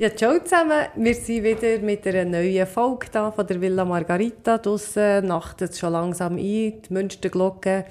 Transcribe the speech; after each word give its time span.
Ja, 0.00 0.14
ciao 0.14 0.38
zusammen. 0.38 0.86
Wir 0.94 1.12
sind 1.12 1.42
wieder 1.42 1.80
mit 1.80 2.06
einer 2.06 2.24
neuen 2.24 2.68
Folge 2.68 3.08
da 3.10 3.32
von 3.32 3.44
der 3.44 3.60
Villa 3.60 3.84
Margarita. 3.84 4.56
Draussen 4.56 5.26
nachtet 5.26 5.72
es 5.72 5.80
schon 5.80 5.90
langsam 5.92 6.34
ein. 6.34 6.38
Die 6.40 6.82
Münsterglocken 6.90 7.82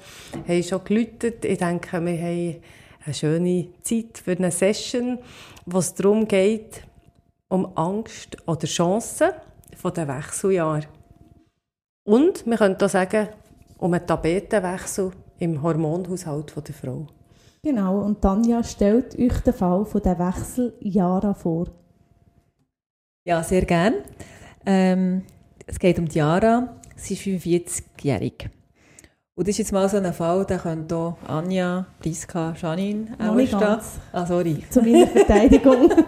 haben 0.48 0.62
schon 0.62 0.84
geläutet. 0.84 1.44
Ich 1.44 1.58
denke, 1.58 2.02
wir 2.02 2.18
haben 2.18 2.62
eine 3.04 3.14
schöne 3.14 3.68
Zeit 3.82 4.22
für 4.24 4.30
eine 4.30 4.50
Session, 4.50 5.18
wo 5.66 5.80
es 5.80 5.92
darum 5.92 6.26
geht, 6.26 6.82
um 7.48 7.76
Angst 7.76 8.38
oder 8.46 8.66
Chancen 8.66 9.32
von 9.76 9.92
den 9.92 10.08
Wechseljahren. 10.08 10.86
Und 12.04 12.46
wir 12.46 12.56
können 12.56 12.80
auch 12.80 12.88
sagen, 12.88 13.28
um 13.76 13.92
einen 13.92 14.06
Tapetenwechsel 14.06 15.10
im 15.40 15.62
Hormonhaushalt 15.62 16.54
der 16.56 16.74
Frau. 16.74 17.06
Genau, 17.62 18.00
und 18.00 18.22
Tanja 18.22 18.64
stellt 18.64 19.18
euch 19.18 19.40
den 19.40 19.52
Fall 19.52 19.84
von 19.84 20.00
den 20.00 20.18
Wechseljahren 20.18 21.34
vor. 21.34 21.66
Ja, 23.28 23.42
sehr 23.42 23.66
gern. 23.66 23.92
Ähm, 24.64 25.20
es 25.66 25.78
geht 25.78 25.98
um 25.98 26.08
Diara. 26.08 26.80
Sie 26.96 27.12
ist 27.12 27.20
45-jährig. 27.24 28.48
Und 29.34 29.46
das 29.46 29.50
ist 29.50 29.58
jetzt 29.58 29.72
mal 29.72 29.86
so 29.86 29.98
ein 29.98 30.14
Fall, 30.14 30.46
da 30.48 30.56
können 30.56 30.86
hier 30.88 31.14
Anja, 31.26 31.86
Priska, 32.00 32.54
Janine 32.58 33.08
auch 33.18 33.38
stehen. 33.38 33.78
Ah, 34.12 34.24
sorry. 34.24 34.62
Zu 34.70 34.80
meiner 34.80 35.06
Verteidigung. 35.06 35.90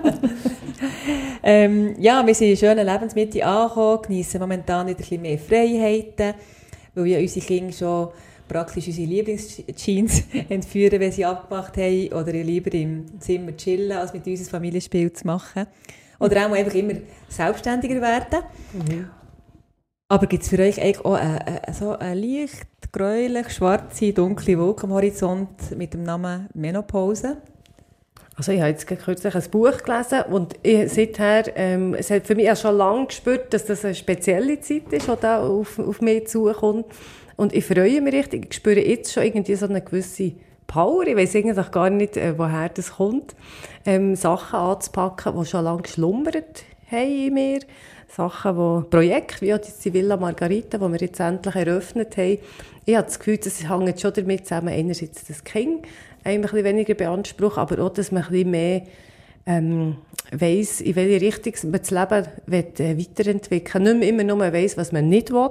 Ähm, 1.43 1.95
ja, 1.99 2.27
wir 2.27 2.35
sind 2.35 2.51
in 2.51 2.57
schöner 2.57 2.85
Lebensmitte 2.85 3.45
angekommen, 3.45 4.03
genießen 4.03 4.39
momentan 4.39 4.87
wieder 4.87 4.97
ein 4.97 5.01
bisschen 5.01 5.23
mehr 5.23 5.39
Freiheiten, 5.39 6.35
weil 6.95 7.07
ja 7.07 7.19
unsere 7.19 7.47
Kinder 7.47 7.73
schon 7.73 8.09
praktisch 8.47 8.87
unsere 8.87 9.09
Lieblingsjeans 9.09 10.25
entführen, 10.51 11.01
wenn 11.01 11.13
sie 11.13 11.25
abgemacht 11.25 11.79
haben, 11.79 12.09
oder 12.13 12.33
lieber 12.33 12.73
im 12.75 13.19
Zimmer 13.21 13.57
chillen, 13.57 13.93
als 13.93 14.13
mit 14.13 14.27
uns 14.27 14.41
ein 14.41 14.51
Familienspiel 14.51 15.11
zu 15.15 15.27
machen. 15.27 15.67
Oder 16.21 16.47
auch 16.47 16.53
einfach 16.53 16.75
immer 16.75 16.95
selbstständiger 17.29 18.01
werden. 18.01 18.45
Aber 20.09 20.27
gibt 20.27 20.43
es 20.43 20.49
für 20.49 20.59
euch 20.59 20.81
eigentlich 20.81 21.05
auch 21.05 21.15
eine, 21.15 21.47
eine, 21.47 21.75
so 21.75 21.97
eine 21.97 22.21
leicht 22.21 22.67
gräulich, 22.93 23.51
schwarze, 23.51 24.13
dunkle 24.13 24.59
Wolke 24.59 24.85
am 24.85 24.93
Horizont 24.93 25.77
mit 25.77 25.95
dem 25.95 26.03
Namen 26.03 26.49
Menopause? 26.55 27.37
Also 28.37 28.53
ich 28.53 28.61
habe 28.61 28.71
jetzt 28.71 28.87
kürzlich 28.87 29.35
ein 29.35 29.51
Buch 29.51 29.83
gelesen 29.83 30.23
und 30.31 30.55
ich, 30.63 30.91
seither, 30.93 31.45
ähm, 31.57 31.95
es 31.95 32.11
hat 32.11 32.27
für 32.27 32.35
mich 32.35 32.51
auch 32.51 32.57
schon 32.57 32.77
lange 32.77 33.07
gespürt, 33.07 33.53
dass 33.53 33.67
das 33.67 33.85
eine 33.85 33.95
spezielle 33.95 34.59
Zeit 34.61 34.93
ist, 34.93 35.09
die 35.09 35.13
da 35.21 35.43
auf, 35.47 35.79
auf 35.79 36.01
mich 36.01 36.27
zukommt. 36.27 36.87
Und 37.37 37.53
ich 37.53 37.65
freue 37.65 38.01
mich 38.01 38.15
richtig, 38.15 38.47
ich 38.51 38.57
spüre 38.57 38.81
jetzt 38.81 39.13
schon 39.13 39.25
irgendwie 39.25 39.55
so 39.55 39.67
eine 39.67 39.83
gewisse 39.83 40.33
Power, 40.71 41.05
ich 41.05 41.17
weiß 41.17 41.35
eigentlich 41.35 41.71
gar 41.73 41.91
nicht, 41.91 42.17
äh, 42.17 42.39
woher 42.39 42.69
das 42.69 42.93
kommt, 42.93 43.35
ähm, 43.85 44.15
Sachen 44.15 44.57
anzupacken, 44.57 45.35
die 45.37 45.45
schon 45.45 45.65
lange 45.65 45.83
geschlummert 45.83 46.63
haben 46.89 47.27
in 47.27 47.35
mir. 47.35 47.59
Sachen, 48.07 48.57
wo 48.57 48.85
Projekte, 48.89 49.41
wie 49.41 49.55
auch 49.55 49.59
die 49.59 49.93
Villa 49.93 50.17
Margarita, 50.17 50.79
die 50.79 50.93
wir 50.93 51.01
jetzt 51.01 51.19
endlich 51.19 51.57
eröffnet 51.57 52.17
haben. 52.17 52.39
Ich 52.87 52.95
habe 52.95 53.07
das 53.07 53.19
Gefühl, 53.19 53.39
das 53.39 53.69
hängt 53.69 54.01
schon 54.01 54.13
damit 54.15 54.47
zusammen, 54.47 54.69
einerseits 54.69 55.27
das 55.27 55.43
Kind 55.43 55.87
ein 56.23 56.41
bisschen 56.43 56.65
weniger 56.65 56.95
beansprucht, 56.95 57.59
aber 57.59 57.83
auch, 57.85 57.93
dass 57.93 58.13
man 58.13 58.23
ein 58.23 58.31
bisschen 58.31 58.51
mehr 58.51 58.83
ähm, 59.47 59.97
weiss, 60.31 60.81
in 60.81 60.95
welche 60.95 61.21
Richtung 61.21 61.71
man 61.71 61.81
das 61.81 61.91
Leben 61.91 62.27
will, 62.47 62.73
äh, 62.79 62.97
weiterentwickeln 62.97 63.85
will. 63.85 63.95
Nicht 63.95 64.01
mehr 64.01 64.09
immer 64.09 64.37
nur 64.37 64.53
weiss, 64.53 64.77
was 64.77 64.93
man 64.93 65.09
nicht 65.09 65.33
will. 65.33 65.51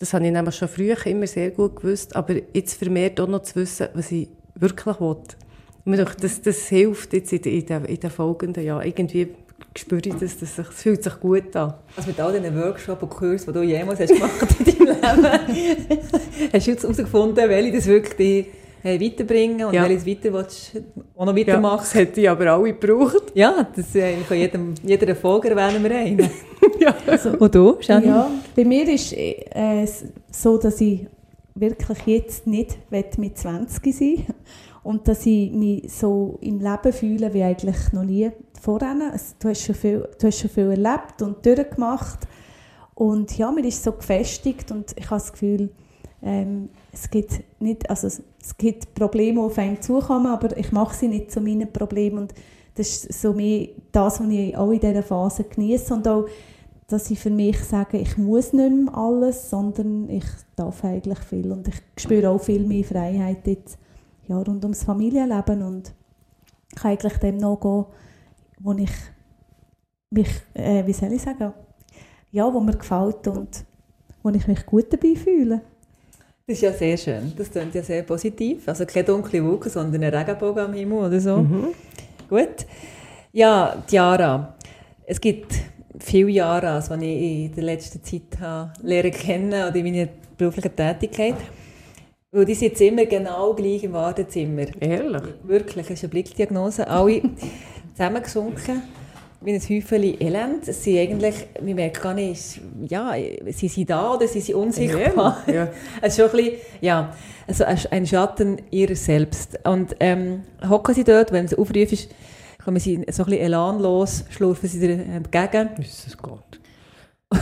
Das 0.00 0.14
habe 0.14 0.24
ich 0.24 0.32
nämlich 0.32 0.54
schon 0.54 0.68
früher 0.68 0.96
immer 1.06 1.26
sehr 1.26 1.50
gut 1.50 1.76
gewusst, 1.76 2.16
aber 2.16 2.34
jetzt 2.54 2.78
vermehrt 2.78 3.20
auch 3.20 3.28
noch 3.28 3.42
zu 3.42 3.56
wissen, 3.56 3.88
was 3.92 4.10
ich 4.10 4.30
wirklich 4.54 4.98
will. 4.98 5.08
Und 5.08 5.36
mir 5.84 5.98
denkt, 5.98 6.24
das, 6.24 6.40
das 6.40 6.68
hilft 6.68 7.12
jetzt 7.12 7.34
in 7.34 7.42
in 7.42 7.66
den, 7.66 7.84
in 7.84 8.00
den 8.00 8.08
folgenden 8.08 8.64
Jahren. 8.64 8.86
Irgendwie 8.86 9.28
spüre 9.76 10.00
ich 10.02 10.14
das, 10.14 10.38
das, 10.38 10.56
das 10.56 10.68
fühlt 10.68 11.04
sich 11.04 11.20
gut 11.20 11.54
an. 11.54 11.74
Also 11.94 12.08
mit 12.08 12.18
all 12.18 12.32
diesen 12.32 12.58
Workshops 12.58 13.02
und 13.02 13.10
Kursen, 13.10 13.52
die 13.52 13.58
du 13.58 13.62
jemals 13.62 14.00
hast 14.00 14.14
gemacht 14.14 14.56
in 14.64 14.86
deinem 14.86 15.22
Leben, 15.22 15.98
hast 16.54 16.66
du 16.66 16.70
jetzt 16.70 16.82
herausgefunden, 16.82 17.48
welche 17.50 17.76
das 17.76 17.86
wirklich 17.86 18.46
äh, 18.82 19.00
weiterbringen 19.00 19.64
und 19.66 19.74
Ja. 19.74 19.82
welches 19.88 20.06
weiter 20.06 20.32
willst, 20.32 20.74
du 20.74 20.80
auch 21.16 21.24
noch 21.26 21.36
Ja, 21.36 21.46
weitermachen. 21.46 21.78
das 21.80 21.94
hätte 21.94 22.20
ich 22.20 22.28
aber 22.30 22.46
alle 22.52 22.72
gebraucht. 22.74 23.32
Ja, 23.34 23.66
das 23.74 23.94
äh, 23.94 24.16
von 24.18 24.36
jedem, 24.36 24.74
jeder 24.82 25.14
Folge 25.16 25.50
erwähnen 25.50 25.82
wir 25.84 25.90
einen. 25.96 26.30
ja. 26.80 26.94
Und 27.38 27.54
du, 27.54 27.76
Janine? 27.80 28.06
ja, 28.12 28.30
bei 28.56 28.64
mir 28.64 28.88
ist 28.88 29.12
äh, 29.12 29.82
es 29.82 30.04
so, 30.30 30.56
dass 30.58 30.80
ich 30.80 31.06
wirklich 31.54 31.98
jetzt 32.06 32.46
nicht 32.46 32.78
will 32.90 33.04
mit 33.18 33.36
20 33.36 33.94
sein 33.94 34.26
und 34.82 35.06
dass 35.08 35.26
ich 35.26 35.50
mich 35.52 35.92
so 35.92 36.38
im 36.40 36.58
Leben 36.60 36.92
fühle 36.92 37.34
wie 37.34 37.42
eigentlich 37.42 37.92
noch 37.92 38.04
nie 38.04 38.30
vorher. 38.60 39.12
Es- 39.14 39.34
Du 39.38 39.48
hast 39.48 39.62
schon 39.64 39.74
viel, 39.74 40.08
du 40.18 40.26
hast 40.26 40.38
schon 40.40 40.48
viel 40.50 40.70
erlebt 40.70 41.20
und 41.20 41.44
durchgemacht 41.44 42.20
und 42.94 43.36
ja, 43.36 43.50
mir 43.50 43.64
ist 43.66 43.82
so 43.82 43.92
gefestigt 43.92 44.70
und 44.70 44.92
ich 44.96 45.04
habe 45.10 45.20
das 45.20 45.32
Gefühl, 45.32 45.70
ähm, 46.22 46.68
es 46.92 47.10
gibt 47.10 47.42
nicht, 47.60 47.88
also 47.88 48.06
es, 48.06 48.22
es 48.42 48.56
gibt 48.56 48.94
Probleme, 48.94 49.40
die 49.40 49.46
auf 49.46 49.58
einen 49.58 49.80
zukommen, 49.80 50.26
aber 50.26 50.56
ich 50.56 50.72
mache 50.72 50.94
sie 50.94 51.08
nicht 51.08 51.30
zu 51.30 51.40
meinen 51.40 51.72
Problemen 51.72 52.18
und 52.18 52.34
das 52.74 53.04
ist 53.04 53.20
so 53.20 53.32
mehr 53.32 53.68
das, 53.92 54.20
was 54.20 54.28
ich 54.28 54.56
auch 54.56 54.70
in 54.70 54.80
dieser 54.80 55.02
Phase 55.02 55.44
genieße 55.44 55.94
und 55.94 56.08
auch 56.08 56.26
dass 56.90 57.08
ich 57.08 57.20
für 57.20 57.30
mich 57.30 57.56
sage, 57.60 57.98
ich 57.98 58.18
muss 58.18 58.52
nicht 58.52 58.72
mehr 58.72 58.96
alles, 58.96 59.48
sondern 59.48 60.08
ich 60.08 60.24
darf 60.56 60.84
eigentlich 60.84 61.20
viel 61.20 61.52
und 61.52 61.68
ich 61.68 61.76
spüre 61.96 62.30
auch 62.30 62.40
viel 62.40 62.66
mehr 62.66 62.82
Freiheit 62.82 63.46
jetzt 63.46 63.78
ja, 64.26 64.36
rund 64.38 64.64
ums 64.64 64.82
Familienleben 64.82 65.62
und 65.62 65.92
kann 66.74 66.92
eigentlich 66.92 67.16
dem 67.18 67.36
nachgehen, 67.36 67.84
wo 68.58 68.72
ich 68.72 68.90
mich, 70.10 70.28
äh, 70.54 70.84
wie 70.84 70.92
soll 70.92 71.12
ich 71.12 71.22
sagen, 71.22 71.52
ja, 72.32 72.52
wo 72.52 72.60
mir 72.60 72.76
gefällt 72.76 73.26
und 73.28 73.64
wo 74.22 74.30
ich 74.30 74.46
mich 74.46 74.66
gut 74.66 74.92
dabei 74.92 75.14
fühle. 75.14 75.62
Das 76.50 76.56
ist 76.56 76.62
ja 76.62 76.72
sehr 76.72 76.96
schön. 76.96 77.32
Das 77.36 77.48
klingt 77.48 77.76
ja 77.76 77.82
sehr 77.84 78.02
positiv. 78.02 78.66
Also 78.66 78.84
keine 78.84 79.04
dunkle 79.04 79.44
Wolke, 79.44 79.70
sondern 79.70 80.02
ein 80.02 80.12
Regenbogen 80.12 80.64
am 80.64 80.72
Himmel 80.72 80.98
oder 80.98 81.20
so. 81.20 81.46
Gut. 82.28 82.66
Ja, 83.30 83.80
Tiara. 83.86 84.56
Es 85.06 85.20
gibt 85.20 85.52
viele 86.00 86.30
Jahre, 86.30 86.82
die 87.00 87.04
ich 87.04 87.44
in 87.50 87.54
der 87.54 87.62
letzten 87.62 88.02
Zeit 88.02 88.40
habe 88.40 88.72
lernen 88.82 89.12
kennen 89.12 89.52
oder 89.52 89.76
in 89.76 89.84
meiner 89.84 90.08
beruflichen 90.36 90.74
Tätigkeit. 90.74 91.36
Und 92.32 92.48
die 92.48 92.54
sind 92.54 92.70
jetzt 92.70 92.80
immer 92.80 93.06
genau 93.06 93.54
gleich 93.54 93.84
im 93.84 93.92
Wartezimmer. 93.92 94.66
Ehrlich? 94.80 95.22
Wirklich, 95.44 95.86
das 95.86 95.98
ist 95.98 96.02
eine 96.02 96.10
Blickdiagnose. 96.10 96.88
Alle 96.88 97.22
zusammengesunken, 97.94 98.82
wie 99.42 99.52
ein 99.54 99.60
Häufchen 99.60 100.02
Elend. 100.20 100.68
Es 100.68 100.84
sind 100.84 100.98
eigentlich, 100.98 101.34
man 101.62 101.74
merkt 101.74 102.02
gar 102.02 102.12
nicht, 102.14 102.60
ja, 102.88 103.14
sie 103.50 103.68
sind 103.68 103.88
da 103.88 104.14
oder 104.14 104.28
sie 104.28 104.40
sind 104.40 104.54
unsichtbar. 104.56 105.42
Ja. 105.46 105.68
Es 106.02 106.18
ist 106.18 106.20
schon 106.20 106.30
ein 106.30 106.36
bisschen, 106.44 106.60
ja, 106.80 107.14
also 107.46 107.64
ein- 107.64 108.06
Schatten 108.06 108.60
ihrer 108.70 108.94
selbst. 108.94 109.58
Und 109.64 109.96
ähm, 110.00 110.42
hocken 110.68 110.94
sie 110.94 111.04
dort, 111.04 111.32
wenn 111.32 111.46
es 111.46 111.54
Aufruf 111.54 111.90
ist, 111.92 112.10
kommen 112.64 112.78
sie 112.78 112.96
so 113.10 113.22
ein 113.22 113.30
bisschen 113.30 113.32
elanlos, 113.44 114.24
schlurfen 114.30 114.68
sie 114.68 114.78
dir 114.80 114.90
entgegen. 115.06 115.70
Jesus 115.78 116.16
Gott. 116.18 116.60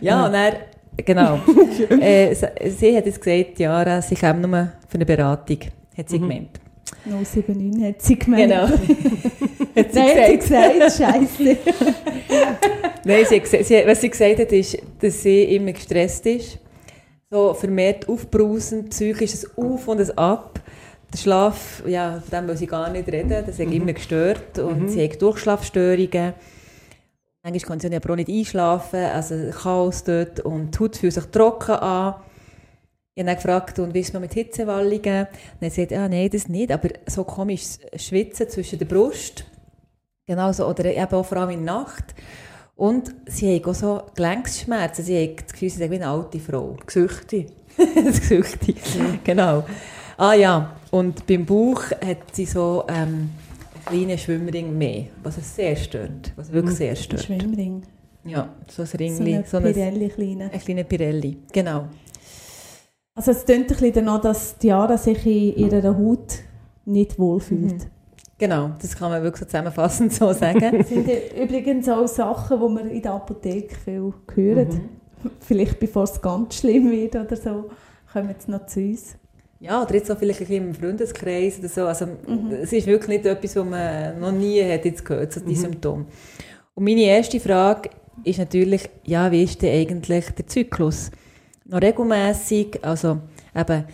Ja, 0.00 0.26
und 0.26 0.32
dann, 0.32 0.54
genau. 0.96 1.38
äh, 2.00 2.34
sie, 2.34 2.46
sie 2.70 2.96
hat 2.96 3.06
jetzt 3.06 3.22
gesagt, 3.22 3.58
Jara, 3.58 4.02
sie 4.02 4.14
käme 4.16 4.46
nur 4.46 4.72
für 4.88 4.94
eine 4.96 5.06
Beratung, 5.06 5.58
hat 5.96 6.08
sie 6.10 6.18
gemeint. 6.18 6.60
079 7.04 7.82
hat 7.84 8.02
sie 8.02 8.18
gemeint. 8.18 8.50
Genau. 8.50 8.62
hat 9.76 9.92
sie 9.92 9.98
Nein, 9.98 10.16
hat 10.16 10.26
sie 10.30 10.36
gesagt. 10.38 10.74
gesagt, 10.80 10.92
scheisse. 10.96 11.56
Nein, 13.04 13.24
sie, 13.28 13.36
hat 13.36 13.44
gese- 13.44 13.62
sie, 13.64 13.82
was 13.86 14.00
sie 14.00 14.10
gesagt 14.10 14.38
hat, 14.38 14.52
ist, 14.52 14.78
dass 15.00 15.22
sie 15.22 15.42
immer 15.54 15.72
gestresst 15.72 16.24
ist. 16.26 16.58
So 17.30 17.52
vermehrt 17.54 18.08
aufbrausend, 18.08 18.90
psychisches 18.90 19.56
Auf 19.56 19.88
und 19.88 20.00
ein 20.00 20.18
Ab. 20.18 20.60
Der 21.12 21.18
Schlaf, 21.18 21.82
ja, 21.86 22.20
von 22.20 22.30
dem 22.38 22.48
will 22.48 22.56
sie 22.56 22.66
gar 22.66 22.90
nicht 22.90 23.08
reden, 23.08 23.44
das 23.46 23.58
hat 23.58 23.70
immer 23.72 23.92
gestört. 23.92 24.58
Und 24.58 24.88
sie 24.88 25.04
hat 25.04 25.20
Durchschlafstörungen. 25.20 26.32
Manchmal 27.42 27.78
kann 27.78 27.80
sie 27.80 27.94
aber 27.94 28.12
auch 28.12 28.16
nicht 28.16 28.30
einschlafen, 28.30 29.00
also 29.00 29.34
Chaos 29.50 30.02
dort. 30.04 30.40
Und 30.40 30.74
die 30.74 30.78
Haut 30.78 30.96
fühlt 30.96 31.12
sich 31.12 31.24
trocken 31.26 31.74
an. 31.74 32.14
Ich 33.16 33.20
habe 33.22 33.26
dann 33.28 33.36
gefragt, 33.36 33.78
und 33.78 33.94
wie 33.94 34.00
ist 34.00 34.12
noch 34.12 34.20
mit 34.20 34.34
Hitzewallungen? 34.34 35.28
Und 35.60 35.72
sie 35.72 35.86
gesagt, 35.86 35.92
ah, 35.92 36.08
nein, 36.08 36.28
das 36.30 36.48
nicht, 36.48 36.72
aber 36.72 36.88
so 37.06 37.22
komisch 37.22 37.78
Schwitzen 37.96 38.48
zwischen 38.48 38.78
der 38.80 38.86
Brust. 38.86 39.44
Genau 40.26 40.50
so, 40.52 40.66
oder 40.66 40.86
eben 40.86 41.12
auch 41.12 41.24
vor 41.24 41.38
allem 41.38 41.50
in 41.50 41.64
der 41.64 41.74
Nacht. 41.74 42.14
Und 42.74 43.14
sie 43.26 43.54
hat 43.54 43.66
auch 43.68 43.74
so 43.74 44.02
Gelenksschmerzen. 44.16 45.04
Sie 45.04 45.22
hat 45.22 45.44
das 45.44 45.52
Gefühl, 45.52 45.70
sie 45.70 45.84
ist 45.84 45.90
wie 45.90 45.94
eine 45.94 46.08
alte 46.08 46.40
Frau. 46.40 46.76
Gesüchte. 46.84 47.46
das 48.04 48.20
Gesüchte. 48.20 48.74
Genau. 49.22 49.64
Ah 50.16 50.34
ja, 50.34 50.74
und 50.90 51.24
beim 51.26 51.44
Bauch 51.46 51.82
hat 52.04 52.34
sie 52.34 52.46
so 52.46 52.84
ähm, 52.88 53.30
einen 53.86 53.86
kleinen 53.86 54.18
Schwimmring 54.18 54.76
mehr, 54.76 55.04
was 55.22 55.36
es 55.38 55.54
sehr 55.54 55.76
stört. 55.76 56.32
Was 56.34 56.50
wirklich 56.52 56.76
sehr 56.76 56.90
Ein 56.90 56.96
stört. 56.96 57.22
Schwimmring. 57.24 57.82
Ja, 58.24 58.48
so 58.68 58.82
ein 58.82 58.88
So 58.88 58.96
Ringli. 58.96 59.34
eine 59.36 59.44
So 59.46 59.58
ein, 59.58 59.64
Pirelli 59.72 60.08
kleine. 60.08 60.50
ein 60.52 60.60
kleiner 60.60 60.84
Pirelli. 60.84 61.36
Genau. 61.52 61.84
Also 63.14 63.30
es 63.30 63.44
klingt 63.44 63.62
ein 63.62 63.66
bisschen 63.68 63.92
danach, 63.92 64.20
dass 64.20 64.58
Diara 64.58 64.98
sich 64.98 65.24
in 65.24 65.70
ihrer 65.70 65.96
Haut 65.96 66.40
nicht 66.84 67.18
wohlfühlt. 67.18 67.86
Genau, 68.38 68.70
das 68.82 68.96
kann 68.96 69.10
man 69.10 69.22
wirklich 69.22 69.46
zusammenfassend 69.48 70.12
so 70.12 70.32
sagen. 70.32 70.78
Das 70.78 70.88
sind 70.88 71.08
übrigens 71.40 71.88
auch 71.88 72.08
Sachen, 72.08 72.58
die 72.60 72.68
man 72.68 72.90
in 72.90 73.00
der 73.00 73.12
Apotheke 73.12 73.76
viel 73.76 74.12
hören. 74.34 74.80
Vielleicht 75.40 75.78
bevor 75.78 76.02
es 76.02 76.20
ganz 76.20 76.56
schlimm 76.56 76.90
wird 76.90 77.14
oder 77.14 77.36
so, 77.36 77.70
kommen 78.12 78.34
sie 78.36 78.50
noch 78.50 78.66
zu 78.66 78.80
uns. 78.80 79.16
Ja, 79.60 79.82
oder 79.82 79.94
jetzt 79.94 80.10
auch 80.10 80.18
vielleicht 80.18 80.40
ein 80.40 80.46
bisschen 80.46 80.68
im 80.68 80.74
Freundeskreis 80.74 81.58
oder 81.60 81.68
so. 81.68 81.86
Also, 81.86 82.06
Es 82.60 82.72
ist 82.72 82.86
wirklich 82.86 83.18
nicht 83.22 83.26
etwas, 83.26 83.56
was 83.56 83.64
man 83.64 84.20
noch 84.20 84.32
nie 84.32 84.62
hat 84.62 84.84
jetzt 84.84 85.04
gehört, 85.04 85.32
so 85.32 85.40
die 85.40 85.54
Symptome. 85.54 86.04
Und 86.74 86.84
meine 86.84 87.02
erste 87.02 87.40
Frage 87.40 87.88
ist 88.24 88.38
natürlich, 88.38 88.90
ja, 89.04 89.30
wie 89.30 89.44
ist 89.44 89.62
denn 89.62 89.72
eigentlich 89.72 90.30
der 90.32 90.46
Zyklus? 90.46 91.10
Noch 91.66 91.80
regelmässig, 91.80 92.78
also 92.82 93.20
eben, 93.54 93.84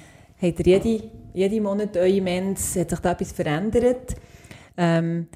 habt 0.43 0.67
ihr 0.67 0.79
jede, 0.79 1.05
jeden 1.35 1.63
Monat 1.63 1.97
eure 1.97 2.21
Mens, 2.21 2.77
hat 2.77 2.91
sich 2.91 2.99
da 2.99 3.13
etwas 3.13 3.33
verändert? 3.33 4.17
Ähm, 4.77 5.29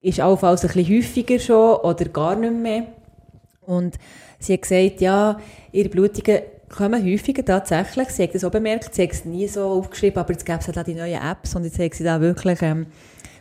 ist 0.00 0.20
allenfalls 0.20 0.64
ein 0.64 0.72
bisschen 0.72 0.96
häufiger 0.96 1.38
schon 1.38 1.76
oder 1.76 2.04
gar 2.06 2.36
nicht 2.36 2.54
mehr? 2.54 2.86
Und 3.60 3.96
sie 4.38 4.54
hat 4.54 4.62
gesagt, 4.62 5.00
ja, 5.00 5.38
ihre 5.72 5.88
Blutungen 5.88 6.42
kommen 6.68 7.04
häufiger 7.04 7.44
tatsächlich. 7.44 8.08
Sie 8.10 8.22
hat 8.22 8.34
das 8.34 8.44
auch 8.44 8.50
bemerkt, 8.50 8.94
sie 8.94 9.02
hat 9.02 9.12
es 9.12 9.24
nie 9.24 9.46
so 9.48 9.64
aufgeschrieben, 9.64 10.18
aber 10.18 10.32
jetzt 10.32 10.44
gäbe 10.46 10.58
es 10.60 10.66
halt 10.66 10.78
auch 10.78 10.84
die 10.84 10.94
neuen 10.94 11.20
Apps 11.20 11.54
und 11.54 11.64
jetzt 11.64 11.78
hat 11.78 11.94
sie 11.94 12.04
da 12.04 12.20
wirklich 12.20 12.60
ähm, 12.62 12.86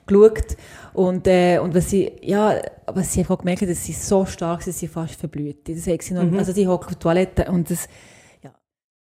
geschaut. 0.05 0.57
Und, 0.93 1.27
äh, 1.27 1.59
und 1.59 1.73
was 1.73 1.89
sie, 1.89 2.11
ja, 2.21 2.61
was 2.87 3.13
sie 3.13 3.21
einfach 3.21 3.37
gemerkt 3.37 3.61
hat, 3.61 3.69
dass 3.69 3.83
sie 3.83 3.93
so 3.93 4.25
stark 4.25 4.59
ist, 4.59 4.67
dass 4.67 4.79
sie 4.79 4.87
fast 4.87 5.15
verblüht. 5.15 5.67
Das 5.67 5.87
hat 5.87 6.01
sie 6.01 6.13
noch, 6.13 6.23
Mhm. 6.23 6.37
Also 6.37 6.51
sie 6.51 6.67
hockt 6.67 6.85
auf 6.85 6.91
der 6.91 6.99
Toilette 6.99 7.51
und 7.51 7.69
das, 7.69 7.87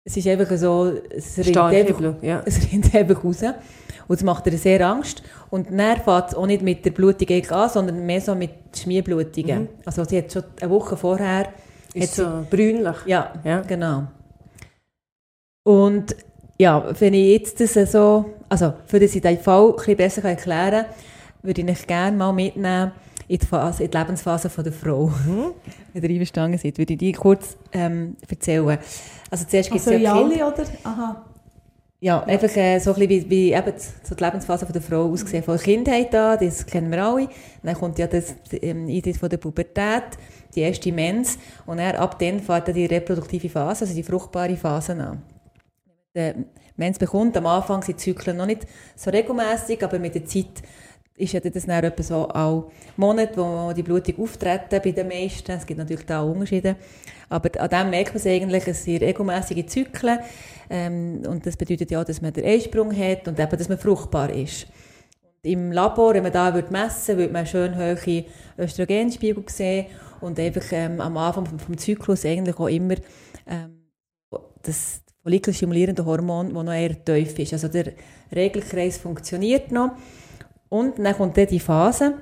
es 0.06 0.16
ist 0.16 0.28
einfach 0.28 0.56
so, 0.56 0.92
es 1.10 1.36
rinnt 1.36 1.56
einfach, 1.56 2.00
ja. 2.22 2.40
es 2.44 2.72
rennt 2.72 2.94
einfach 2.94 3.24
raus. 3.24 3.42
Und 3.42 4.20
das 4.20 4.22
macht 4.22 4.46
ihr 4.46 4.56
sehr 4.56 4.86
Angst. 4.86 5.20
Und 5.50 5.68
dann 5.68 5.96
fängt 5.96 6.28
es 6.28 6.34
auch 6.36 6.46
nicht 6.46 6.62
mit 6.62 6.84
der 6.84 6.92
Blutung 6.92 7.28
an, 7.50 7.68
sondern 7.68 8.06
mehr 8.06 8.20
so 8.20 8.36
mit 8.36 8.50
Schmierblutungen. 8.72 9.62
Mhm. 9.62 9.68
Also 9.84 10.04
sie 10.04 10.18
hat 10.18 10.32
schon 10.32 10.44
eine 10.60 10.70
Woche 10.70 10.96
vorher... 10.96 11.48
Ist 11.92 12.14
sie, 12.14 12.22
so 12.22 12.46
brünlich. 12.48 12.96
ja, 13.06 13.32
Ja. 13.42 13.62
genau. 13.62 14.04
Und 15.64 16.14
ja, 16.56 16.84
wenn 17.00 17.14
ich 17.14 17.40
jetzt 17.40 17.60
das 17.60 17.90
so... 17.90 18.26
Also, 18.48 18.74
für 18.86 19.00
dass 19.00 19.12
ich 19.12 19.22
den 19.22 19.40
Fall 19.40 19.70
ein 19.70 19.74
bisschen 19.74 19.96
besser 19.96 20.24
erklären 20.24 20.84
kann, 20.84 20.94
würde 21.42 21.62
ich 21.62 21.68
euch 21.68 21.86
gerne 21.88 22.16
mal 22.16 22.32
mitnehmen 22.32 22.92
in 23.28 23.38
die, 23.38 23.46
Phase, 23.46 23.84
in 23.84 23.90
die 23.90 23.96
Lebensphase 23.96 24.48
von 24.50 24.64
der 24.64 24.72
Frau. 24.72 25.10
Wenn 25.92 26.02
ihr 26.02 26.10
einverstanden 26.10 26.58
seid, 26.58 26.78
würde 26.78 26.92
ich 26.92 26.98
die 26.98 27.12
kurz 27.12 27.56
ähm, 27.72 28.16
erzählen. 28.28 28.78
Also 29.30 29.44
zuerst 29.46 29.70
gibt 29.70 29.80
es 29.80 29.88
Also 29.88 29.98
ja 29.98 30.20
in 30.20 30.28
Kinder. 30.30 30.48
oder? 30.48 30.64
Aha. 30.84 31.24
Ja, 31.98 32.22
einfach 32.24 32.54
äh, 32.56 32.78
so 32.78 32.92
ein 32.92 33.08
bisschen 33.08 33.30
wie, 33.30 33.30
wie 33.30 33.52
eben 33.52 33.72
so 34.02 34.14
die 34.14 34.22
Lebensphase 34.22 34.66
von 34.66 34.72
der 34.72 34.82
Frau 34.82 35.10
ausgesehen. 35.10 35.42
Von 35.42 35.56
der 35.56 35.64
Kindheit 35.64 36.14
an, 36.14 36.38
das 36.40 36.66
kennen 36.66 36.90
wir 36.90 37.02
alle. 37.04 37.28
Dann 37.62 37.74
kommt 37.74 37.98
ja 37.98 38.06
das 38.06 38.34
ähm, 38.52 38.86
Eintritt 38.86 39.16
von 39.16 39.30
der 39.30 39.38
Pubertät, 39.38 40.04
die 40.54 40.60
erste 40.60 40.92
Mens. 40.92 41.38
Und 41.64 41.78
dann, 41.78 41.96
ab 41.96 42.18
dann 42.18 42.40
fährt 42.40 42.68
dann 42.68 42.74
die 42.74 42.86
reproduktive 42.86 43.48
Phase, 43.48 43.84
also 43.84 43.94
die 43.94 44.02
fruchtbare 44.02 44.56
Phase 44.56 44.92
an. 44.92 45.22
Der 46.14 46.34
Mens 46.76 46.98
bekommt, 46.98 47.34
am 47.38 47.46
Anfang 47.46 47.82
sind 47.82 47.98
die 47.98 48.02
Zyklen 48.02 48.36
noch 48.36 48.46
nicht 48.46 48.66
so 48.94 49.10
regelmäßig, 49.10 49.82
aber 49.82 49.98
mit 49.98 50.14
der 50.14 50.26
Zeit 50.26 50.62
ist 51.16 51.32
ja 51.32 51.40
das 51.40 51.64
dann 51.64 51.84
etwa 51.84 52.02
so 52.02 52.28
auch 52.28 52.70
Monate, 52.96 53.36
wo 53.36 53.72
die 53.72 53.82
Blutung 53.82 54.18
auftreten 54.22 54.80
bei 54.82 54.90
den 54.92 55.08
meisten. 55.08 55.52
Es 55.52 55.66
gibt 55.66 55.78
natürlich 55.78 56.04
da 56.04 56.20
auch 56.20 56.30
Unterschiede. 56.30 56.76
Aber 57.28 57.50
an 57.60 57.70
dem 57.70 57.90
merkt 57.90 58.10
man 58.10 58.16
es 58.16 58.26
eigentlich, 58.26 58.66
es 58.68 58.84
sind 58.84 59.02
regelmäßige 59.02 59.66
Zyklen. 59.66 60.18
Ähm, 60.68 61.22
und 61.26 61.46
das 61.46 61.56
bedeutet 61.56 61.90
ja, 61.90 62.04
dass 62.04 62.20
man 62.20 62.32
den 62.32 62.44
Eisprung 62.44 62.94
hat 62.96 63.26
und 63.28 63.40
eben, 63.40 63.58
dass 63.58 63.68
man 63.68 63.78
fruchtbar 63.78 64.30
ist. 64.30 64.66
Und 65.22 65.50
Im 65.50 65.72
Labor, 65.72 66.14
wenn 66.14 66.22
man 66.22 66.32
da 66.32 66.52
würde 66.52 66.70
messen 66.70 67.16
würde, 67.16 67.32
man 67.32 67.46
schön 67.46 67.76
hohe 67.76 68.24
Östrogenspiegel 68.58 69.44
sehen 69.48 69.86
und 70.20 70.38
einfach 70.38 70.64
ähm, 70.72 71.00
am 71.00 71.16
Anfang 71.16 71.46
vom, 71.46 71.58
vom 71.58 71.78
Zyklus 71.78 72.26
eigentlich 72.26 72.58
auch 72.58 72.68
immer 72.68 72.96
ähm, 73.46 73.86
das 74.62 75.00
follikelstimulierende 75.22 76.04
Hormon, 76.04 76.52
das 76.52 76.64
noch 76.64 76.72
eher 76.72 77.04
tief 77.04 77.38
ist. 77.38 77.52
Also 77.54 77.68
der 77.68 77.92
Regelkreis 78.34 78.98
funktioniert 78.98 79.72
noch. 79.72 79.92
Und 80.68 80.98
dann 80.98 81.16
kommt 81.16 81.36
dann 81.36 81.46
die 81.46 81.60
Phase. 81.60 82.14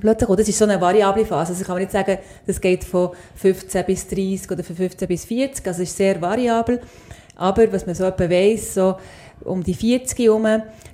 Plötzlich, 0.00 0.28
und 0.28 0.40
das 0.40 0.48
ist 0.48 0.58
so 0.58 0.64
eine 0.64 0.80
variable 0.80 1.24
Phase. 1.24 1.50
Also 1.50 1.62
ich 1.62 1.66
kann 1.66 1.78
nicht 1.78 1.92
sagen, 1.92 2.18
das 2.46 2.60
geht 2.60 2.82
von 2.82 3.10
15 3.36 3.84
bis 3.84 4.08
30 4.08 4.50
oder 4.50 4.64
von 4.64 4.74
15 4.74 5.06
bis 5.06 5.24
40. 5.24 5.66
Also 5.66 5.82
ist 5.82 5.96
sehr 5.96 6.20
variabel. 6.20 6.80
Aber 7.36 7.72
was 7.72 7.86
man 7.86 7.94
so 7.94 8.04
etwa 8.04 8.28
weiss, 8.28 8.74
so 8.74 8.96
um 9.44 9.62
die 9.62 9.74
40 9.74 10.18
herum, 10.18 10.46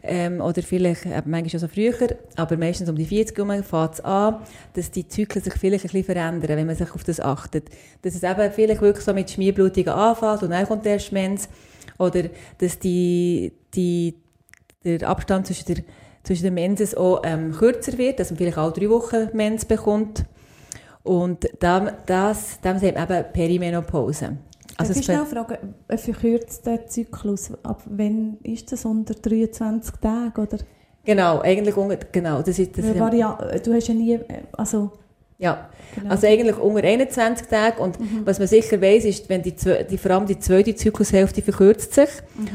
ähm, 0.02 0.40
oder 0.40 0.62
vielleicht 0.62 1.04
äh, 1.04 1.22
manchmal 1.24 1.50
schon 1.50 1.60
so 1.60 1.68
früher, 1.68 1.94
aber 2.36 2.56
meistens 2.56 2.88
um 2.88 2.96
die 2.96 3.04
40 3.04 3.36
herum 3.36 3.62
fängt 3.62 3.94
es 3.94 4.00
an, 4.00 4.36
dass 4.72 4.90
die 4.90 5.06
Zyklen 5.06 5.44
sich 5.44 5.54
vielleicht 5.54 5.84
ein 5.84 5.90
bisschen 5.90 6.04
verändern, 6.04 6.56
wenn 6.56 6.66
man 6.66 6.76
sich 6.76 6.92
auf 6.94 7.04
das 7.04 7.20
achtet. 7.20 7.68
Dass 8.02 8.14
es 8.14 8.22
eben 8.22 8.52
vielleicht 8.52 8.80
wirklich 8.80 9.04
so 9.04 9.12
mit 9.12 9.30
Schmierblutungen 9.30 9.90
anfängt 9.90 10.42
und 10.42 10.50
dann 10.50 10.66
kommt 10.66 10.84
der 10.84 11.00
Mens. 11.12 11.48
Oder 11.98 12.24
dass 12.58 12.78
die, 12.78 13.52
die, 13.74 14.14
der 14.84 15.06
Abstand 15.06 15.46
zwischen 15.46 15.66
der 15.66 15.84
zwischen 16.22 16.44
den 16.44 16.54
Menses 16.54 16.94
auch 16.94 17.22
ähm, 17.24 17.52
kürzer 17.52 17.96
wird, 17.98 18.20
dass 18.20 18.30
man 18.30 18.38
vielleicht 18.38 18.58
auch 18.58 18.72
drei 18.72 18.90
Wochen 18.90 19.28
Mens 19.32 19.64
bekommt. 19.64 20.24
Und 21.02 21.44
dem, 21.62 21.90
das, 22.06 22.60
dem 22.60 22.78
sagt 22.78 22.94
man 22.94 23.10
eben 23.10 23.32
Perimenopause. 23.32 24.36
Also 24.76 24.94
ich 24.94 25.04
schnell 25.04 25.26
fragen, 25.26 25.74
ein 25.88 25.98
verkürzter 25.98 26.86
Zyklus, 26.86 27.52
ab 27.62 27.82
wann 27.86 28.38
ist 28.42 28.72
das 28.72 28.84
unter 28.84 29.14
23 29.14 29.96
Tagen? 29.96 30.40
Oder? 30.40 30.58
genau, 31.04 31.40
eigentlich 31.40 31.76
unter, 31.76 31.96
genau, 31.96 32.42
das 32.42 32.58
ist 32.58 32.76
das. 32.78 32.98
Varia 32.98 33.38
du 33.62 33.74
hast 33.74 33.88
ja 33.88 33.94
nie, 33.94 34.18
also, 34.52 34.92
Ja, 35.38 35.68
genau. 35.94 36.10
also 36.10 36.26
eigentlich 36.26 36.56
unter 36.58 36.84
21 36.84 37.46
Tage. 37.48 37.80
Und 37.80 37.98
was 38.24 38.38
man 38.38 38.48
sicher 38.48 38.80
weiß, 38.80 39.04
ist, 39.04 39.28
wenn 39.28 39.42
die, 39.42 39.54
die, 39.54 39.98
vor 39.98 40.10
allem 40.12 40.26
die 40.26 40.38
zweite 40.38 40.74
Zyklushälfte 40.74 41.42
verkürzt 41.42 41.92
sich. 41.94 42.10
Und 42.38 42.50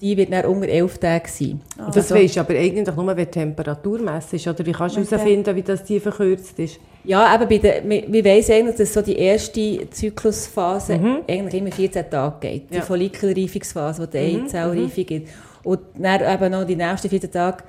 die 0.00 0.16
wird 0.16 0.32
dann 0.32 0.46
unter 0.46 0.68
11 0.68 0.98
Tage 0.98 1.28
sein. 1.28 1.60
Und 1.78 1.94
das 1.94 2.10
weisst 2.10 2.36
du 2.36 2.40
aber 2.40 2.54
eigentlich 2.54 2.94
nur, 2.94 3.16
wenn 3.16 3.30
Temperatur 3.30 3.98
messest, 4.00 4.46
oder 4.48 4.64
wie 4.64 4.72
kannst 4.72 4.96
du 4.96 5.04
herausfinden, 5.04 5.54
wie 5.54 5.62
das 5.62 5.84
die 5.84 6.00
verkürzt 6.00 6.58
ist? 6.58 6.80
Ja, 7.04 7.34
eben 7.34 7.48
bei 7.48 7.58
der, 7.58 7.88
wir, 7.88 8.04
wir 8.08 8.24
weiss 8.24 8.50
eigentlich, 8.50 8.76
dass 8.76 8.92
so 8.92 9.02
die 9.02 9.16
erste 9.16 9.88
Zyklusphase 9.90 11.00
eigentlich 11.28 11.60
immer 11.62 11.72
14 11.72 12.10
Tage 12.10 12.36
geht. 12.40 12.70
Die 12.70 12.76
Ja. 12.76 12.82
Follikelreifungsphase, 12.82 14.02
wo 14.02 14.06
die 14.06 14.18
Eizellreifung 14.44 15.06
gibt. 15.06 15.28
Und 15.62 15.80
dann 15.98 16.20
eben 16.34 16.52
noch 16.52 16.64
die 16.64 16.76
nächsten 16.76 17.08
14 17.08 17.30
Tage 17.30 17.64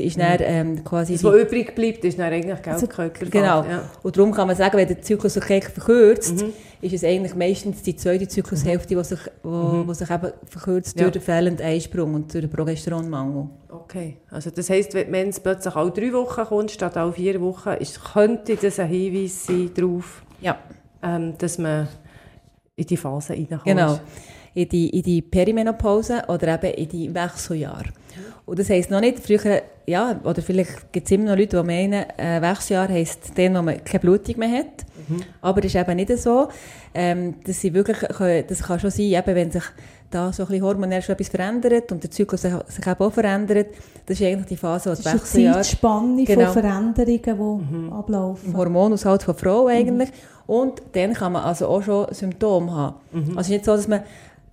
ist 0.00 0.18
dann 0.18 0.38
ähm, 0.40 0.84
quasi 0.84 1.12
Das, 1.14 1.20
die, 1.22 1.26
was 1.26 1.34
übrig 1.42 1.74
bleibt, 1.74 2.04
ist 2.04 2.18
dann 2.18 2.32
eigentlich 2.32 2.66
Also, 2.66 2.86
Geldkörper. 2.86 3.26
Genau. 3.30 3.64
Ja. 3.64 3.90
Und 4.02 4.16
darum 4.16 4.32
kann 4.32 4.46
man 4.46 4.56
sagen, 4.56 4.76
wenn 4.76 4.88
der 4.88 5.00
Zyklus 5.02 5.34
sich 5.34 5.44
verkürzt, 5.44 6.44
ist 6.80 6.92
es 6.94 7.04
eigentlich 7.04 7.34
meistens 7.34 7.82
die 7.82 7.96
zweite 7.96 8.28
Zyklushälfte, 8.28 8.94
die 8.94 9.04
sich, 9.04 9.18
wo, 9.42 9.84
wo 9.86 9.92
sich 9.94 10.10
eben 10.10 10.32
verkürzt 10.46 10.96
Ja. 10.96 11.04
durch 11.04 11.12
den 11.14 11.22
fehlenden 11.22 11.64
Eisprung 11.66 12.14
und 12.14 12.32
durch 12.32 12.44
den 12.44 12.50
Progesteronmangel. 12.50 13.48
Okay, 13.70 14.18
also 14.30 14.50
das 14.50 14.68
heisst, 14.70 14.94
wenn 14.94 15.10
wenn 15.12 15.28
es 15.30 15.40
plötzlich 15.40 15.74
alle 15.74 15.90
drei 15.90 16.12
Wochen 16.12 16.44
kommt, 16.44 16.70
statt 16.70 16.96
alle 16.96 17.12
vier 17.12 17.40
Wochen, 17.40 17.70
ist, 17.80 18.00
könnte 18.12 18.56
das 18.56 18.78
ein 18.78 18.88
Hinweis 18.88 19.46
sein 19.46 19.70
darauf, 19.74 20.22
Ja. 20.40 20.58
ähm, 21.02 21.34
dass 21.38 21.58
man 21.58 21.88
in 22.76 22.86
die 22.86 22.96
Phase 22.96 23.32
reinkommt. 23.32 23.64
Genau. 23.64 23.98
In 24.56 24.68
die, 24.68 24.88
in 24.90 25.02
die 25.02 25.20
Perimenopause 25.22 26.22
oder 26.28 26.54
eben 26.54 26.74
in 26.74 26.88
die 26.88 27.12
Wechseljahre. 27.14 27.86
Und 28.46 28.58
das 28.58 28.68
heisst 28.70 28.90
noch 28.90 29.00
nicht, 29.00 29.18
früher, 29.20 29.62
ja, 29.86 30.20
oder 30.24 30.42
vielleicht 30.42 30.92
gibt 30.92 31.06
es 31.06 31.12
immer 31.12 31.30
noch 31.30 31.36
Leute, 31.38 31.58
die 31.60 31.66
meinen, 31.66 32.04
äh, 32.18 32.40
Wechseljahr 32.42 32.88
heisst 32.88 33.32
dann, 33.36 33.54
wo 33.56 33.62
man 33.62 33.82
keine 33.84 34.00
Blutung 34.00 34.38
mehr 34.38 34.50
hat. 34.58 34.84
Aber 35.42 35.60
das 35.60 35.74
ist 35.74 35.80
eben 35.80 35.96
nicht 35.96 36.16
so. 36.18 36.48
Ähm, 36.94 37.34
dass 37.44 37.60
sie 37.60 37.74
wirklich, 37.74 37.98
können- 37.98 38.44
das 38.48 38.62
kann 38.62 38.78
schon 38.80 38.90
sein, 38.90 39.06
eben, 39.06 39.34
wenn 39.34 39.50
sich 39.50 39.64
da 40.10 40.32
so 40.32 40.44
ein 40.44 40.48
bisschen 40.48 40.64
hormonell 40.64 41.02
schon 41.02 41.14
etwas 41.14 41.28
verändert 41.28 41.90
und 41.90 42.02
der 42.02 42.10
Zyklus 42.10 42.42
sich, 42.42 42.52
sich 42.68 42.86
eben 42.86 43.00
auch 43.00 43.12
verändert, 43.12 43.66
das 44.06 44.20
ist 44.20 44.26
eigentlich 44.26 44.46
die 44.46 44.56
Phase, 44.56 44.86
wo 44.90 44.94
das 44.94 45.02
das 45.02 45.14
ist 45.14 45.20
Wechseljahre 45.22 45.56
Zeitspanne 45.62 46.24
Genau. 46.24 46.52
von 46.52 46.62
Veränderungen, 46.62 47.64
die 47.68 47.74
im 47.74 47.92
ablaufen. 47.92 48.56
Hormonhaushalt 48.56 49.24
von 49.24 49.34
Frau 49.34 49.66
eigentlich. 49.66 50.10
Und 50.46 50.82
dann 50.92 51.14
kann 51.14 51.32
man 51.32 51.42
also 51.42 51.66
auch 51.66 51.82
schon 51.82 52.06
Symptome 52.12 52.70
haben. 52.72 52.94
Also 53.12 53.40
es 53.40 53.46
ist 53.46 53.50
nicht 53.50 53.64
so, 53.64 53.74
dass 53.76 53.88
man 53.88 54.02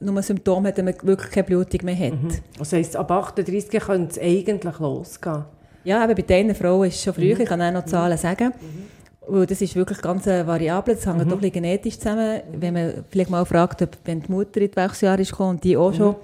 nur 0.01 0.21
Symptome 0.21 0.69
hat, 0.69 0.77
wenn 0.77 0.85
man 0.85 0.95
wirklich 1.03 1.31
keine 1.31 1.45
Blutung 1.47 1.79
mehr 1.83 1.97
hat. 1.97 2.13
Das 2.57 2.73
heisst, 2.73 2.95
ab 2.95 3.09
38 3.11 3.69
könnte 3.81 4.11
es 4.11 4.19
eigentlich 4.19 4.79
losgehen. 4.79 5.45
Ja, 5.83 6.03
aber 6.03 6.13
bei 6.15 6.21
diesen 6.21 6.53
Frauen 6.55 6.87
ist 6.87 6.95
es 6.95 7.03
schon 7.03 7.13
früher, 7.13 7.39
ich 7.39 7.47
kann 7.49 7.61
auch 7.61 7.71
noch 7.71 7.85
Zahlen 7.85 8.17
sagen. 8.17 8.51
Weil 9.27 9.45
das 9.45 9.61
ist 9.61 9.75
wirklich 9.75 10.01
ganz 10.01 10.25
variabel, 10.25 10.95
das 10.95 11.05
hängt 11.05 11.19
Mhm. 11.19 11.29
doch 11.29 11.37
ein 11.37 11.39
bisschen 11.39 11.53
genetisch 11.53 11.97
zusammen. 11.97 12.41
Wenn 12.53 12.73
man 12.73 12.93
vielleicht 13.09 13.29
mal 13.29 13.45
fragt, 13.45 13.81
ob 13.81 13.89
wenn 14.05 14.21
die 14.21 14.31
Mutter 14.31 14.59
in 14.61 14.69
die 14.71 14.75
Wechseljahre 14.75 15.21
ist 15.21 15.31
gekommen 15.31 15.51
und 15.51 15.63
die 15.63 15.77
auch 15.77 15.93
schon 15.93 16.15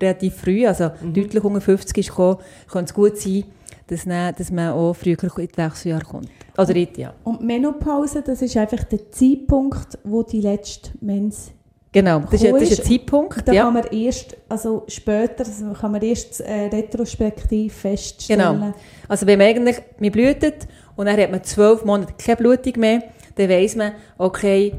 relativ 0.00 0.34
früh, 0.36 0.66
also 0.66 0.90
deutlich 1.02 1.44
unter 1.44 1.60
50 1.60 1.96
ist 1.98 2.08
gekommen, 2.08 2.38
könnte 2.70 2.90
es 2.90 2.94
gut 2.94 3.16
sein, 3.18 3.44
dass, 3.86 4.04
dann, 4.04 4.34
dass 4.34 4.50
man 4.50 4.70
auch 4.72 4.94
früher 4.94 5.16
in 5.22 5.30
die 5.48 5.56
Wechseljahre 5.56 6.04
kommt. 6.04 6.28
Oder 6.58 6.74
in, 6.74 6.88
ja. 6.96 7.12
Und 7.24 7.42
Menopause, 7.42 8.22
das 8.22 8.42
ist 8.42 8.56
einfach 8.56 8.82
der 8.84 9.10
Zeitpunkt, 9.12 9.98
wo 10.04 10.22
die 10.22 10.40
letzte 10.40 10.90
Mens 11.00 11.52
Genau, 11.96 12.18
das 12.30 12.42
ist, 12.42 12.52
das 12.52 12.62
ist 12.62 12.80
ein 12.80 12.86
Zeitpunkt. 12.86 13.48
Da 13.48 13.52
ja. 13.54 13.62
kann 13.64 13.72
man 13.72 13.84
erst, 13.84 14.36
also 14.50 14.84
später, 14.86 15.44
also 15.46 15.72
kann 15.72 15.92
man 15.92 16.02
erst 16.02 16.42
äh, 16.42 16.66
retrospektiv 16.70 17.72
feststellen. 17.74 18.60
Genau. 18.60 18.74
Also 19.08 19.26
wenn 19.26 19.38
man 19.38 19.46
eigentlich, 19.48 19.76
man 19.98 20.10
blutet 20.10 20.68
und 20.94 21.06
dann 21.06 21.16
hat 21.18 21.30
man 21.30 21.42
zwölf 21.42 21.86
Monate 21.86 22.12
keine 22.22 22.36
Blutung 22.36 22.74
mehr, 22.80 23.02
dann 23.34 23.48
weiss 23.48 23.76
man, 23.76 23.92
okay, 24.18 24.74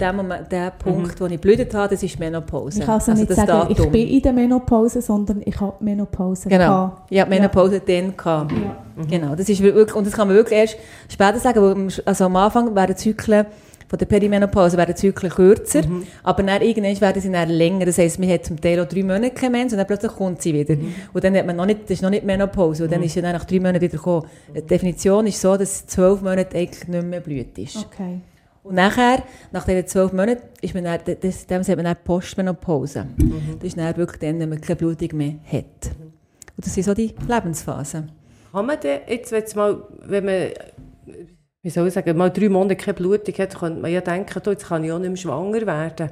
der, 0.00 0.14
Moment, 0.14 0.50
der 0.50 0.70
Punkt, 0.70 1.20
wo 1.20 1.26
ich 1.26 1.38
blutet 1.38 1.74
habe, 1.74 1.90
das 1.94 2.02
ist 2.02 2.18
Menopause. 2.18 2.80
Ich 2.80 2.86
kann 2.86 2.94
also, 2.94 3.12
nicht 3.12 3.28
das 3.28 3.36
sagen, 3.36 3.70
ich 3.70 3.88
bin 3.90 4.08
in 4.08 4.22
der 4.22 4.32
Menopause, 4.32 5.02
sondern 5.02 5.42
ich 5.44 5.60
habe 5.60 5.74
Menopause 5.80 6.48
Genau. 6.48 6.64
gehabt. 6.64 7.02
Ich 7.12 7.20
habe 7.20 7.30
Menopause 7.30 7.80
dann 7.86 8.16
gehabt. 8.16 8.50
Ja. 8.50 9.04
Genau. 9.10 9.34
Das 9.36 9.46
ist 9.48 9.62
wirklich, 9.62 9.94
und 9.94 10.06
das 10.06 10.14
kann 10.14 10.26
man 10.26 10.36
wirklich 10.36 10.58
erst 10.58 10.76
später 11.08 11.38
sagen, 11.38 11.60
weil 11.62 11.72
am- 11.72 11.88
also 12.06 12.24
am 12.24 12.36
Anfang 12.36 12.74
werden 12.74 12.96
Zyklen 12.96 13.44
von 13.92 13.98
der 13.98 14.06
Perimenopause 14.06 14.78
werden 14.78 14.94
die 14.94 15.00
Zyklen 15.02 15.30
kürzer, 15.30 15.82
aber 16.22 16.42
dann 16.42 16.62
irgendwann 16.62 16.98
werden 16.98 17.20
sie 17.20 17.30
dann 17.30 17.50
länger. 17.50 17.84
Das 17.84 17.98
heisst, 17.98 18.18
man 18.18 18.30
hat 18.30 18.46
zum 18.46 18.58
Teil 18.58 18.80
auch 18.80 18.88
drei 18.88 19.02
Monate 19.02 19.32
keine 19.32 19.58
Mens 19.58 19.74
und 19.74 19.76
dann 19.76 19.86
plötzlich 19.86 20.12
kommt 20.12 20.40
sie 20.40 20.54
wieder. 20.54 20.78
Und 21.12 21.22
dann 21.22 21.36
hat 21.36 21.44
man 21.44 21.56
noch 21.56 21.66
nicht, 21.66 21.82
das 21.82 21.90
ist 21.90 22.02
noch 22.02 22.08
nicht 22.08 22.24
Menopause 22.24 22.84
und 22.84 22.90
dann 22.90 23.02
ist 23.02 23.12
sie 23.12 23.20
dann 23.20 23.34
nach 23.34 23.44
drei 23.44 23.58
Monaten 23.58 23.82
wieder 23.82 23.98
gekommen. 23.98 24.26
Die 24.56 24.62
Definition 24.62 25.26
ist 25.26 25.38
so, 25.38 25.58
dass 25.58 25.86
zwölf 25.86 26.22
Monate 26.22 26.56
eigentlich 26.56 26.88
nicht 26.88 27.04
mehr 27.04 27.20
Blut 27.20 27.58
ist. 27.58 27.76
Okay. 27.76 28.20
Und 28.62 28.76
nachher, 28.76 29.24
nach 29.50 29.66
diesen 29.66 29.86
zwölf 29.86 30.10
Monaten, 30.14 30.40
ist 30.62 30.72
man 30.72 30.84
dann, 30.84 30.98
das, 31.20 31.46
dem 31.46 31.62
sagt 31.62 31.76
man 31.76 31.84
dann 31.84 31.96
Postmenopause. 32.02 33.08
Das 33.58 33.64
ist 33.68 33.76
dann 33.76 33.94
wirklich 33.98 34.20
dann, 34.20 34.40
wenn 34.40 34.48
man 34.48 34.60
keine 34.62 34.76
Blutung 34.76 35.18
mehr 35.18 35.34
hat. 35.44 35.90
Und 36.56 36.64
das 36.64 36.72
sind 36.72 36.84
so 36.84 36.94
die 36.94 37.14
Lebensphasen. 37.28 38.10
Kann 38.52 38.66
man 38.66 38.80
denn 38.80 39.00
jetzt, 39.06 39.32
wenn, 39.32 39.44
mal, 39.54 39.82
wenn 40.06 40.24
man, 40.24 40.48
wie 41.62 41.70
soll 41.70 41.86
ich 41.88 41.94
sagen, 41.94 42.16
mal 42.16 42.30
drei 42.30 42.48
Monate 42.48 42.76
keine 42.76 42.94
Blutung 42.94 43.34
hat, 43.38 43.56
könnte 43.58 43.80
man 43.80 43.92
ja 43.92 44.00
denken, 44.00 44.40
du, 44.42 44.50
jetzt 44.50 44.66
kann 44.66 44.82
ich 44.82 44.90
auch 44.90 44.98
nicht 44.98 45.08
mehr 45.10 45.16
schwanger 45.16 45.64
werden. 45.64 46.10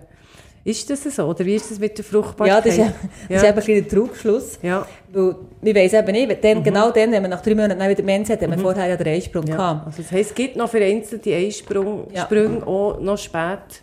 Ist 0.63 0.89
das 0.91 1.03
so? 1.05 1.25
Oder 1.25 1.45
wie 1.47 1.55
ist 1.55 1.71
das 1.71 1.79
mit 1.81 1.97
der 1.97 2.05
Fruchtbarkeit? 2.05 2.55
Ja, 2.55 2.61
das 2.61 2.75
ist, 2.75 2.79
ja, 2.79 2.93
das 3.29 3.43
ist 3.43 3.49
eben 3.49 3.59
ein 3.59 3.65
kleiner 3.65 3.89
Trugschluss. 3.89 4.59
Ja, 4.63 4.87
Weil 5.11 5.35
wir 5.63 5.75
weiss 5.75 5.93
eben 5.95 6.13
nicht, 6.13 6.29
wenn 6.29 6.41
dann, 6.41 6.63
genau 6.63 6.91
dann, 6.91 7.11
wenn 7.11 7.23
man 7.23 7.31
nach 7.31 7.41
drei 7.41 7.55
Monaten 7.55 7.81
wieder 7.81 8.03
Mens 8.03 8.29
hat, 8.31 8.43
hat 8.43 8.49
man 8.49 8.59
vorher 8.59 8.87
ja 8.87 8.97
den 8.97 9.09
Eisprung 9.09 9.47
ja. 9.47 9.57
gehabt. 9.57 9.87
Also 9.87 10.03
das 10.03 10.13
heisst, 10.13 10.31
es 10.31 10.35
gibt 10.35 10.57
noch 10.57 10.69
vereinzelte 10.69 11.35
Einsprung- 11.35 12.07
Ja. 12.15 12.23
Sprünge 12.23 12.65
auch 12.67 13.01
noch 13.01 13.17
spät 13.19 13.83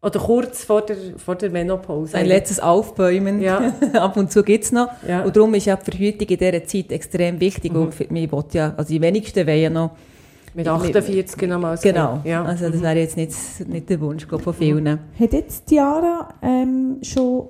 oder 0.00 0.20
kurz 0.20 0.64
vor 0.64 0.82
der, 0.82 0.96
vor 1.16 1.34
der 1.34 1.50
Menopause. 1.50 2.16
Ein 2.16 2.26
letztes 2.26 2.60
Aufbäumen. 2.60 3.42
Ja. 3.42 3.74
Ab 3.94 4.16
und 4.16 4.30
zu 4.32 4.44
gibt 4.44 4.64
es 4.64 4.72
noch. 4.72 4.88
Ja. 5.06 5.22
Und 5.24 5.36
darum 5.36 5.52
ist 5.54 5.66
ja 5.66 5.76
die 5.76 5.90
Verhütung 5.90 6.28
in 6.28 6.38
dieser 6.38 6.64
Zeit 6.64 6.92
extrem 6.92 7.38
wichtig. 7.40 7.74
Und 7.74 7.92
für- 7.94 8.08
will 8.08 8.28
ja, 8.52 8.74
also 8.76 8.88
die 8.88 9.00
wenigsten 9.00 9.44
wollen 9.46 9.60
ja 9.60 9.70
noch. 9.70 9.90
Mit 10.54 10.68
48 10.68 11.48
nochmal. 11.48 11.78
Genau. 11.82 12.20
Ja. 12.24 12.44
Also 12.44 12.68
das 12.68 12.82
wäre 12.82 12.98
jetzt 12.98 13.16
nicht, 13.16 13.32
nicht 13.66 13.88
der 13.88 14.00
Wunsch 14.00 14.28
glaub, 14.28 14.42
von 14.42 14.54
vielen. 14.54 14.86
Hat 14.86 15.32
jetzt 15.32 15.70
Diara 15.70 16.28
ähm, 16.42 16.98
schon 17.02 17.48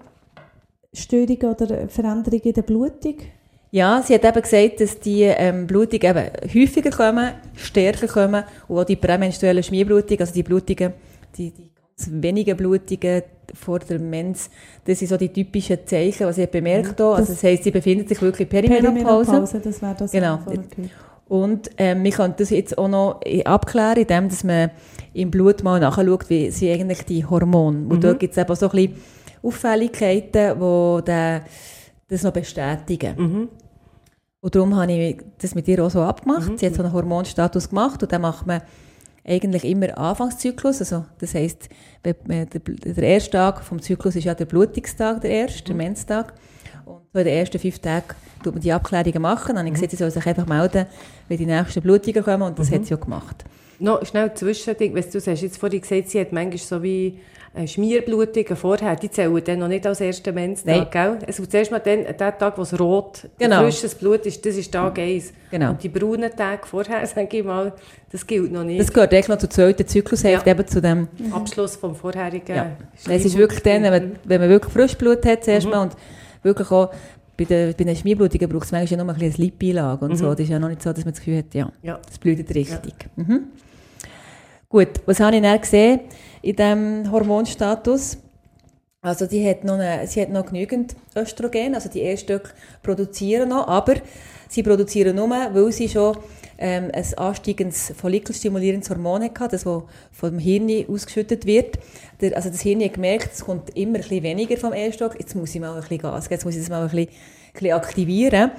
Störungen 0.92 1.54
oder 1.54 1.88
Veränderungen 1.88 2.42
in 2.42 2.52
der 2.52 2.62
Blutung? 2.62 3.16
Ja, 3.70 4.02
sie 4.02 4.14
hat 4.14 4.24
eben 4.24 4.42
gesagt, 4.42 4.80
dass 4.80 5.00
die 5.00 5.22
ähm, 5.22 5.66
Blutung 5.66 6.00
eben 6.02 6.30
häufiger 6.54 6.90
kommen, 6.90 7.32
stärker 7.56 8.06
kommen 8.06 8.44
und 8.68 8.78
auch 8.78 8.84
die 8.84 8.96
prämenstruelle 8.96 9.62
Schmierblutung, 9.62 10.20
also 10.20 10.34
die 10.34 10.42
Blutungen, 10.42 10.92
die, 11.38 11.50
die 11.50 11.70
ganz 11.96 12.22
wenigen 12.22 12.56
Blutungen 12.56 13.22
vor 13.54 13.78
der 13.78 13.98
Mens, 13.98 14.50
das 14.84 14.98
sind 14.98 15.08
so 15.08 15.16
die 15.16 15.30
typischen 15.30 15.78
Zeichen, 15.86 16.26
was 16.26 16.36
sie 16.36 16.46
bemerkt 16.46 16.90
hat. 16.90 17.00
Also 17.00 17.32
das 17.32 17.42
heisst, 17.42 17.64
sie 17.64 17.70
befindet 17.70 18.10
sich 18.10 18.20
wirklich 18.20 18.46
in 18.46 18.48
Perimenopause. 18.48 19.30
Perimenopause, 19.30 19.60
das 19.60 19.82
wäre 19.82 19.94
das. 19.98 20.12
Genau. 20.12 20.38
Und 21.32 21.70
ähm, 21.78 22.04
wir 22.04 22.10
können 22.10 22.34
das 22.36 22.50
jetzt 22.50 22.76
auch 22.76 22.88
noch 22.88 23.20
abklären, 23.46 23.96
indem 23.96 24.28
dass 24.28 24.44
man 24.44 24.70
im 25.14 25.30
Blut 25.30 25.62
mal 25.62 25.80
nachschaut, 25.80 26.28
wie 26.28 26.50
sind 26.50 26.72
eigentlich 26.72 27.06
die 27.06 27.24
Hormone. 27.24 27.86
Und 27.88 28.04
dort 28.04 28.20
gibt 28.20 28.36
es 28.36 28.42
eben 28.42 28.54
so 28.54 28.66
ein 28.68 28.72
bisschen 28.72 28.96
Auffälligkeiten, 29.42 30.58
die 30.60 31.04
den, 31.06 31.40
das 32.08 32.22
noch 32.22 32.32
bestätigen. 32.34 33.48
Und 34.42 34.54
darum 34.54 34.76
habe 34.76 34.92
ich 34.92 35.22
das 35.38 35.54
mit 35.54 35.66
ihr 35.68 35.82
auch 35.82 35.90
so 35.90 36.02
abgemacht. 36.02 36.58
Sie 36.58 36.66
hat 36.66 36.74
so 36.74 36.82
einen 36.82 36.92
Hormonstatus 36.92 37.70
gemacht 37.70 38.02
und 38.02 38.12
dann 38.12 38.20
macht 38.20 38.46
man 38.46 38.60
eigentlich 39.26 39.64
immer 39.64 39.96
Anfangszyklus. 39.96 40.80
Also, 40.80 41.06
das 41.18 41.34
heisst, 41.34 41.70
man- 42.26 42.46
der, 42.50 42.60
der 42.60 43.04
erste 43.04 43.30
Tag 43.30 43.62
vom 43.62 43.80
Zyklus 43.80 44.16
ist 44.16 44.24
ja 44.24 44.34
der 44.34 44.44
Blutungstag, 44.44 45.22
der 45.22 45.30
erste, 45.30 45.64
der 45.64 45.76
Menstag. 45.76 46.34
Und 46.84 47.00
so 47.12 47.18
in 47.18 47.24
den 47.24 47.34
ersten 47.36 47.58
fünf 47.58 47.78
Tagen 47.78 48.04
tut 48.42 48.54
man 48.54 48.62
die 48.62 48.72
Abklärungen 48.72 49.22
machen. 49.22 49.48
Dann 49.48 49.58
habe 49.58 49.68
ich 49.68 49.74
gesagt, 49.74 49.90
sie 49.92 49.96
soll 49.96 50.10
sich 50.10 50.26
einfach 50.26 50.46
melden, 50.46 50.86
wenn 51.28 51.38
die 51.38 51.46
nächsten 51.46 51.82
Blutungen 51.82 52.22
kommen. 52.24 52.42
Und 52.42 52.58
das 52.58 52.70
hat 52.70 52.86
sie 52.86 52.94
auch 52.94 53.00
gemacht. 53.00 53.44
Noch 53.78 54.04
schnell 54.06 54.32
Zwischending. 54.34 54.94
Weißt 54.94 55.14
du, 55.14 55.20
du 55.20 55.30
hast 55.30 55.40
jetzt 55.42 55.58
vorhin 55.58 55.80
gesagt, 55.80 56.08
sie 56.10 56.20
hat 56.20 56.32
manchmal 56.32 56.58
so 56.58 56.82
wie 56.82 57.18
äh, 57.54 57.66
Schmierblutungen 57.66 58.56
vorher. 58.56 58.94
Die 58.96 59.10
zählen 59.10 59.42
dann 59.44 59.58
noch 59.58 59.68
nicht 59.68 59.86
als 59.86 60.00
ersten 60.00 60.32
Menstag, 60.34 60.90
gell? 60.92 61.18
Es 61.26 61.38
ist 61.38 61.50
zuerst 61.50 61.70
mal 61.70 61.80
den, 61.80 62.04
der 62.04 62.16
Tag, 62.38 62.56
wo 62.56 62.62
es 62.62 62.78
rot, 62.78 63.28
Genau. 63.38 63.62
frisches 63.62 63.94
Blut 63.96 64.24
ist, 64.24 64.44
das 64.46 64.56
ist 64.56 64.72
Tag 64.72 64.98
1. 64.98 65.32
Genau. 65.50 65.70
Und 65.70 65.82
die 65.82 65.88
braunen 65.88 66.30
Tage 66.34 66.64
vorher, 66.66 67.04
sage 67.06 67.36
ich 67.38 67.44
mal, 67.44 67.72
das 68.10 68.26
gilt 68.26 68.52
noch 68.52 68.62
nicht. 68.64 68.80
Das 68.80 68.92
gehört 68.92 69.12
eigentlich 69.12 69.28
noch 69.28 69.38
zur 69.38 69.50
zweiten 69.50 69.86
Zyklushälfte, 69.86 70.48
Ja. 70.48 70.54
eben 70.56 70.66
zu 70.66 70.80
dem 70.80 71.08
Abschluss 71.32 71.76
vom 71.76 71.94
vorherigen 71.96 72.54
Ja. 72.56 72.70
Es 73.08 73.24
ist 73.24 73.36
wirklich 73.36 73.62
dann, 73.62 73.82
wenn 73.82 73.92
man, 73.92 74.12
wenn 74.24 74.40
man 74.40 74.48
wirklich 74.50 74.72
Frischblut 74.72 75.26
hat 75.26 75.44
zuerst 75.44 75.68
mal 75.68 75.82
und 75.82 75.96
wirklich 76.42 76.70
auch 76.70 76.90
bei 77.36 77.44
den, 77.44 77.74
bei 77.76 77.84
den 77.84 77.96
Schmierblutungen 77.96 78.48
braucht 78.48 78.64
es 78.64 78.72
manchmal 78.72 79.04
nur 79.04 79.14
ein 79.14 79.18
bisschen 79.18 79.44
Lipbeilage 79.44 80.04
und 80.04 80.16
so. 80.16 80.30
Das 80.30 80.40
ist 80.40 80.48
ja 80.50 80.58
noch 80.58 80.68
nicht 80.68 80.82
so, 80.82 80.92
dass 80.92 81.04
man 81.04 81.12
das 81.14 81.20
Gefühl 81.20 81.38
hat, 81.38 81.54
ja, 81.54 81.70
Ja. 81.82 81.98
das 82.06 82.18
blutet 82.18 82.54
richtig. 82.54 82.94
Mhm. 83.16 83.44
Gut, 84.68 84.88
was 85.06 85.20
habe 85.20 85.36
ich 85.36 85.42
dann 85.42 85.60
gesehen 85.60 86.00
in 86.40 86.56
diesem 86.56 87.10
Hormonstatus? 87.10 88.18
Also 89.04 89.26
die 89.26 89.44
hat 89.44 89.64
noch 89.64 89.80
eine, 89.80 90.06
sie 90.06 90.22
hat 90.22 90.30
noch 90.30 90.46
genügend 90.46 90.94
Östrogen, 91.16 91.74
also 91.74 91.88
die 91.88 92.02
Erstöcke 92.02 92.50
produzieren 92.84 93.48
noch, 93.48 93.66
aber 93.66 93.96
sie 94.48 94.62
produzieren 94.62 95.16
nur, 95.16 95.28
weil 95.28 95.72
sie 95.72 95.88
schon 95.88 96.16
ähm, 96.56 96.88
ein 96.92 97.18
ansteigendes 97.18 97.92
follikelstimulierendes 97.96 98.90
Hormon 98.90 99.24
hatte, 99.24 99.48
das 99.48 99.64
vom 99.64 100.38
Hirn 100.38 100.84
ausgeschüttet 100.88 101.46
wird. 101.46 101.80
Der, 102.20 102.36
also 102.36 102.48
das 102.48 102.60
Hirn 102.60 102.80
hat 102.80 102.94
gemerkt, 102.94 103.30
es 103.32 103.44
kommt 103.44 103.76
immer 103.76 103.96
ein 103.96 104.02
bisschen 104.02 104.22
weniger 104.22 104.56
vom 104.56 104.72
Ersstock, 104.72 105.18
jetzt 105.18 105.34
muss 105.34 105.52
ich 105.52 105.60
mal 105.60 105.74
ein 105.74 105.80
bisschen 105.80 105.98
Gas 105.98 106.28
geben, 106.28 106.34
jetzt 106.34 106.44
muss 106.44 106.54
ich 106.54 106.60
das 106.60 106.70
mal 106.70 106.82
ein 106.82 106.88
bisschen, 106.88 107.08
ein 107.08 107.52
bisschen 107.54 107.72
aktivieren. 107.72 108.52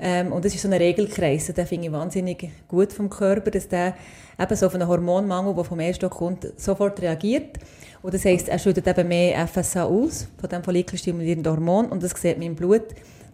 Ähm, 0.00 0.32
und 0.32 0.44
das 0.44 0.54
ist 0.54 0.62
so 0.62 0.68
ein 0.68 0.74
Regelkreis, 0.74 1.48
und 1.48 1.58
den 1.58 1.66
finde 1.66 1.86
ich 1.86 1.92
wahnsinnig 1.92 2.50
gut 2.68 2.92
vom 2.92 3.10
Körper, 3.10 3.50
dass 3.50 3.66
der 3.68 3.94
eben 4.40 4.56
so 4.56 4.66
auf 4.66 4.74
einen 4.74 4.86
Hormonmangel, 4.86 5.54
der 5.54 5.64
vom 5.64 5.80
Ersstock 5.80 6.12
kommt, 6.12 6.46
sofort 6.56 7.00
reagiert. 7.02 7.58
Und 8.00 8.14
das 8.14 8.24
heisst, 8.24 8.48
er 8.48 8.58
schüttet 8.60 8.86
eben 8.86 9.08
mehr 9.08 9.46
FSH 9.48 9.76
aus, 9.78 10.28
von 10.40 10.48
dem 10.48 10.62
follikelstimulierenden 10.62 11.52
Hormon, 11.52 11.86
und 11.86 12.02
das 12.02 12.12
sieht 12.12 12.38
man 12.38 12.46
im 12.46 12.54
Blut, 12.54 12.82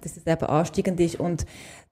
dass 0.00 0.14
das 0.14 0.26
eben 0.26 0.46
ansteigend 0.46 0.98
ist. 1.00 1.20
Und 1.20 1.42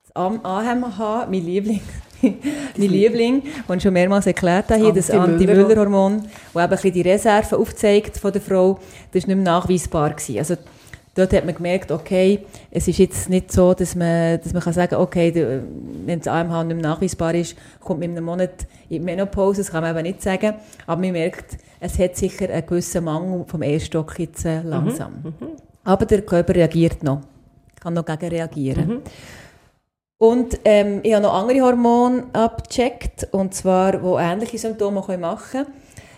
das 0.02 0.16
Am- 0.16 0.40
AMH, 0.42 1.26
mein 1.30 1.44
Liebling, 1.44 1.80
mein 2.22 2.38
Liebling, 2.76 3.42
ich 3.76 3.82
schon 3.82 3.92
mehrmals 3.92 4.26
erklärt 4.26 4.70
habe, 4.70 4.80
hier, 4.82 4.92
das 4.92 5.10
Anti-Müller- 5.10 5.32
Anti-Müller-Hormon, 5.64 6.22
das 6.22 6.28
eben 6.54 6.60
ein 6.62 6.70
bisschen 6.70 6.92
die 6.92 7.02
Reserven 7.02 7.58
aufzeigt 7.58 8.16
von 8.16 8.32
der 8.32 8.40
Frau, 8.40 8.78
das 9.12 9.24
war 9.24 9.28
nicht 9.28 9.36
mehr 9.36 9.36
nachweisbar. 9.36 10.10
Gewesen. 10.14 10.38
Also, 10.38 10.54
dort 11.14 11.32
hat 11.32 11.44
man 11.44 11.54
gemerkt, 11.54 11.90
okay, 11.90 12.44
es 12.70 12.88
ist 12.88 12.98
jetzt 12.98 13.28
nicht 13.28 13.52
so, 13.52 13.74
dass 13.74 13.94
man, 13.94 14.40
dass 14.40 14.52
man 14.52 14.62
kann 14.62 14.72
sagen 14.72 14.94
okay, 14.96 15.62
wenn 16.06 16.18
das 16.18 16.28
AMH 16.28 16.64
nicht 16.64 16.80
mehr 16.80 16.90
nachweisbar 16.90 17.34
ist, 17.34 17.56
kommt 17.80 18.00
man 18.00 18.10
in 18.10 18.16
einem 18.16 18.26
Monat 18.26 18.66
in 18.88 18.98
die 18.98 19.00
Menopause, 19.00 19.62
das 19.62 19.70
kann 19.70 19.82
man 19.82 19.96
eben 19.96 20.04
nicht 20.04 20.22
sagen, 20.22 20.54
aber 20.86 21.00
man 21.00 21.12
merkt, 21.12 21.58
es 21.80 21.98
hat 21.98 22.16
sicher 22.16 22.48
einen 22.48 22.66
gewissen 22.66 23.04
Mangel 23.04 23.44
vom 23.46 23.62
Eierstock 23.62 24.18
jetzt 24.18 24.44
äh, 24.44 24.62
langsam. 24.62 25.34
Aber 25.84 26.06
der 26.06 26.22
Körper 26.22 26.54
reagiert 26.54 27.02
noch, 27.02 27.22
kann 27.80 27.94
noch 27.94 28.04
gegen 28.04 28.28
reagieren. 28.28 29.02
Und 30.18 30.60
ähm, 30.64 31.00
ich 31.02 31.12
habe 31.12 31.24
noch 31.24 31.34
andere 31.34 31.62
Hormone 31.62 32.26
abgecheckt, 32.32 33.26
und 33.32 33.54
zwar, 33.54 33.92
die 33.98 34.22
ähnliche 34.22 34.56
Symptome 34.56 35.02
machen 35.18 35.40
können, 35.50 35.66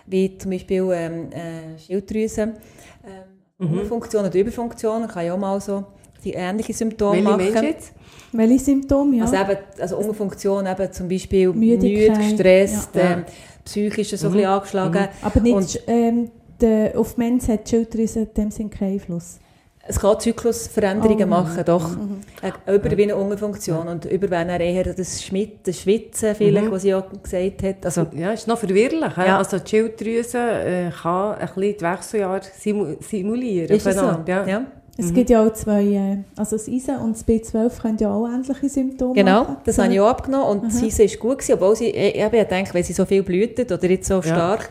wie 0.07 0.37
zum 0.37 0.51
Beispiel 0.51 0.87
ähm, 0.93 1.33
äh, 1.33 1.79
Schilddrüse, 1.79 2.43
ähm, 2.43 3.34
Unterfunktion 3.73 4.25
oder 4.26 4.38
Überfunktion, 4.38 5.06
kann 5.09 5.26
ja 5.26 5.35
auch 5.35 5.38
mal 5.38 5.61
so 5.61 5.85
die 6.25 6.33
ähnliche 6.33 6.73
Symptome 6.73 7.12
Welche 7.16 7.25
machen. 7.28 7.52
Mensch 7.52 7.62
jetzt? 7.62 7.92
Welche 8.33 8.59
Symptome? 8.59 9.16
Ja. 9.16 9.25
Also, 9.25 9.37
eben, 9.37 9.59
also 9.78 9.97
Unterfunktion, 9.99 10.66
eben 10.66 10.92
zum 10.92 11.09
Beispiel 11.09 11.52
Müdigkeit, 11.52 12.16
müde, 12.16 12.28
gestresst, 12.30 12.94
ja. 12.94 13.12
ähm, 13.12 13.25
psychisch 13.64 14.11
so 14.11 14.26
ein 14.26 14.33
bisschen 14.33 14.49
angeschlagen. 14.49 15.09
Aber 15.23 15.40
nicht, 15.40 15.54
Und- 15.54 15.80
ähm, 15.87 16.30
der, 16.61 16.99
auf 16.99 17.16
Mens 17.16 17.49
hat 17.49 17.66
die 17.66 17.71
Schilddrüse 17.71 18.21
in 18.21 18.35
dem 18.37 18.50
Sinn 18.50 18.71
keinen 18.71 18.94
Einfluss. 18.94 19.38
Es 19.87 20.00
kann 20.00 20.19
Zyklusveränderungen 20.19 21.25
Oh, 21.25 21.26
machen, 21.31 21.62
doch. 21.67 21.91
Mhm. 21.91 22.21
Eine 22.41 22.76
Über- 22.76 22.97
wie 22.97 23.03
eine 23.03 23.17
Unterfunktion. 23.17 23.87
Und 23.88 24.07
über 24.07 24.31
wäre 24.31 24.47
dann 24.47 24.61
eher 24.61 24.95
das, 24.95 25.23
Schmidt, 25.23 25.67
das 25.67 25.81
Schwitzen, 25.81 26.35
vielleicht, 26.35 26.71
was 26.71 26.83
sie 26.83 26.95
auch 26.95 27.05
gesagt 27.23 27.62
hat. 27.62 27.85
Also, 27.85 28.07
Ja, 28.17 28.33
ist 28.33 28.49
noch 28.49 28.59
verwirrlich. 28.59 29.17
Ja. 29.17 29.38
Also 29.38 29.59
die 29.59 29.69
Schilddrüse 29.69 30.38
äh, 30.38 30.91
kann 30.91 31.35
ein 31.35 31.47
bisschen 31.55 31.61
die 31.79 31.81
Wechseljahre 31.83 32.41
simu 32.59 32.87
simulieren. 33.00 33.76
ist 33.76 33.87
es 33.87 33.95
so? 33.97 34.17
Ja. 34.26 34.47
Ja. 34.47 34.64
Es 34.97 35.12
gibt 35.12 35.29
ja 35.29 35.45
auch 35.45 35.53
zwei, 35.53 35.83
äh, 35.83 36.17
also 36.37 36.57
das 36.57 36.69
Eisen 36.69 36.97
und 36.99 37.17
das 37.17 37.26
B12 37.26 37.83
können 37.83 37.99
ja 37.99 38.11
auch 38.14 38.29
ähnliche 38.29 38.69
Symptome 38.69 39.12
Genau, 39.14 39.41
machen. 39.43 39.57
das 39.64 39.76
habe 39.79 39.93
ich 39.93 40.00
auch 40.00 40.09
abgenommen 40.09 40.47
und 40.47 40.64
Mhm. 40.64 40.71
sie 40.71 40.87
ist 41.05 41.19
gut 41.19 41.38
gewesen, 41.38 41.55
obwohl 41.55 41.75
sie, 41.75 41.88
ich, 41.91 42.14
ich 42.14 42.31
gedacht, 42.31 42.73
wenn 42.73 42.85
sie 42.85 42.93
so 42.93 43.05
viel 43.05 43.25
blutet 43.25 43.73
oder 43.73 43.91
jetzt 43.91 44.07
so 44.07 44.14
Ja. 44.14 44.23
stark, 44.23 44.71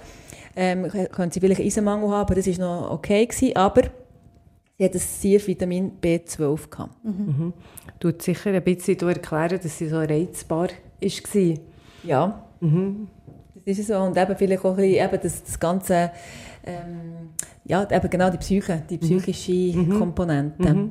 ähm, 0.56 0.88
können 1.12 1.30
sie 1.32 1.42
vielleicht 1.42 1.60
Eisenmangel 1.60 2.10
haben, 2.10 2.22
aber 2.22 2.36
das 2.36 2.48
war 2.48 2.66
noch 2.84 2.92
okay 2.92 3.26
gewesen, 3.26 3.56
aber 3.58 3.82
sie 4.78 4.86
hat 4.86 4.94
ein 4.94 5.00
sehr 5.00 5.46
Vitamin 5.48 5.92
B12 6.02 6.70
gehabt. 6.70 6.96
Tut 8.00 8.22
sicher 8.22 8.52
ein 8.52 8.64
bisschen 8.64 8.98
du 8.98 9.08
erklären, 9.08 9.60
dass 9.62 9.78
sie 9.78 9.88
so 9.88 9.98
reizbar 10.00 10.68
war. 11.00 11.58
Ja, 12.04 12.44
Mhm. 12.60 13.08
das 13.66 13.78
ist 13.78 13.88
so 13.88 13.98
und 13.98 14.18
eben 14.18 14.36
vielleicht 14.38 14.64
auch 14.64 14.72
ein 14.72 14.76
bisschen, 14.78 15.06
eben 15.06 15.20
das, 15.22 15.44
das 15.44 15.60
ganze, 15.60 16.12
ähm, 16.66 17.30
ja, 17.66 17.84
eben 17.90 18.10
genau 18.10 18.30
die 18.30 18.38
Psyche, 18.38 18.84
die 18.90 18.98
psychische 18.98 19.74
Komponente. 20.00 20.90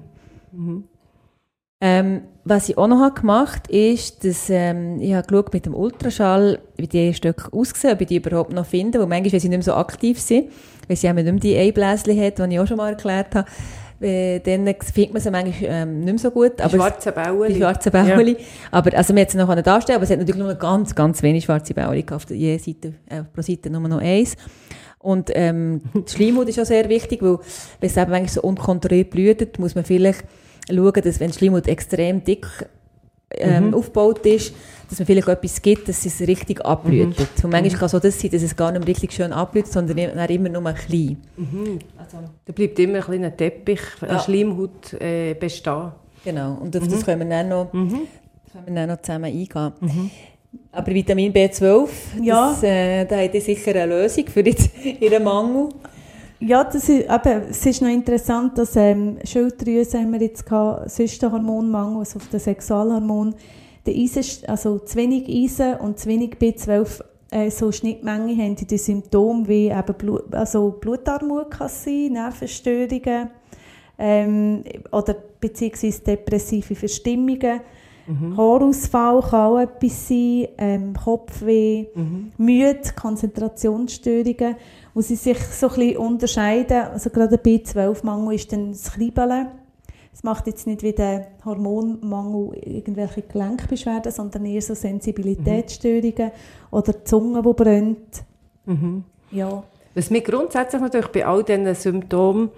Ähm, 1.85 2.23
was 2.45 2.69
ich 2.69 2.79
auch 2.79 2.87
noch 2.87 3.01
habe 3.01 3.21
gemacht 3.21 3.65
habe, 3.67 3.77
ist, 3.77 4.25
dass 4.25 4.49
ähm, 4.49 5.01
ich 5.01 5.15
habe 5.15 5.27
geschaut 5.27 5.53
mit 5.53 5.67
dem 5.67 5.75
Ultraschall, 5.75 6.61
wie 6.77 6.87
die 6.87 7.13
Stücke 7.13 7.53
aussehen, 7.53 7.95
ob 7.95 8.01
ich 8.01 8.07
die 8.07 8.17
überhaupt 8.19 8.53
noch 8.53 8.67
finde, 8.67 9.01
weil 9.01 9.09
manchmal, 9.09 9.33
wenn 9.33 9.41
sie 9.41 9.49
nicht 9.49 9.59
mehr 9.59 9.65
so 9.65 9.75
aktiv 9.75 10.21
sind, 10.21 10.53
weil 10.87 10.97
sie 10.97 11.09
eben 11.09 11.17
nicht 11.17 11.25
mehr 11.27 11.41
die 11.41 11.57
Einbläschen 11.57 12.21
hat, 12.21 12.39
die 12.39 12.55
ich 12.55 12.61
auch 12.61 12.67
schon 12.69 12.77
mal 12.77 12.91
erklärt 12.91 13.35
habe, 13.35 13.49
äh, 14.01 14.39
dann 14.39 14.65
findet 14.81 15.13
man 15.13 15.23
sie 15.23 15.31
manchmal 15.33 15.55
ähm, 15.63 16.01
nicht 16.01 16.13
mehr 16.13 16.19
so 16.19 16.31
gut. 16.31 16.59
Die 16.61 16.63
Aber 16.63 16.77
schwarzen 16.77 17.15
Bäuerchen. 17.15 17.55
die 17.55 17.61
schwarzen 17.61 17.91
Bäuerchen. 17.91 18.37
Aber, 18.71 18.97
also, 18.97 19.13
man 19.13 19.23
hat 19.23 19.31
sie 19.33 19.39
noch 19.39 19.63
darstellen, 19.63 19.97
aber 19.97 20.05
es 20.05 20.11
hat 20.11 20.19
natürlich 20.19 20.41
nur 20.41 20.55
ganz, 20.55 20.95
ganz 20.95 21.21
wenig 21.23 21.45
schwarze 21.45 21.75
gehabt. 21.75 22.13
Auf 22.13 22.31
je 22.31 22.59
Seite, 22.59 22.95
äh, 23.09 23.25
pro 23.25 23.43
Seite 23.43 23.71
nur 23.71 23.81
noch 23.89 24.01
eins. 24.01 24.37
Und, 25.01 25.31
ähm, 25.35 25.81
die 25.95 26.13
Schleimhaut 26.13 26.49
ist 26.49 26.61
auch 26.61 26.65
sehr 26.65 26.89
wichtig, 26.89 27.23
weil, 27.23 27.39
wenn 27.81 27.91
es 27.91 27.97
eben 27.97 28.11
manchmal 28.13 28.29
so 28.29 28.43
unkontrolliert 28.43 29.11
blutet, 29.11 29.59
muss 29.59 29.75
man 29.75 29.83
vielleicht 29.83 30.25
schauen, 30.69 30.93
dass, 31.03 31.21
wenn 31.21 31.31
die 31.31 31.39
Schleimhaut 31.39 31.69
extrem 31.69 32.23
dick, 32.25 32.47
ähm, 33.35 33.73
aufgebaut 33.75 34.27
ist, 34.27 34.53
dass 34.91 34.99
man 34.99 35.07
vielleicht 35.07 35.29
etwas 35.29 35.63
gibt, 35.63 35.89
dass 35.89 36.05
es 36.05 36.21
richtig 36.21 36.63
abblutet. 36.67 37.29
Und 37.43 37.51
manchmal 37.51 37.79
kann 37.79 37.87
es 37.87 37.95
auch 37.95 38.01
das 38.01 38.21
sein, 38.21 38.31
dass 38.31 38.43
es 38.43 38.55
gar 38.55 38.71
nicht 38.73 38.87
richtig 38.87 39.13
schön 39.13 39.33
abblutet, 39.33 39.73
sondern 39.73 39.97
immer 39.97 40.49
nur 40.51 40.73
klein. 40.75 41.17
Also, 41.97 42.19
Da 42.45 42.53
bleibt 42.53 42.79
immer 42.79 42.99
ein 42.99 43.05
kleiner 43.05 43.35
Teppich, 43.35 43.81
eine 44.03 44.13
Ja. 44.13 44.19
Schleimhaut 44.21 44.93
äh, 45.01 45.33
bestehen. 45.35 45.93
Genau, 46.25 46.59
und 46.61 46.77
auf 46.77 46.87
das 46.87 47.05
können 47.05 47.21
wir 47.23 47.29
dann 47.37 47.49
noch, 47.49 47.71
können 47.73 48.07
wir 48.67 48.75
dann 48.75 48.89
noch 48.91 49.01
zusammen 49.01 49.25
eingehen. 49.25 50.11
Aber 50.71 50.87
Vitamin 50.95 51.33
B12, 51.33 51.89
Ja. 52.23 52.51
das, 52.51 52.63
äh, 52.63 53.05
da 53.07 53.17
hat 53.17 53.33
ihr 53.35 53.41
sicher 53.41 53.71
eine 53.71 53.87
Lösung 53.87 54.27
für 54.27 54.41
ihren 55.01 55.25
Mangel. 55.25 55.71
Ja, 56.45 56.65
das 56.65 56.89
ist, 56.89 57.09
eben, 57.09 57.43
es 57.51 57.65
ist 57.65 57.83
noch 57.83 57.89
interessant, 57.89 58.59
dass 58.59 58.75
ähm, 58.75 59.17
Schilddrüse 59.23 60.01
haben 60.01 60.13
wir 60.13 60.23
jetzt 60.23 60.45
gehabt, 60.45 60.91
sonst 60.91 61.23
der 61.23 61.31
Hormonmangel, 61.31 62.01
also 62.01 62.19
auf 62.19 62.27
den 62.31 62.41
Sexualhormon, 62.41 63.37
der 63.87 63.95
Eisen, 63.95 64.25
also 64.49 64.81
zu 64.81 64.97
wenig 64.97 65.29
Eisen 65.29 65.77
und 65.77 66.01
zu 66.01 66.09
wenig 66.09 66.33
B12 66.41 67.01
äh, 67.31 67.49
so 67.49 67.71
Schnittmenge 67.71 68.37
haben 68.43 68.57
die, 68.57 68.67
die 68.67 68.77
Symptome 68.77 69.47
wie 69.47 69.69
eben 69.69 69.95
Blut, 69.97 70.35
also 70.35 70.71
Blutarmut 70.81 71.53
kann 71.53 71.69
sein, 71.69 72.15
Nervenstörungen 72.15 73.31
ähm, 74.01 74.65
oder 74.91 75.15
beziehungsweise 75.41 76.03
depressive 76.03 76.75
Verstimmungen. 76.75 77.61
Haarausfall 78.37 79.21
kann 79.23 79.41
auch 79.41 79.59
etwas 79.59 80.09
sein, 80.09 80.49
ähm, 80.59 80.95
Kopfweh, 80.95 81.87
Müde, 82.37 82.81
Konzentrationsstörungen, 83.01 84.57
wo 84.95 85.01
sie 85.01 85.17
sich 85.17 85.39
so 85.39 85.69
ein 85.69 85.75
bisschen 85.75 85.97
unterscheiden. 85.99 86.83
Also 86.93 87.11
gerade 87.11 87.39
der 87.39 87.43
B12-Mangel 87.43 88.35
ist 88.35 88.53
dann 88.53 88.73
das 88.73 88.93
Kribbeln. 88.93 89.49
Es 90.13 90.23
macht 90.23 90.47
jetzt 90.47 90.67
nicht 90.67 90.83
wie 90.83 90.93
der 90.93 91.29
Hormonmangel 91.45 92.59
irgendwelche 92.65 93.23
Gelenkbeschwerden, 93.23 94.13
sondern 94.13 94.45
eher 94.45 94.61
so 94.61 94.75
Sensibilitätsstörungen 94.75 96.33
oder 96.71 96.93
die 96.93 97.05
Zunge, 97.05 97.43
die 97.43 97.53
brennt. 97.53 98.25
Ja. 99.31 99.63
Was 99.95 100.11
mir 100.11 100.21
grundsätzlich 100.23 100.81
natürlich 100.81 101.09
bei 101.09 101.27
all 101.27 101.43
diesen 101.43 101.75
Symptomen 101.75 102.51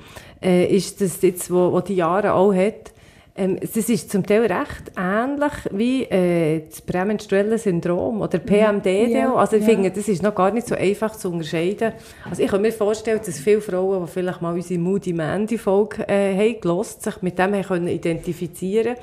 äh, 0.43 0.67
ist, 0.67 1.01
dass 1.01 1.21
jetzt, 1.23 1.51
wo, 1.51 1.73
wo 1.73 1.81
die 1.81 1.97
Jahre 1.97 2.33
auch 2.33 2.53
hat, 2.53 2.94
ähm, 3.37 3.59
das 3.61 3.77
ist 3.89 4.11
zum 4.11 4.25
Teil 4.25 4.43
recht 4.43 4.93
ähnlich 4.97 5.53
wie 5.73 6.05
äh, 6.05 6.67
das 6.69 6.81
prämenstruelle 6.81 7.59
Syndrom 7.59 8.21
oder 8.21 8.39
PMDD. 8.39 9.11
Ja, 9.11 9.35
also 9.35 9.57
ich 9.57 9.63
ja. 9.63 9.71
finde, 9.71 9.91
das 9.91 10.07
ist 10.07 10.23
noch 10.23 10.35
gar 10.35 10.53
nicht 10.53 10.69
so 10.69 10.77
einfach 10.77 11.17
zu 11.17 11.33
unterscheiden. 11.33 11.95
Also 12.29 12.43
ich 12.43 12.51
kann 12.51 12.63
mir 12.63 12.73
vorstellen, 12.73 13.21
dass 13.25 13.41
viele 13.41 13.61
Frauen, 13.61 14.07
die 14.07 14.13
vielleicht 14.13 14.41
mal 14.41 14.55
unsere 14.55 14.79
Moody 14.79 15.13
Mandy 15.13 15.59
Folge 15.59 16.09
äh, 16.09 16.33
haben 16.37 16.61
gelost, 16.61 17.03
sich 17.03 17.23
mit 17.23 17.37
dem 17.39 17.55
haben 17.55 17.63
können 17.65 17.89
identifizieren 17.89 18.95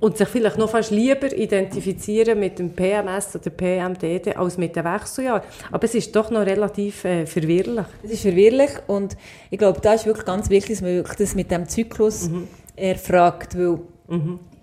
und 0.00 0.18
sich 0.18 0.28
vielleicht 0.28 0.58
noch 0.58 0.68
fast 0.68 0.90
lieber 0.90 1.32
identifizieren 1.32 2.40
mit 2.40 2.58
dem 2.58 2.74
PMS 2.74 3.36
oder 3.36 3.50
PMDD 3.50 4.36
als 4.36 4.58
mit 4.58 4.76
dem 4.76 4.84
Wechseljahr. 4.84 5.44
Aber 5.70 5.84
es 5.84 5.94
ist 5.94 6.14
doch 6.14 6.28
noch 6.30 6.44
relativ 6.44 7.04
äh, 7.04 7.24
verwirrlich. 7.24 7.86
Das 8.02 8.10
ist 8.10 8.22
verwirrlich 8.22 8.70
und 8.88 9.16
ich 9.48 9.58
glaube, 9.58 9.80
da 9.80 9.94
ist 9.94 10.04
wirklich 10.04 10.26
ganz 10.26 10.50
wichtig, 10.50 10.74
dass 10.74 10.82
man 10.82 10.90
wirklich 10.90 11.16
das 11.16 11.34
mit 11.34 11.50
dem 11.50 11.68
Zyklus 11.68 12.28
erfragt, 12.76 13.56
weil 13.58 13.78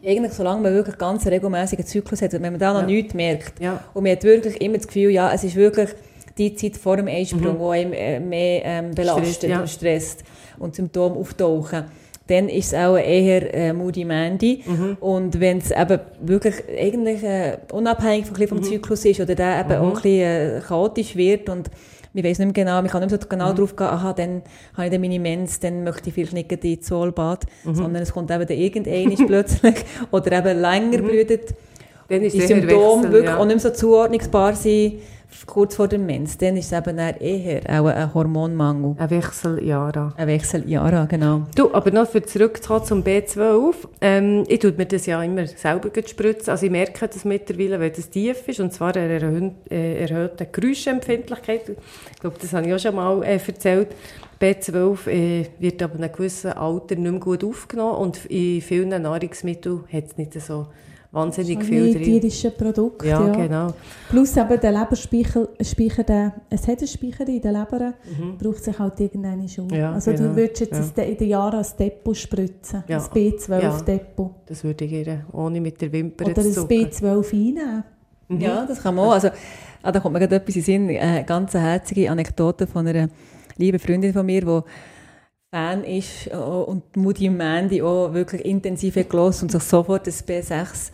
eigentlich, 0.06 0.34
solange 0.34 0.62
man 0.62 0.74
wirklich 0.74 0.98
ganz 0.98 1.26
regelmäßigen 1.28 1.86
Zyklus 1.86 2.22
hat, 2.22 2.34
wenn 2.34 2.42
man 2.42 2.60
da 2.60 2.74
noch 2.74 2.82
Ja. 2.82 2.86
nichts 2.86 3.14
merkt 3.14 3.60
Ja. 3.60 3.84
und 3.94 4.04
man 4.04 4.12
hat 4.14 4.24
wirklich 4.24 4.62
immer 4.62 4.78
das 4.78 4.88
Gefühl, 4.88 5.10
ja, 5.12 5.32
es 5.34 5.44
ist 5.44 5.56
wirklich 5.56 5.90
die 6.38 6.56
Zeit 6.56 6.78
vor 6.78 6.96
dem 6.98 7.08
Einsprung, 7.08 7.60
wo 7.60 7.70
einem 7.72 7.92
äh, 7.94 8.20
mehr 8.20 8.62
ähm, 8.64 8.92
belastet 8.96 9.26
Stresst, 9.26 9.44
ja. 9.44 9.60
und 9.60 9.70
stresst 9.70 10.24
und 10.58 10.76
Symptome 10.76 11.16
auftauchen. 11.18 11.84
Dann 12.28 12.48
ist 12.48 12.68
es 12.68 12.74
auch 12.76 12.96
eher 12.96 13.54
äh, 13.54 13.74
Moody 13.74 14.06
Mandy. 14.06 14.64
Und 15.00 15.40
wenn 15.40 15.58
es 15.58 15.72
eben 15.72 16.00
wirklich 16.22 16.56
eigentlich 16.80 17.24
äh, 17.24 17.58
unabhängig 17.74 18.28
von, 18.28 18.48
vom 18.48 18.62
Zyklus 18.64 19.04
ist 19.06 19.20
oder 19.20 19.34
der 19.34 19.62
eben 19.62 19.74
auch 19.74 19.88
ein 19.88 19.94
bisschen 19.94 20.58
äh, 20.58 20.62
chaotisch 20.66 21.16
wird 21.16 21.50
und 21.50 21.72
man 22.14 22.24
weiß 22.24 22.40
nicht 22.40 22.48
mehr 22.48 22.66
genau, 22.66 22.82
man 22.82 22.88
kann 22.88 23.02
nicht 23.02 23.12
mehr 23.12 23.20
so 23.22 23.28
genau 23.28 23.54
drauf 23.54 23.76
gehen, 23.76 23.88
aha, 23.88 24.14
dann 24.14 24.42
habe 24.74 24.86
ich 24.88 24.92
dann 24.92 25.02
meine 25.02 25.20
Mens, 25.20 25.60
dann 25.60 25.84
möchte 25.84 26.10
ich 26.10 26.16
vielleicht 26.16 26.34
nicht 26.34 26.50
gleich 26.50 26.64
ins 26.64 26.88
Zollbad, 26.88 27.46
sondern 27.64 28.02
es 28.04 28.12
kommt 28.12 28.32
eben 28.32 28.48
dann 28.48 28.58
irgendeines 28.58 29.20
plötzlich 29.28 29.76
oder 30.12 30.32
eben 30.32 30.60
länger 30.60 30.98
blutet 31.00 31.54
Dann 32.08 32.22
ist 32.24 32.36
die 32.36 32.42
Symptome 32.42 33.12
wirklich 33.12 33.26
ja. 33.26 33.38
auch 33.38 33.46
nicht 33.46 33.64
mehr 33.64 33.72
so 33.72 33.72
zuordnungsbar 33.72 34.56
sind, 34.56 34.96
kurz 35.46 35.76
vor 35.76 35.88
dem 35.88 36.06
Mens, 36.06 36.38
dann 36.38 36.58
ist 36.58 36.72
es 36.72 36.88
eben 36.88 36.98
eher 36.98 37.62
auch 37.82 37.88
ein 37.88 38.14
Hormonmangel. 38.14 38.96
Ein 38.98 39.10
Wechseljahre. 39.10 40.14
Ein 40.18 40.28
Wechsel, 40.28 40.64
ja, 40.68 41.06
genau. 41.06 41.44
Du, 41.56 41.74
aber 41.74 41.92
noch 41.92 42.08
für 42.08 42.24
zurückzukommen 42.24 42.86
zum 42.86 43.04
B12. 43.04 43.74
Ähm, 44.02 44.44
ich 44.48 44.60
tue 44.60 44.72
mir 44.72 44.86
das 44.86 45.06
ja 45.06 45.22
immer 45.24 45.46
selber 45.48 45.90
spritzen. 46.06 46.52
Also 46.52 46.66
ich 46.66 46.72
merke 46.72 47.08
das 47.08 47.26
mittlerweile, 47.26 47.80
wenn 47.80 47.94
das 47.94 48.10
tief 48.10 48.48
ist, 48.48 48.60
und 48.60 48.74
zwar 48.74 48.96
eine 48.96 49.14
erhöhte, 49.14 49.56
äh, 49.70 50.02
erhöhte 50.02 50.46
Geräuschempfindlichkeit. 50.46 51.70
Ich 52.14 52.20
glaube, 52.20 52.38
das 52.42 52.54
habe 52.54 52.68
ich 52.68 52.74
auch 52.74 52.80
schon 52.80 52.96
mal 52.96 53.24
äh, 53.24 53.40
erzählt. 53.46 53.90
B12 54.42 55.08
äh, 55.08 55.46
wird 55.60 55.84
aber 55.84 55.96
in 55.96 56.04
einem 56.04 56.14
gewissen 56.14 56.54
Alter 56.54 56.96
nicht 56.96 57.12
mehr 57.12 57.20
gut 57.20 57.44
aufgenommen 57.44 57.98
und 57.98 58.26
in 58.28 58.62
vielen 58.62 59.02
Nahrungsmitteln 59.02 59.84
hat 59.92 60.06
es 60.06 60.18
nicht 60.18 60.40
so 60.40 60.68
wahnsinnig 61.12 61.64
viel 61.64 61.94
drin. 61.94 62.04
tierische 62.04 62.52
Produkte. 62.52 63.08
Ja, 63.08 63.26
Ja, 63.26 63.34
genau. 63.36 63.74
Plus 64.10 64.38
eben 64.38 64.60
der 64.60 64.72
Leberspeicher, 64.72 65.48
Speicher, 65.62 66.04
der, 66.04 66.34
es 66.50 66.68
hat 66.68 66.80
einen 66.80 66.88
Speicher 66.88 67.28
in 67.28 67.42
der 67.42 67.52
Leber, 67.52 67.94
braucht 68.38 68.64
sich 68.64 68.78
halt 68.78 69.00
irgendeine 69.00 69.50
schon. 69.50 69.66
Mhm. 69.68 69.74
Ja, 69.74 69.94
also 69.94 70.12
genau. 70.12 70.30
du 70.30 70.36
würdest 70.36 70.60
jetzt 70.62 70.98
Ja. 70.98 71.04
in 71.04 71.18
den 71.18 71.28
Jahren 71.30 71.56
als 71.58 71.76
Depot 71.76 72.16
spritzen, 72.16 72.84
Ja. 72.88 72.98
das 72.98 73.12
B12-Depot. 73.12 74.32
Das 74.46 74.64
würde 74.64 74.86
ich 74.86 74.92
ihr 74.92 75.26
ohne 75.32 75.60
mit 75.62 75.82
der 75.82 75.92
Wimper 75.92 76.26
Oder 76.26 76.44
zucken. 76.44 76.68
B12 76.88 77.34
einnehmen. 77.34 77.84
Ja, 78.38 78.66
das 78.68 78.82
kann 78.84 78.94
man 78.94 79.06
auch. 79.08 79.14
Also, 79.14 79.30
ah, 79.82 79.92
da 79.92 80.00
kommt 80.00 80.14
mir 80.14 80.20
gerade 80.20 80.36
etwas 80.36 80.56
in 80.56 80.62
den 80.62 80.88
Sinn. 80.88 80.98
Eine 81.00 81.24
ganz 81.26 81.54
herzige 81.56 82.12
Anekdote 82.12 82.68
von 82.68 82.86
einer 82.88 83.10
lieben 83.58 83.80
Freundin 83.80 84.14
von 84.14 84.26
mir, 84.26 84.42
die 84.42 84.62
Fan 85.52 85.84
ist 85.84 86.28
äh, 86.28 86.36
und 86.36 86.96
Moody 86.96 87.30
Mandy 87.30 87.82
auch 87.82 88.14
wirklich 88.14 88.46
intensiv 88.46 88.94
gehört 88.94 89.42
und 89.42 89.52
sich 89.52 89.64
sofort 89.64 90.06
das 90.06 90.28
B6 90.28 90.92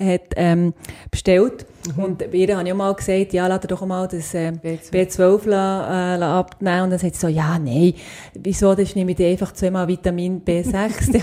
hat 0.00 0.32
ähm, 0.34 0.74
bestellt. 1.10 1.64
Und 1.96 2.18
bei 2.18 2.26
ihr 2.38 2.56
habe 2.56 2.66
ich 2.66 2.72
auch 2.72 2.76
mal 2.76 2.92
gesagt, 2.94 3.32
ja, 3.32 3.46
lass 3.46 3.60
doch 3.60 3.86
mal 3.86 4.08
das 4.08 4.34
äh, 4.34 4.50
B12. 4.50 4.90
B12 4.90 5.48
la, 5.48 6.14
äh, 6.14 6.16
la 6.16 6.40
abnehmen. 6.40 6.82
Und 6.82 6.90
dann 6.90 6.98
sagt 6.98 7.14
sie 7.14 7.20
so, 7.20 7.28
ja, 7.28 7.56
nein, 7.58 7.94
wieso, 8.34 8.74
das 8.74 8.96
nehme 8.96 9.12
ich 9.12 9.18
dir 9.18 9.28
einfach 9.28 9.52
zweimal 9.52 9.86
Vitamin 9.86 10.42
B6. 10.44 11.22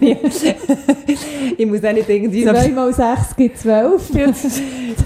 ich 1.60 1.66
muss 1.66 1.84
auch 1.84 1.92
nicht 1.92 2.08
irgendwie... 2.08 2.44
2 2.44 2.68
mal 2.68 2.92
6 2.92 3.36
gibt 3.36 3.58
12. 3.58 4.10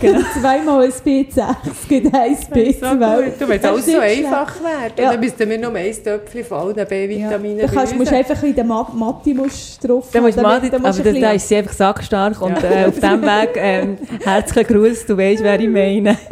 genau. 0.00 0.20
2 0.40 0.58
mal 0.62 0.84
ein 0.84 0.90
B6 0.90 1.54
gibt 1.88 2.14
1 2.14 2.48
B12. 2.50 3.38
Du, 3.38 3.48
wenn 3.48 3.58
es 3.60 3.64
alles 3.64 3.86
so 3.86 3.98
einfach 3.98 4.54
wäre, 4.60 5.02
Ja. 5.02 5.12
dann 5.12 5.20
müssten 5.20 5.50
wir 5.50 5.58
noch 5.58 5.74
ein 5.74 5.92
Töpfchen 6.04 6.44
von 6.44 6.58
allen 6.58 6.76
Ja. 6.76 6.84
B-Vitaminen 6.84 7.58
Da 7.58 7.66
kannst, 7.66 7.96
musst 7.96 8.12
einfach 8.12 8.42
in 8.42 8.54
der 8.54 8.64
Ma- 8.64 8.90
Mathe 8.94 9.34
musst 9.34 9.86
drauf 9.88 10.08
Da 10.12 10.20
musst 10.20 10.38
du 10.38 10.42
mal, 10.42 10.60
da 10.60 10.76
aber 10.76 10.86
musst 10.88 10.98
du 11.00 11.02
da, 11.02 11.10
ein 11.10 11.20
da 11.20 11.30
ist 11.32 11.48
sie 11.48 11.56
einfach 11.56 11.72
sackstark 11.72 12.40
und 12.40 12.62
äh, 12.62 12.84
auf 12.86 12.94
diesem 12.94 13.22
Weg 13.22 13.50
ähm, 13.56 13.98
herzlichen 14.24 14.66
Gruß, 14.68 15.06
du 15.06 15.16
weißt, 15.18 15.42
wer 15.42 15.58
ich 15.60 15.68
meine. 15.68 16.16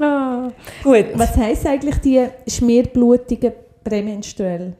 Ah. 0.00 0.50
Gut, 0.82 1.06
Was 1.14 1.36
heisst 1.36 1.66
eigentlich 1.66 1.96
die 1.98 2.20
Schmierblutungen 2.48 3.52
prämenstruell? 3.84 4.72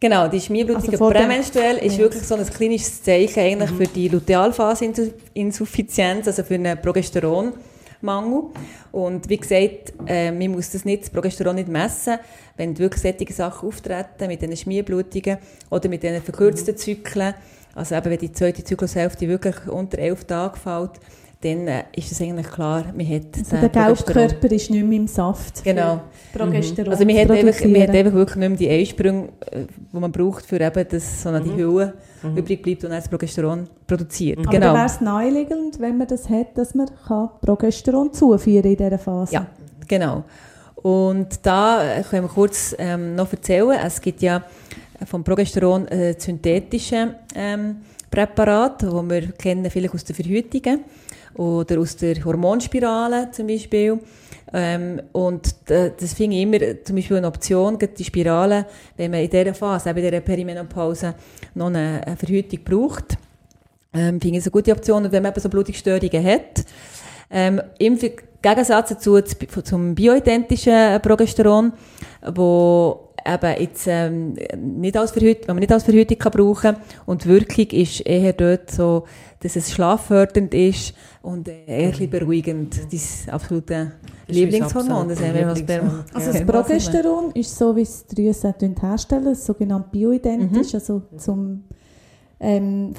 Genau, 0.00 0.28
die 0.28 0.40
Schmierblutung 0.40 0.90
Also 0.90 1.10
prämenstruell 1.10 1.76
ist 1.78 1.96
Ja. 1.96 2.04
wirklich 2.04 2.22
so 2.22 2.34
ein 2.34 2.46
klinisches 2.46 3.02
Zeichen 3.02 3.40
eigentlich 3.40 3.70
für 3.70 3.86
die 3.86 4.08
Lutealphase-Insuffizienz, 4.08 6.26
also 6.26 6.42
für 6.42 6.54
einen 6.54 6.80
Progesteronmangel. 6.80 8.42
Und 8.92 9.28
wie 9.28 9.36
gesagt, 9.36 9.92
äh, 10.06 10.30
man 10.32 10.52
muss 10.52 10.70
das, 10.70 10.84
nicht, 10.84 11.02
das 11.02 11.10
Progesteron 11.10 11.56
nicht 11.56 11.68
messen, 11.68 12.18
wenn 12.56 12.78
wirklich 12.78 13.02
solche 13.02 13.32
Sachen 13.32 13.68
auftreten, 13.68 14.28
mit 14.28 14.40
diesen 14.40 14.56
Schmierblutungen 14.56 15.38
oder 15.70 15.88
mit 15.88 16.02
diesen 16.02 16.22
verkürzten 16.22 16.76
Zyklen, 16.76 17.34
also 17.74 17.94
eben 17.94 18.10
wenn 18.10 18.18
die 18.18 18.32
zweite 18.32 18.64
Zyklushälfte 18.64 19.28
wirklich 19.28 19.54
unter 19.68 19.98
elf 19.98 20.24
Tage 20.24 20.58
fällt, 20.58 20.92
dann 21.40 21.68
äh, 21.68 21.84
ist 21.94 22.10
es 22.10 22.20
eigentlich 22.20 22.50
klar, 22.50 22.84
man 22.96 23.08
hat 23.08 23.26
Also 23.36 23.56
den 23.56 23.60
der 23.60 23.68
Progesteron. 23.68 24.14
Gelbkörper 24.28 24.54
ist 24.54 24.70
nicht 24.70 24.84
mehr 24.84 24.98
im 24.98 25.06
Saft. 25.06 25.62
Genau. 25.62 26.00
Progesteron 26.32 26.92
Also 26.92 27.04
man 27.04 27.16
hat, 27.16 27.30
einfach, 27.30 27.64
man 27.64 27.82
hat 27.82 27.90
einfach 27.90 28.12
wirklich 28.12 28.36
nicht 28.36 28.48
mehr 28.48 28.58
die 28.58 28.68
Einsprünge, 28.70 29.28
äh, 29.52 29.64
die 29.92 29.98
man 29.98 30.10
braucht, 30.10 30.44
für 30.46 30.60
eben, 30.60 30.88
dass 30.88 31.22
so 31.22 31.28
eine 31.28 31.40
die 31.40 31.54
Hülle 31.54 31.94
übrig 32.34 32.60
bleibt 32.62 32.82
und 32.82 32.90
dann 32.90 32.98
das 32.98 33.08
Progesteron 33.08 33.68
produziert. 33.86 34.38
Aber 34.40 34.50
Genau. 34.50 34.74
wäre 34.74 34.86
es 34.86 35.00
naheliegend, 35.00 35.78
wenn 35.78 35.96
man 35.98 36.08
das 36.08 36.28
hat, 36.28 36.58
dass 36.58 36.74
man 36.74 36.88
kann 37.06 37.30
Progesteron 37.40 38.12
zuführen 38.12 38.64
in 38.72 38.76
dieser 38.76 38.98
Phase? 38.98 39.34
Ja, 39.34 39.46
genau. 39.86 40.24
Und 40.74 41.28
da 41.44 41.98
äh, 41.98 42.02
können 42.02 42.24
wir 42.24 42.28
kurz 42.30 42.74
ähm, 42.78 43.14
noch 43.14 43.30
erzählen, 43.32 43.78
es 43.84 44.00
gibt 44.00 44.22
ja 44.22 44.42
vom 45.06 45.22
Progesteron 45.22 45.86
äh, 45.88 46.14
synthetische 46.18 47.14
ähm, 47.36 47.76
Präparate, 48.10 48.86
die 48.86 49.10
wir 49.10 49.32
kennen 49.32 49.70
vielleicht 49.70 49.94
aus 49.94 50.04
der 50.04 50.14
Verhütung 50.14 50.84
oder 51.34 51.78
aus 51.78 51.96
der 51.96 52.24
Hormonspirale 52.24 53.30
zum 53.30 53.46
Beispiel. 53.46 53.98
Ähm, 54.52 55.02
und 55.12 55.54
das 55.66 56.14
finde 56.14 56.36
ich 56.36 56.42
immer 56.42 56.58
zum 56.82 56.96
Beispiel 56.96 57.18
eine 57.18 57.26
Option, 57.26 57.78
die 57.78 58.04
Spirale, 58.04 58.66
wenn 58.96 59.10
man 59.10 59.20
in 59.20 59.30
dieser 59.30 59.54
Phase, 59.54 59.90
eben 59.90 59.98
in 59.98 60.04
dieser 60.10 60.20
Perimenopause, 60.20 61.14
noch 61.54 61.66
eine, 61.66 62.00
eine 62.06 62.16
Verhütung 62.16 62.60
braucht. 62.64 63.18
Ähm, 63.92 64.20
finde 64.20 64.38
ich 64.38 64.44
eine 64.44 64.50
gute 64.50 64.72
Option. 64.72 65.10
Wenn 65.10 65.22
man 65.22 65.32
eben 65.32 65.40
so 65.40 65.48
Blutungsstörungen 65.48 66.24
hat, 66.24 66.64
ähm, 67.30 67.60
im 67.78 67.98
Gegensatz 68.40 68.88
dazu 68.88 69.20
zum 69.20 69.94
bioidentischen 69.94 71.00
Progesteron, 71.02 71.72
wo 72.32 73.07
eben 73.34 73.60
jetzt 73.60 73.86
ähm, 73.86 74.34
nicht 74.56 74.96
als 74.96 75.10
Verhütung, 75.10 75.48
wenn 75.48 75.56
man 75.56 75.60
nicht 75.60 75.72
als 75.72 75.84
Verhütung 75.84 76.18
kann 76.18 76.32
brauchen 76.32 76.76
und 77.06 77.24
die 77.24 77.28
Wirkung 77.28 77.66
ist 77.66 78.00
eher 78.00 78.32
dort 78.32 78.70
so, 78.70 79.04
dass 79.40 79.56
es 79.56 79.72
schlaffördernd 79.72 80.54
ist 80.54 80.94
und 81.22 81.48
eher 81.48 81.92
ein 81.94 82.10
beruhigend. 82.10 82.76
Dein 82.90 83.34
absolute 83.34 83.92
Lieblingshormon, 84.28 85.08
das 85.08 85.18
Sperma. 85.58 86.04
Also 86.12 86.32
das 86.32 86.44
Progesteron 86.44 87.32
ist 87.32 87.56
so, 87.56 87.74
wie 87.76 87.82
es 87.82 88.06
die 88.06 88.14
Drüsen 88.14 88.54
herstellen, 88.80 89.24
das 89.24 89.44
sogenannte 89.44 89.88
bioidentisch, 89.90 90.74
also 90.74 91.02
zum 91.16 91.64
ähm, 92.40 92.92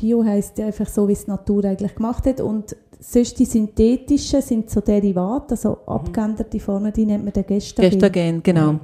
Bio 0.00 0.24
heisst 0.24 0.58
ja 0.58 0.66
einfach 0.66 0.86
so, 0.86 1.08
wie 1.08 1.12
es 1.12 1.24
die 1.24 1.30
Natur 1.30 1.64
eigentlich 1.64 1.94
gemacht 1.94 2.26
hat 2.26 2.40
und 2.40 2.76
sonst 3.00 3.38
die 3.38 3.44
synthetischen 3.44 4.42
sind 4.42 4.70
so 4.70 4.80
Derivate, 4.80 5.52
also 5.52 5.78
abgeänderte 5.86 6.60
Formen, 6.60 6.92
die 6.92 7.06
nennt 7.06 7.24
man 7.24 7.32
der 7.32 7.44
Gestagen. 7.44 7.90
Gestagen, 7.90 8.42
genau. 8.42 8.80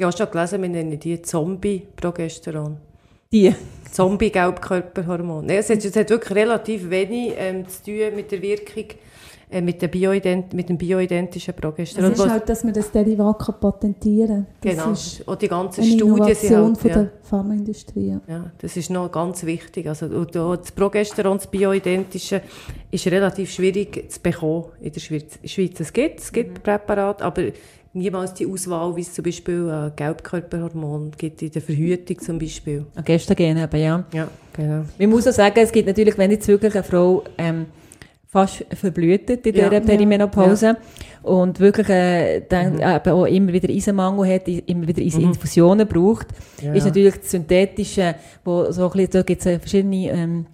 Ja, 0.00 0.06
hast 0.06 0.18
du 0.18 0.24
schon 0.24 0.32
gelesen, 0.32 0.62
wir 0.62 0.68
nennen 0.70 0.98
die 0.98 1.20
Zombie-Progesteron. 1.20 2.78
Die. 3.30 3.54
Zombie-Gelbkörperhormon. 3.92 5.50
Es, 5.50 5.68
hat, 5.68 5.84
es 5.84 5.94
hat 5.94 6.08
wirklich 6.08 6.34
relativ 6.34 6.88
wenig 6.88 7.34
ähm, 7.36 7.68
zu 7.68 7.84
tun 7.84 8.16
mit 8.16 8.32
der 8.32 8.40
Wirkung 8.40 8.84
äh, 9.50 9.60
mit, 9.60 9.90
Bioident 9.90 10.54
mit 10.54 10.70
dem 10.70 10.78
bioidentischen 10.78 11.52
Progesteron. 11.52 12.12
Es 12.12 12.18
ist 12.18 12.30
halt, 12.30 12.48
dass 12.48 12.64
man 12.64 12.72
das 12.72 12.90
Derivat 12.90 13.60
patentieren 13.60 14.46
kann. 14.46 14.46
Das 14.62 14.72
genau. 14.72 14.92
ist 14.92 15.28
Und 15.28 15.42
die 15.42 15.48
ganzen 15.48 15.82
eine 15.82 15.92
Studien 15.92 16.34
sind 16.34 16.56
halt, 16.56 16.78
von 16.78 16.90
ja. 16.90 16.96
der 16.96 17.10
Pharmaindustrie. 17.20 18.08
ja. 18.08 18.20
Ja, 18.26 18.50
das 18.56 18.78
ist 18.78 18.88
noch 18.88 19.12
ganz 19.12 19.44
wichtig. 19.44 19.86
Also, 19.86 20.24
das 20.24 20.72
Progesteron, 20.72 21.36
das 21.36 21.46
bioidentische, 21.46 22.40
ist 22.90 23.06
relativ 23.06 23.50
schwierig 23.50 24.10
zu 24.10 24.20
bekommen 24.20 24.64
in 24.80 24.92
der 24.92 25.00
Schweiz. 25.00 25.34
In 25.36 25.42
der 25.42 25.48
Schweiz 25.48 25.78
es 25.78 25.92
gibt 25.92 26.20
es 26.20 26.32
gibt 26.32 26.62
Präparate, 26.62 27.22
aber 27.22 27.42
niemals 27.92 28.34
die 28.34 28.46
Auswahl, 28.46 28.94
wie 28.96 29.00
es 29.00 29.12
zum 29.12 29.24
Beispiel 29.24 29.68
äh, 29.68 29.90
Gelbkörperhormon 29.96 31.12
gibt 31.18 31.42
in 31.42 31.50
der 31.50 31.62
Verhütung 31.62 32.18
zum 32.20 32.38
Beispiel. 32.38 32.86
An 32.94 33.04
Gestagen 33.04 33.56
eben, 33.56 33.80
ja. 33.80 34.04
Ja, 34.12 34.28
genau. 34.52 34.84
Man 34.98 35.10
muss 35.10 35.26
auch 35.26 35.32
sagen, 35.32 35.58
es 35.60 35.72
gibt 35.72 35.88
natürlich, 35.88 36.16
wenn 36.18 36.30
jetzt 36.30 36.46
wirklich 36.48 36.74
eine 36.74 36.84
Frau 36.84 37.24
ähm, 37.38 37.66
fast 38.28 38.64
verblühtet 38.74 39.44
in 39.46 39.56
Ja. 39.56 39.68
dieser 39.68 39.80
Perimenopause 39.80 40.76
und 41.24 41.58
wirklich 41.58 41.88
äh, 41.88 42.42
dann 42.48 42.74
eben 42.78 43.12
auch 43.12 43.24
immer 43.26 43.52
wieder 43.52 43.68
Eisenmangel 43.68 44.32
hat, 44.34 44.46
immer 44.46 44.86
wieder 44.86 45.02
Eisen- 45.02 45.22
Infusionen 45.22 45.88
braucht, 45.88 46.28
Ja, 46.62 46.72
ist 46.72 46.84
ja. 46.84 46.88
natürlich 46.90 47.16
das 47.16 47.30
Synthetische, 47.32 48.14
wo 48.44 48.70
so 48.70 48.84
ein 48.84 48.90
bisschen, 48.92 49.10
da 49.10 49.22
gibt 49.22 49.44
es 49.44 49.58
verschiedene 49.60 50.10
ähm, 50.12 50.46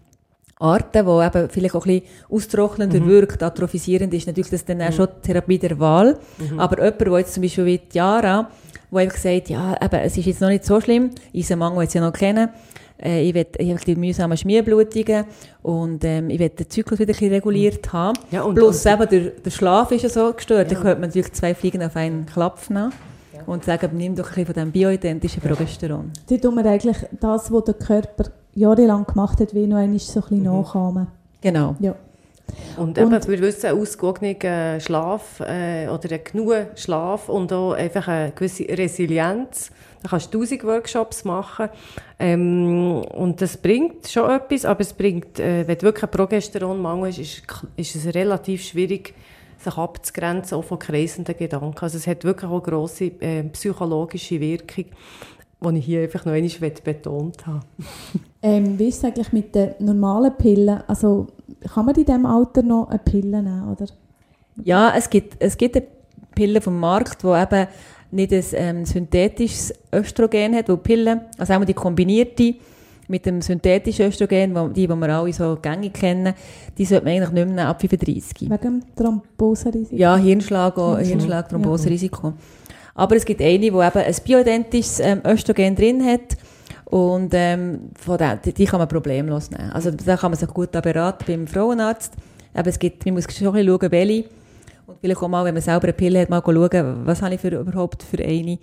Arten, 0.59 1.05
wo 1.07 1.21
eben 1.23 1.49
vielleicht 1.51 1.75
auch 1.75 1.85
ein 1.87 2.01
bisschen 2.01 2.09
austrocknender 2.31 3.05
wirkt, 3.05 3.43
atrophisierend 3.43 4.13
ist, 4.15 4.27
natürlich 4.27 4.51
das 4.51 4.65
dann 4.65 4.81
auch 4.83 4.93
schon 4.93 5.09
die 5.23 5.27
Therapie 5.27 5.59
der 5.59 5.79
Wahl. 5.79 6.19
Aber 6.57 6.83
jemand, 6.83 7.01
der 7.03 7.19
jetzt 7.19 7.35
zum 7.35 7.43
Beispiel 7.43 7.67
wie 7.67 7.79
die 7.79 7.97
Jara, 7.97 8.49
wo 8.91 8.99
einfach 8.99 9.19
sagt, 9.19 9.51
ja, 9.51 9.75
eben, 9.83 10.01
es 10.01 10.17
ist 10.17 10.25
jetzt 10.27 10.41
noch 10.41 10.49
nicht 10.49 10.65
so 10.65 10.81
schlimm, 10.81 11.11
Eisenmangel 11.35 11.83
jetzt 11.83 11.95
ja 11.95 12.01
noch 12.01 12.13
kennen, 12.13 12.49
äh, 13.03 13.29
ich 13.29 13.35
will 13.35 13.47
ich 13.59 13.69
will 13.69 13.79
die 13.87 13.97
mühsamen 13.97 14.39
Schmierblutungen 14.39 15.25
und 15.63 16.03
ähm, 16.05 16.31
ich 16.31 16.39
will 16.39 16.49
den 16.49 16.71
Zyklus 16.71 16.99
wieder 17.01 17.11
ein 17.11 17.19
bisschen 17.19 17.33
reguliert 17.33 17.93
haben. 17.93 18.19
Ja, 18.31 18.43
und- 18.43 18.55
Plus 18.55 18.87
und- 18.87 18.93
eben 18.93 19.09
der, 19.11 19.31
der 19.33 19.51
Schlaf 19.51 19.91
ist 19.91 20.03
ja 20.03 20.09
so 20.09 20.33
gestört, 20.33 20.71
da 20.71 20.75
könnte 20.77 21.01
man 21.01 21.11
natürlich 21.11 21.33
zwei 21.35 21.55
Fliegen 21.55 21.83
auf 21.83 21.95
einen 21.97 22.25
Klapf 22.25 22.71
nehmen 22.71 22.93
und 23.47 23.65
sagen, 23.65 23.91
nimm 23.97 24.15
doch 24.15 24.25
ein 24.25 24.29
bisschen 24.31 24.47
von 24.47 24.55
diesem 24.55 24.73
bioidentischen 24.73 25.43
Progesteron. 25.43 26.11
Da 26.29 26.37
tun 26.37 26.55
wir 26.57 26.65
eigentlich 26.67 26.99
das, 27.21 27.51
was 27.53 27.65
der 27.65 27.75
Körper 27.75 28.25
jahrelang 28.55 29.05
gemacht 29.07 29.41
hat, 29.41 29.55
wie 29.55 29.67
noch 29.67 29.77
einmal 29.79 29.99
so 29.99 30.21
ein 30.21 30.23
bisschen 30.23 30.39
Mhm. 30.39 30.45
nachahmen. 30.45 31.07
Genau. 31.41 31.77
Ja. 31.81 31.95
Und, 32.77 32.97
Und- 32.99 33.13
eben, 33.13 33.27
wir 33.29 33.41
wissen, 33.41 33.71
ausgewogenen 33.79 34.81
Schlaf 34.81 35.41
äh, 35.41 35.89
oder 35.89 36.19
genug 36.19 36.55
Schlaf 36.77 37.29
und 37.29 37.53
auch 37.53 37.73
einfach 37.73 38.07
eine 38.09 38.31
gewisse 38.33 38.65
Resilienz. 38.69 39.71
Da 40.03 40.11
kannst 40.11 40.33
du 40.33 40.39
tausend 40.41 40.63
Workshops 40.65 41.25
machen. 41.25 41.69
Ähm, 42.19 43.03
und 43.15 43.41
das 43.43 43.57
bringt 43.57 44.07
schon 44.09 44.31
etwas, 44.31 44.65
aber 44.65 44.81
es 44.83 44.93
bringt, 44.93 45.41
äh, 45.41 45.67
wenn 45.67 45.77
du 45.77 45.83
wirklich 45.83 46.05
einen 46.05 46.13
Progesteronmangel 46.13 47.09
hast, 47.09 47.19
ist, 47.19 47.43
ist 47.77 47.97
es 47.97 48.15
relativ 48.15 48.63
schwierig, 48.63 49.15
sich 49.59 49.77
abzugrenzen, 49.77 50.59
auch 50.59 50.65
von 50.65 50.79
kreisenden 50.79 51.37
Gedanken. 51.37 51.79
Also 51.81 51.99
es 51.99 52.07
hat 52.07 52.25
wirklich 52.25 52.51
auch 52.51 52.63
grosse 52.63 53.07
äh, 53.21 53.43
psychologische 53.45 54.41
Wirkung, 54.41 54.87
die 55.63 55.79
ich 55.79 55.85
hier 55.85 56.03
einfach 56.03 56.25
noch 56.25 56.33
einmal 56.33 56.71
betont 56.85 57.47
habe. 57.47 57.61
Ähm, 58.43 58.79
wie 58.79 58.89
ist 58.89 58.99
es 58.99 59.05
eigentlich 59.05 59.33
mit 59.33 59.57
den 59.57 59.71
normalen 59.81 60.33
Pillen? 60.37 60.81
Also 60.87 61.27
kann 61.75 61.85
man 61.85 61.97
in 61.97 62.05
diesem 62.05 62.27
Alter 62.27 62.63
noch 62.63 62.89
eine 62.91 63.01
Pille 63.01 63.43
nehmen, 63.43 63.69
oder? 63.69 63.87
Ja, 64.63 64.93
es 64.95 65.11
gibt, 65.11 65.35
es 65.41 65.57
gibt 65.57 65.75
eine 65.75 65.87
Pille 66.33 66.61
vom 66.61 66.79
Markt, 66.79 67.25
die 67.25 67.27
eben 67.27 67.67
nicht 68.13 68.33
ein 68.33 68.45
ähm, 68.53 68.85
synthetisches 68.85 69.75
Östrogen 69.93 70.55
hat, 70.55 70.69
wo 70.69 70.77
Pillen, 70.77 71.23
also 71.39 71.55
auch 71.55 71.65
die 71.65 71.75
kombinierte 71.75 72.55
mit 73.09 73.27
dem 73.27 73.41
synthetischen 73.41 74.07
Östrogen, 74.07 74.55
die, 74.75 74.87
die 74.87 74.89
wir 74.89 75.09
alle 75.09 75.33
so 75.33 75.59
gängig 75.61 75.95
kennen, 75.95 76.35
die 76.77 76.85
sollte 76.85 77.05
man 77.05 77.15
eigentlich 77.15 77.31
nicht 77.31 77.47
mehr 77.47 77.55
nehmen, 77.55 77.67
ab 77.67 77.81
35. 77.81 78.51
Wegen 78.51 78.59
dem 78.59 78.83
Thromboserisiko? 78.97 79.97
Ja, 79.97 80.17
Hirnschlag, 80.17 80.79
auch, 80.79 80.99
Hirnschlag, 80.99 81.49
Thromboserisiko. 81.49 82.33
Aber 82.95 83.17
es 83.17 83.25
gibt 83.25 83.43
eine, 83.43 83.59
die 83.59 83.67
eben 83.67 83.79
ein 83.79 84.15
bioidentisches 84.25 85.01
ähm, 85.01 85.21
Östrogen 85.25 85.77
drin 85.77 86.05
hat 86.05 86.37
und 86.87 87.31
ähm, 87.35 87.91
von 87.99 88.17
der, 88.17 88.37
die, 88.37 88.53
die 88.53 88.65
kann 88.65 88.79
man 88.79 88.89
problemlos 88.89 89.51
nehmen. 89.51 89.71
Also 89.73 89.91
da 89.91 90.17
kann 90.17 90.31
man 90.31 90.39
sich 90.39 90.49
gut 90.49 90.71
beraten 90.73 91.25
beim 91.27 91.47
Frauenarzt. 91.47 92.13
Aber 92.55 92.69
es 92.69 92.79
gibt, 92.79 93.05
man 93.05 93.15
muss 93.15 93.25
schon 93.25 93.49
ein 93.49 93.53
bisschen 93.53 93.79
schauen, 93.81 93.91
welche. 93.91 94.25
Und 94.87 94.99
vielleicht 95.01 95.21
auch 95.21 95.29
mal, 95.29 95.45
wenn 95.45 95.55
man 95.55 95.63
selber 95.63 95.85
eine 95.85 95.93
Pille 95.93 96.21
hat, 96.21 96.31
mal 96.31 96.43
schauen, 96.45 97.05
was 97.05 97.21
habe 97.21 97.35
ich 97.35 97.41
für, 97.41 97.49
überhaupt 97.49 98.03
für 98.03 98.23
eine. 98.23 98.59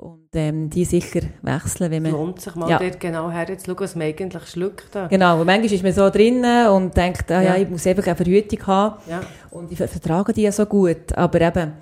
Und 0.00 0.28
ähm, 0.34 0.70
die 0.70 0.86
sicher 0.86 1.20
wechseln, 1.42 1.90
wenn 1.90 2.06
Es 2.06 2.10
man... 2.12 2.20
lohnt 2.20 2.40
sich 2.40 2.54
mal 2.54 2.70
Ja. 2.70 2.78
dort 2.78 2.98
genau 3.00 3.30
herzuschauen, 3.30 3.80
was 3.80 3.94
man 3.96 4.06
eigentlich 4.06 4.46
schluckt. 4.46 4.86
Da. 4.94 5.08
Genau, 5.08 5.38
und 5.40 5.44
manchmal 5.46 5.70
ist 5.74 5.82
man 5.82 5.92
so 5.92 6.08
drinnen 6.08 6.68
und 6.68 6.96
denkt, 6.96 7.30
ah, 7.30 7.42
ja. 7.42 7.54
Ja. 7.56 7.62
ich 7.62 7.68
muss 7.68 7.86
einfach 7.86 8.06
eine 8.06 8.16
Verhütung 8.16 8.66
haben. 8.66 8.96
Ja. 9.10 9.20
Und 9.50 9.70
ich 9.70 9.76
ver- 9.76 9.88
vertrage 9.88 10.32
die 10.32 10.40
ja 10.42 10.52
so 10.52 10.64
gut. 10.64 11.12
Aber 11.14 11.38
eben, 11.42 11.72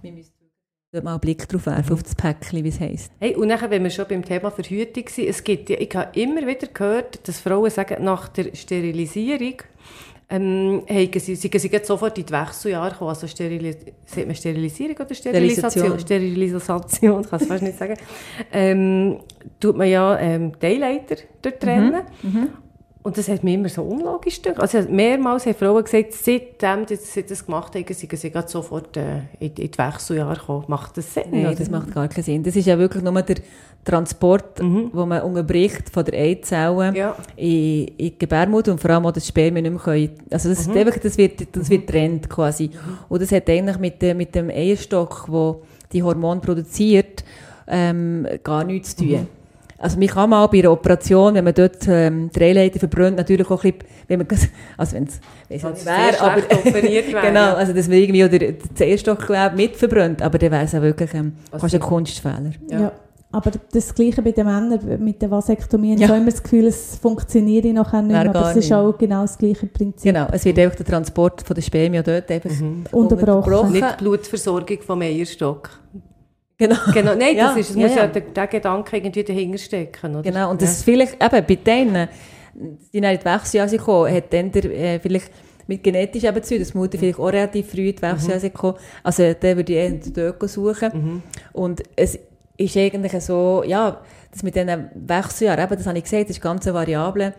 wir 0.00 0.10
müssen 0.12 0.32
mal 1.02 1.10
einen 1.10 1.20
Blick 1.20 1.46
drauf 1.46 1.66
werfen, 1.66 1.92
auf 1.92 2.02
das 2.02 2.14
Päckchen, 2.14 2.64
wie 2.64 2.68
es 2.70 2.80
heisst. 2.80 3.12
Hey, 3.20 3.34
und 3.36 3.48
nachher, 3.48 3.68
wenn 3.68 3.82
wir 3.82 3.90
schon 3.90 4.06
beim 4.08 4.24
Thema 4.24 4.50
Verhütung 4.50 5.04
sind, 5.10 5.28
es 5.28 5.44
gibt 5.44 5.68
ich 5.68 5.94
habe 5.94 6.18
immer 6.18 6.46
wieder 6.46 6.68
gehört, 6.68 7.28
dass 7.28 7.40
Frauen 7.40 7.70
sagen, 7.70 8.02
nach 8.02 8.28
der 8.28 8.54
Sterilisierung, 8.54 9.56
ähm, 10.28 10.82
haben 10.88 11.20
sie, 11.20 11.36
sie, 11.36 11.50
sie 11.56 11.80
sofort 11.84 12.18
in 12.18 12.26
die 12.26 12.32
Wechseljahre 12.32 12.90
gekommen. 12.90 13.10
Also 13.10 13.28
Sterili 13.28 13.76
man 14.26 14.34
Sterilisierung 14.34 14.96
oder 14.96 15.14
Sterilisation? 15.14 16.00
Sterilisation, 16.00 17.24
kann 17.24 17.40
es 17.40 17.46
fast 17.46 17.62
nicht 17.62 17.78
sagen. 17.78 17.96
Ähm, 18.52 19.20
tut 19.60 19.76
man 19.76 19.88
ja 19.88 20.18
ähm, 20.18 20.52
Daylighter 20.58 21.16
dort 21.42 21.60
trennen. 21.60 22.02
Mhm. 22.22 22.30
Mhm. 22.30 22.48
Und 23.06 23.16
das 23.16 23.28
hat 23.28 23.44
mir 23.44 23.54
immer 23.54 23.68
so 23.68 23.82
unlogisch 23.82 24.42
gedacht. 24.42 24.60
Also 24.60 24.82
mehrmals 24.90 25.46
haben 25.46 25.54
Frauen 25.54 25.84
gesagt, 25.84 26.12
seitdem 26.12 26.88
sie 26.88 27.22
das 27.22 27.46
gemacht 27.46 27.72
haben, 27.76 27.84
sind 27.86 28.18
sie 28.18 28.32
sofort 28.46 28.96
äh, 28.96 29.18
in, 29.38 29.54
in 29.54 29.70
die 29.70 29.78
Wechseljahre 29.78 30.34
gekommen. 30.34 30.64
Macht 30.66 30.96
das 30.96 31.14
Sinn? 31.14 31.26
Nein, 31.30 31.54
das 31.56 31.70
macht 31.70 31.94
gar 31.94 32.08
keinen 32.08 32.24
Sinn. 32.24 32.42
Das 32.42 32.56
ist 32.56 32.66
ja 32.66 32.76
wirklich 32.76 33.04
nur 33.04 33.22
der 33.22 33.36
Transport, 33.84 34.60
mhm. 34.60 34.90
wo 34.92 35.06
man 35.06 35.22
unterbricht 35.22 35.88
von 35.88 36.04
der 36.04 36.18
Eizelle 36.18 36.92
ja. 36.96 37.14
in, 37.36 37.86
in 37.86 37.96
die 37.96 38.18
Gebärmutter 38.18 38.72
und 38.72 38.80
vor 38.80 38.90
allem 38.90 39.06
auch 39.06 39.12
das 39.12 39.28
Spermien 39.28 39.62
nicht 39.62 39.72
mehr 39.74 39.80
können. 39.80 40.10
Also 40.28 40.48
das, 40.48 40.66
mhm. 40.66 40.76
einfach, 40.76 40.98
das 40.98 41.16
wird, 41.16 41.46
das 41.54 41.70
wird 41.70 41.88
trennt 41.88 42.28
quasi. 42.28 42.72
Und 43.08 43.22
das 43.22 43.30
hat 43.30 43.48
eigentlich 43.48 43.78
mit, 43.78 44.02
mit 44.16 44.34
dem 44.34 44.50
Eierstock, 44.50 45.26
wo 45.28 45.62
die 45.92 46.02
Hormone 46.02 46.40
produziert, 46.40 47.22
ähm, 47.68 48.26
gar 48.42 48.64
nichts 48.64 48.96
zu 48.96 49.04
tun. 49.04 49.12
Mhm. 49.12 49.35
Also 49.78 49.98
man 49.98 50.08
kann 50.08 50.30
mal 50.30 50.46
bei 50.46 50.60
einer 50.60 50.72
Operation, 50.72 51.34
wenn 51.34 51.44
man 51.44 51.54
dort 51.54 51.86
ähm, 51.86 52.30
die 52.30 52.38
Drehleiter 52.38 52.78
verbrennt, 52.78 53.16
natürlich 53.16 53.50
auch 53.50 53.62
ein 53.62 53.72
bisschen, 53.72 53.88
wenn 54.08 54.18
man, 54.18 54.26
also 54.76 54.96
wenn 54.96 55.04
es 55.04 55.20
nicht 55.48 55.62
wäre, 55.62 56.20
aber 56.20 56.42
operiert 56.50 57.08
wäre, 57.12 57.26
genau, 57.26 57.54
also 57.54 57.72
dass 57.72 57.88
man 57.88 57.98
irgendwie 57.98 58.24
oder 58.24 58.38
das 58.38 58.80
Eierstockgewebe 58.80 59.54
mit 59.54 59.76
verbrennt, 59.76 60.22
aber 60.22 60.38
dann 60.38 60.50
wäre 60.50 60.64
es 60.64 60.74
auch 60.74 60.82
wirklich 60.82 61.12
ähm, 61.14 61.34
fast 61.50 61.74
ein 61.74 61.80
Kunstfehler. 61.80 62.52
Ja. 62.70 62.80
ja. 62.80 62.92
Aber 63.32 63.50
das 63.72 63.94
Gleiche 63.94 64.22
bei 64.22 64.30
den 64.30 64.46
Männern, 64.46 64.80
mit 64.98 65.20
der 65.20 65.30
Vasektomie, 65.30 65.94
ja. 65.94 65.96
ich 65.96 66.08
habe 66.08 66.18
immer 66.20 66.30
das 66.30 66.42
Gefühl, 66.42 66.66
es 66.66 66.96
funktioniert 66.96 67.66
nachher 67.66 68.00
nicht 68.00 68.12
mehr, 68.12 68.30
aber 68.30 68.50
es 68.50 68.56
ist 68.56 68.72
auch 68.72 68.96
genau 68.96 69.22
das 69.22 69.36
gleiche 69.36 69.66
Prinzip. 69.66 70.04
Genau, 70.04 70.26
es 70.32 70.44
wird 70.46 70.58
einfach 70.58 70.76
der 70.76 70.86
Transport 70.86 71.42
von 71.42 71.54
der 71.54 71.60
Spermien 71.60 72.02
dort 72.02 72.30
einfach 72.30 72.50
mhm. 72.50 72.84
unterbrochen. 72.92 73.72
Nicht 73.72 73.84
die 73.84 74.04
Blutversorgung 74.04 74.78
vom 74.80 75.02
Eierstock. 75.02 75.68
Genau. 76.58 76.76
genau. 76.92 77.14
Nein, 77.14 77.36
das 77.36 77.56
ist, 77.56 77.70
es 77.70 77.76
ja, 77.76 77.82
muss 77.82 77.96
ja, 77.96 78.06
der, 78.06 78.22
der 78.22 78.46
Gedanke 78.46 78.96
irgendwie 78.96 79.24
dahinter 79.24 79.58
stecken. 79.58 80.16
Oder? 80.16 80.22
Genau, 80.22 80.50
und 80.50 80.62
das 80.62 80.72
ist 80.72 80.84
vielleicht, 80.84 81.22
eben 81.22 81.46
bei 81.46 81.54
denen, 81.56 82.08
die 82.92 83.00
nach 83.00 83.16
die 83.16 83.24
Wechseljahre 83.24 83.76
kommen, 83.76 84.14
hat 84.14 84.32
dann 84.32 84.50
der, 84.50 84.64
äh, 84.64 84.98
vielleicht 84.98 85.30
mit 85.66 85.82
genetisch 85.82 86.24
eben 86.24 86.42
zu, 86.42 86.58
dass 86.58 86.72
die 86.72 86.78
Mutter 86.78 86.98
vielleicht 86.98 87.18
auch 87.18 87.26
relativ 87.26 87.70
früh 87.70 87.88
in 87.88 87.96
die 87.96 88.02
Wechseljahre 88.02 88.46
mhm. 88.46 88.54
kommt. 88.54 88.78
Also, 89.02 89.34
dann 89.34 89.56
würde 89.56 89.72
ich 89.72 89.78
eher 89.78 89.90
den 89.90 90.12
Döko 90.12 90.46
suchen. 90.46 90.90
Mhm. 90.94 91.22
Und 91.52 91.82
es 91.96 92.18
ist 92.56 92.76
eigentlich 92.76 93.20
so, 93.22 93.62
ja, 93.66 94.00
das 94.30 94.42
mit 94.42 94.54
diesen 94.54 94.90
Wechseljahren, 94.94 95.64
eben, 95.64 95.76
das 95.76 95.86
habe 95.86 95.98
ich 95.98 96.04
gesagt, 96.04 96.24
das 96.24 96.36
ist 96.36 96.42
ganz 96.42 96.66
eine 96.66 96.74
variable, 96.74 97.34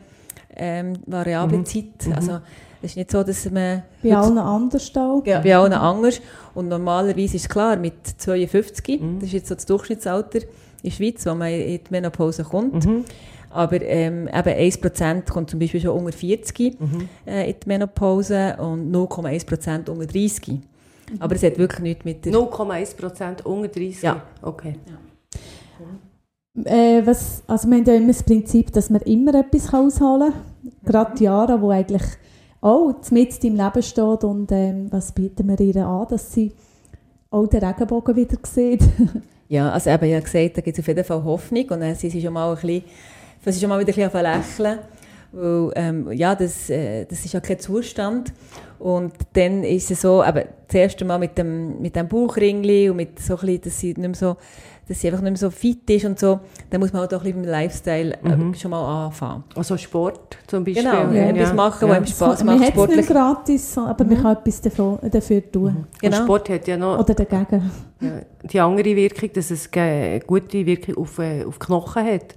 ähm, 0.55 0.93
variable 1.05 1.59
mhm. 1.59 1.65
Zeit. 1.65 2.05
Mhm. 2.05 2.13
Also, 2.13 2.39
es 2.81 2.91
ist 2.91 2.97
nicht 2.97 3.11
so, 3.11 3.23
dass 3.23 3.49
man... 3.49 3.83
Bei 4.03 4.15
allen 4.15 4.37
anders 4.37 4.91
auch. 4.95 5.23
Ja, 5.25 5.39
bei 5.39 5.55
allen 5.55 5.73
anders. 5.73 6.21
Und 6.53 6.67
normalerweise 6.67 7.35
ist 7.35 7.45
es 7.45 7.49
klar, 7.49 7.75
mit 7.75 7.93
52, 8.17 9.01
mhm. 9.01 9.19
das 9.19 9.27
ist 9.27 9.33
jetzt 9.33 9.47
so 9.49 9.55
das 9.55 9.65
Durchschnittsalter 9.65 10.39
in 10.39 10.47
der 10.83 10.91
Schweiz, 10.91 11.25
wo 11.25 11.33
man 11.33 11.51
in 11.51 11.79
die 11.83 11.89
Menopause 11.89 12.43
kommt. 12.43 12.85
Mhm. 12.85 13.05
Aber 13.49 13.81
ähm, 13.81 14.27
eben 14.27 14.31
1% 14.31 15.31
kommt 15.31 15.49
zum 15.49 15.59
Beispiel 15.59 15.81
schon 15.81 15.91
unter 15.91 16.11
40 16.11 16.79
mhm. 16.79 17.09
äh, 17.25 17.49
in 17.49 17.55
die 17.63 17.67
Menopause 17.67 18.55
und 18.59 18.93
0,1% 18.93 19.89
unter 19.89 20.05
30. 20.05 20.47
Mhm. 20.47 20.61
Aber 21.19 21.35
es 21.35 21.43
hat 21.43 21.57
wirklich 21.57 21.81
nichts 21.81 22.05
mit 22.05 22.25
der... 22.25 22.33
0,1% 22.33 23.43
unter 23.43 23.67
30? 23.67 24.01
Ja. 24.03 24.21
Okay. 24.41 24.75
Ja. 24.87 24.97
Äh, 26.65 27.05
was, 27.05 27.43
also 27.47 27.67
wir 27.69 27.77
haben 27.77 27.85
ja 27.85 27.93
immer 27.93 28.07
das 28.07 28.23
Prinzip, 28.23 28.73
dass 28.73 28.89
man 28.89 29.01
immer 29.01 29.35
etwas 29.35 29.73
ausholen 29.73 30.33
kann. 30.33 30.71
Gerade 30.85 31.15
die 31.17 31.23
Jahre, 31.25 31.61
wo 31.61 31.69
eigentlich 31.69 32.03
auch 32.67 32.95
mit 33.11 33.43
im 33.43 33.55
Leben 33.55 33.81
steht 33.81 34.23
und 34.23 34.51
ähm, 34.51 34.87
was 34.91 35.13
bieten 35.13 35.47
wir 35.47 35.59
ihr 35.59 35.87
an, 35.87 36.07
dass 36.09 36.33
sie 36.33 36.51
auch 37.29 37.47
den 37.47 37.63
Regenbogen 37.63 38.15
wieder 38.15 38.37
sieht. 38.43 38.83
ja, 39.47 39.71
also 39.71 39.89
eben, 39.89 40.13
habe 40.13 40.23
gesagt, 40.23 40.57
da 40.57 40.61
gibt 40.61 40.77
es 40.77 40.79
auf 40.79 40.87
jeden 40.87 41.03
Fall 41.03 41.23
Hoffnung 41.23 41.65
und 41.69 41.81
äh, 41.81 41.95
sie 41.95 42.07
ist 42.07 42.21
schon 42.21 42.33
mal 42.33 42.49
ein 42.49 42.55
bisschen, 42.55 42.83
sie 43.45 43.59
schon 43.59 43.69
mal 43.69 43.79
wieder 43.79 43.93
ein 43.93 44.09
bisschen 44.09 44.21
Lächeln, 44.21 44.79
weil 45.31 45.71
ähm, 45.75 46.11
ja, 46.11 46.35
das, 46.35 46.69
äh, 46.69 47.05
das 47.05 47.23
ist 47.23 47.33
ja 47.33 47.39
kein 47.39 47.59
Zustand 47.59 48.33
und 48.79 49.13
dann 49.33 49.63
ist 49.63 49.89
es 49.89 50.01
so, 50.01 50.21
aber 50.21 50.45
das 50.67 50.75
erste 50.75 51.05
Mal 51.05 51.19
mit 51.19 51.37
dem, 51.37 51.81
mit 51.81 51.95
dem 51.95 52.09
Bauchringli 52.09 52.89
und 52.89 52.97
mit 52.97 53.19
so 53.19 53.35
ein 53.35 53.39
bisschen, 53.39 53.61
dass 53.61 53.79
sie 53.79 53.87
nicht 53.87 53.97
mehr 53.97 54.13
so 54.13 54.35
dass 54.87 55.01
sie 55.01 55.07
einfach 55.07 55.21
nicht 55.21 55.31
mehr 55.31 55.37
so 55.37 55.49
fit 55.49 55.89
ist 55.89 56.05
und 56.05 56.17
so, 56.19 56.39
dann 56.69 56.79
muss 56.79 56.93
man 56.93 57.01
halt 57.01 57.13
auch 57.13 57.19
ein 57.19 57.23
bisschen 57.23 57.41
mit 57.41 57.45
dem 57.47 57.51
Lifestyle 57.51 58.17
äh, 58.23 58.35
mhm. 58.35 58.53
schon 58.53 58.71
mal 58.71 59.05
anfangen. 59.05 59.43
Also 59.55 59.77
Sport 59.77 60.37
zum 60.47 60.63
Beispiel. 60.63 60.83
Genau, 60.83 61.11
ja, 61.11 61.29
etwas 61.29 61.53
machen, 61.53 61.87
ja. 61.87 61.89
was 61.89 61.97
einem 61.97 62.05
Spass 62.07 62.43
macht. 62.43 62.59
Man 62.59 62.67
hat 62.67 62.89
es 62.89 62.95
nicht 62.95 63.09
gratis, 63.09 63.77
aber 63.77 64.03
mhm. 64.03 64.13
man 64.13 64.21
kann 64.21 64.37
etwas 64.37 64.61
dafür, 64.61 64.99
dafür 65.11 65.51
tun. 65.51 65.73
Mhm. 65.73 65.85
Genau. 66.01 66.17
Und 66.17 66.23
Sport 66.23 66.49
hat 66.49 66.67
ja 66.67 66.77
noch... 66.77 66.99
Oder 66.99 67.13
dagegen. 67.13 67.71
Ja, 67.99 68.11
die 68.43 68.59
andere 68.59 68.95
Wirkung, 68.95 69.29
dass 69.33 69.51
es 69.51 69.69
eine 69.73 70.19
gute 70.25 70.65
Wirkung 70.65 70.97
auf, 70.97 71.19
äh, 71.19 71.43
auf 71.43 71.59
Knochen 71.59 72.05
hat. 72.05 72.35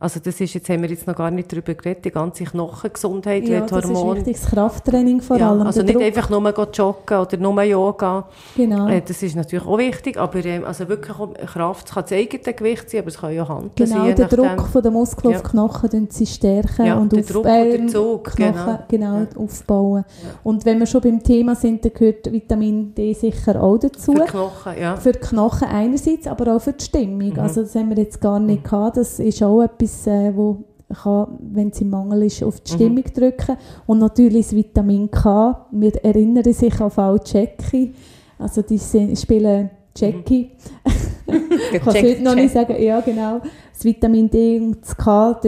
Also 0.00 0.20
das 0.22 0.40
ist, 0.40 0.52
jetzt 0.52 0.68
haben 0.68 0.82
wir 0.82 0.90
jetzt 0.90 1.06
noch 1.06 1.14
gar 1.14 1.30
nicht 1.30 1.50
darüber 1.50 1.72
geredet, 1.72 2.04
die 2.04 2.10
ganze 2.10 2.44
Knochengesundheit, 2.44 3.48
ja, 3.48 3.60
das 3.60 3.86
Hormone. 3.86 4.20
ist 4.20 4.26
wichtig, 4.26 4.42
das 4.42 4.50
Krafttraining 4.50 5.20
vor 5.20 5.38
ja, 5.38 5.50
allem. 5.50 5.62
Also 5.62 5.82
nicht 5.82 5.94
Druck. 5.94 6.02
einfach 6.02 6.30
nur 6.30 6.68
joggen 6.72 7.18
oder 7.18 7.36
nur 7.36 7.62
Yoga. 7.62 8.28
Genau. 8.56 8.88
Äh, 8.88 9.02
das 9.06 9.22
ist 9.22 9.36
natürlich 9.36 9.64
auch 9.64 9.78
wichtig, 9.78 10.18
aber 10.18 10.44
ähm, 10.44 10.64
also 10.64 10.88
wirklich 10.88 11.16
Kraft, 11.46 11.86
es 11.88 11.94
kann 11.94 12.02
das 12.02 12.12
eigene 12.12 12.54
Gewicht 12.54 12.90
sein, 12.90 13.00
aber 13.00 13.08
es 13.08 13.18
kann 13.18 13.32
ja 13.32 13.48
Handeln 13.48 13.70
genau, 13.76 13.88
sein. 13.88 14.14
Genau, 14.14 14.28
der 14.28 14.28
Druck 14.28 14.68
von 14.68 14.82
der 14.82 14.90
Muskel 14.90 15.30
ja. 15.30 15.36
auf 15.36 15.42
die 15.42 15.48
Knochen 15.48 15.90
den 15.90 16.10
sie 16.10 16.26
stärken 16.26 16.86
ja, 16.86 16.96
und 16.96 17.12
der 17.12 17.20
auf, 17.20 17.26
Druck 17.26 17.46
äh, 17.46 17.78
der 17.78 17.86
Zug, 17.86 18.24
Knochen 18.24 18.54
genau, 18.88 19.16
genau 19.16 19.26
aufbauen. 19.36 20.04
Und 20.42 20.64
wenn 20.64 20.80
wir 20.80 20.86
schon 20.86 21.02
beim 21.02 21.22
Thema 21.22 21.54
sind, 21.54 21.84
dann 21.84 21.92
gehört 21.94 22.30
Vitamin 22.30 22.94
D 22.94 23.12
sicher 23.12 23.62
auch 23.62 23.78
dazu. 23.78 24.12
Für 24.12 24.24
die 24.24 24.30
Knochen, 24.30 24.72
ja. 24.78 24.96
Für 24.96 25.12
die 25.12 25.20
Knochen 25.20 25.68
einerseits, 25.68 26.26
aber 26.26 26.54
auch 26.56 26.60
für 26.60 26.72
die 26.72 26.84
Stimmung. 26.84 27.32
Mhm. 27.32 27.38
Also 27.38 27.62
das 27.62 27.74
haben 27.74 27.90
wir 27.90 27.96
jetzt 27.96 28.20
gar 28.20 28.40
nicht 28.40 28.64
mhm. 28.64 28.68
gehabt. 28.68 28.96
Das 28.96 29.18
ist 29.18 29.42
auch 29.42 29.62
etwas, 29.62 29.83
äh, 30.06 30.34
wo 30.34 30.64
kann, 30.94 31.38
wenn 31.40 31.68
es 31.68 31.80
im 31.80 31.90
Mangel 31.90 32.24
ist, 32.24 32.42
auf 32.42 32.60
die 32.60 32.72
mhm. 32.72 32.76
Stimmung 32.76 33.04
mhm. 33.04 33.14
drücken. 33.14 33.56
Und 33.86 33.98
natürlich 33.98 34.46
das 34.46 34.56
Vitamin 34.56 35.10
K. 35.10 35.66
Wir 35.70 36.04
erinnern 36.04 36.52
sich 36.52 36.80
an 36.80 36.90
Frau 36.90 37.16
Jackie. 37.24 37.94
Also 38.38 38.62
die 38.62 38.78
spielen 38.78 39.70
Jackie. 39.96 40.50
Mhm. 41.26 41.42
ich 41.72 41.80
kann 41.82 41.96
es 41.96 42.02
heute 42.02 42.22
noch 42.22 42.34
nicht 42.34 42.52
sagen. 42.52 42.80
Ja, 42.82 43.00
genau. 43.00 43.40
Das 43.72 43.84
Vitamin 43.84 44.30
D 44.30 44.60
und 44.60 44.82
das 44.82 44.96
K 44.96 45.40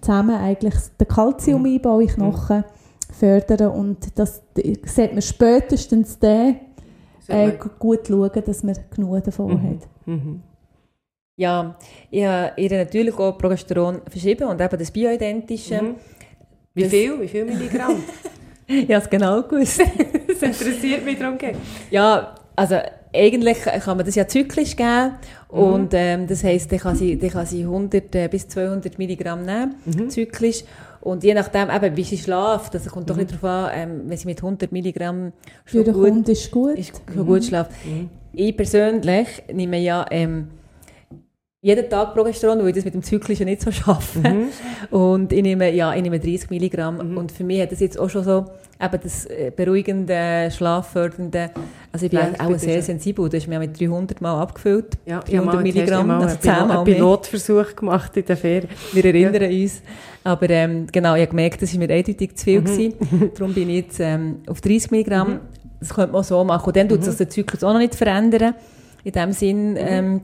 zusammen 0.00 0.36
eigentlich 0.36 0.74
den 1.00 1.08
Kalziumainbau 1.08 2.00
in 2.00 2.08
Knochen 2.08 2.64
fördern. 3.12 3.72
Und 3.72 4.18
das 4.18 4.42
sieht 4.54 5.12
man 5.12 5.22
spätestens 5.22 6.18
dann 6.18 6.56
äh, 7.28 7.52
gut 7.78 8.06
schauen, 8.06 8.30
dass 8.44 8.62
man 8.62 8.76
genug 8.94 9.24
davon 9.24 9.54
mhm. 9.54 9.70
hat. 9.70 9.88
Ja, 11.36 11.76
ich 12.10 12.24
habe 12.24 12.52
ihr 12.56 12.70
natürlich 12.70 13.14
auch 13.18 13.36
Progesteron 13.36 14.00
verschrieben 14.08 14.48
und 14.48 14.60
eben 14.60 14.78
das 14.78 14.90
bioidentische. 14.90 15.82
Mhm. 15.82 15.94
Wie 16.72 16.82
das 16.82 16.90
viel? 16.90 17.20
Wie 17.20 17.28
viel 17.28 17.44
Milligramm? 17.44 18.02
ich 18.66 18.82
habe 18.84 18.94
es 18.94 19.10
genau 19.10 19.42
gewusst. 19.42 19.80
das 20.28 20.42
interessiert 20.42 21.04
mich 21.04 21.18
darum. 21.18 21.36
Ja, 21.90 22.34
also 22.56 22.76
eigentlich 23.14 23.58
kann 23.60 23.96
man 23.98 24.06
das 24.06 24.14
ja 24.14 24.26
zyklisch 24.26 24.76
geben 24.76 25.16
mhm. 25.52 25.58
und 25.58 25.94
ähm, 25.94 26.26
das 26.26 26.42
heisst, 26.42 26.72
dann 26.72 26.78
kann 26.78 26.96
sie, 26.96 27.18
dann 27.18 27.30
kann 27.30 27.46
sie 27.46 27.62
100 27.62 28.14
äh, 28.14 28.28
bis 28.28 28.48
200 28.48 28.98
Milligramm 28.98 29.44
nehmen, 29.44 29.74
mhm. 29.84 30.08
zyklisch. 30.08 30.64
Und 31.02 31.22
je 31.22 31.34
nachdem, 31.34 31.68
eben, 31.70 31.96
wie 31.96 32.02
sie 32.02 32.18
schlaft, 32.18 32.74
das 32.74 32.86
kommt 32.86 33.08
doch 33.10 33.14
mhm. 33.14 33.22
nicht 33.22 33.32
darauf 33.32 33.44
an, 33.44 33.70
ähm, 33.74 34.00
wenn 34.06 34.16
sie 34.16 34.26
mit 34.26 34.38
100 34.38 34.72
Milligramm 34.72 35.32
schon 35.66 35.84
Für 35.84 35.92
gut, 35.92 36.10
Hund 36.10 36.28
ist 36.30 36.50
gut, 36.50 36.78
ist, 36.78 36.92
mhm. 37.14 37.26
gut 37.26 37.44
schlaft. 37.44 37.70
Mhm. 37.84 38.08
Ich 38.32 38.56
persönlich 38.56 39.28
nehme 39.52 39.78
ja 39.78 40.04
ähm, 40.10 40.48
jeden 41.66 41.90
Tag 41.90 42.14
Progesteron, 42.14 42.60
weil 42.60 42.68
ich 42.68 42.76
das 42.76 42.84
mit 42.84 42.94
dem 42.94 43.02
Zyklischen 43.02 43.46
nicht 43.46 43.60
so 43.60 43.72
schaffe. 43.72 44.20
Mhm. 44.20 44.48
Und 44.96 45.32
ich 45.32 45.42
nehme, 45.42 45.72
ja, 45.74 45.92
ich 45.94 46.00
nehme 46.00 46.20
30 46.20 46.48
Milligramm. 46.48 47.10
Mhm. 47.10 47.18
Und 47.18 47.32
für 47.32 47.42
mich 47.42 47.60
hat 47.60 47.72
das 47.72 47.80
jetzt 47.80 47.98
auch 47.98 48.08
schon 48.08 48.22
so 48.22 48.46
eben 48.80 49.00
das 49.02 49.26
äh, 49.26 49.50
beruhigende, 49.54 50.48
schlaffördernde, 50.56 51.50
also 51.90 52.06
ich 52.06 52.12
bin 52.12 52.20
ja, 52.20 52.46
auch 52.46 52.56
sehr 52.56 52.80
sensibel. 52.82 53.28
Du 53.28 53.36
hast 53.36 53.48
mir 53.48 53.58
mit 53.58 53.80
300 53.80 54.20
Mal 54.20 54.40
abgefüllt. 54.40 54.96
Ja, 55.06 55.18
300 55.18 55.62
Milligramm, 55.62 56.08
also 56.08 56.36
10 56.36 56.52
Mal 56.52 56.70
einen 56.70 56.84
Pilotversuch 56.84 57.74
gemacht 57.74 58.16
in 58.16 58.24
der 58.26 58.36
Ferien. 58.36 58.68
Wir 58.92 59.04
erinnern 59.04 59.50
ja. 59.50 59.62
uns. 59.62 59.82
Aber 60.22 60.48
ähm, 60.48 60.86
genau, 60.92 61.14
ich 61.16 61.22
habe 61.22 61.30
gemerkt, 61.30 61.62
das 61.62 61.72
war 61.72 61.80
mir 61.80 61.92
eindeutig 61.92 62.36
zu 62.36 62.44
viel. 62.44 62.60
Mhm. 62.60 63.30
Darum 63.34 63.52
bin 63.52 63.70
ich 63.70 63.86
jetzt 63.86 63.98
ähm, 63.98 64.36
auf 64.46 64.60
30 64.60 64.92
Milligramm. 64.92 65.30
Mhm. 65.30 65.40
Das 65.80 65.92
könnte 65.92 66.12
man 66.12 66.22
so 66.22 66.44
machen. 66.44 66.66
Und 66.66 66.76
dann 66.76 66.88
tut 66.88 67.02
sich 67.02 67.14
mhm. 67.14 67.18
der 67.18 67.28
Zyklus 67.28 67.64
auch 67.64 67.72
noch 67.72 67.80
nicht 67.80 67.96
verändern. 67.96 68.54
In 69.02 69.12
dem 69.12 69.32
Sinn, 69.32 69.72
mhm. 69.72 69.78
ähm, 69.80 70.20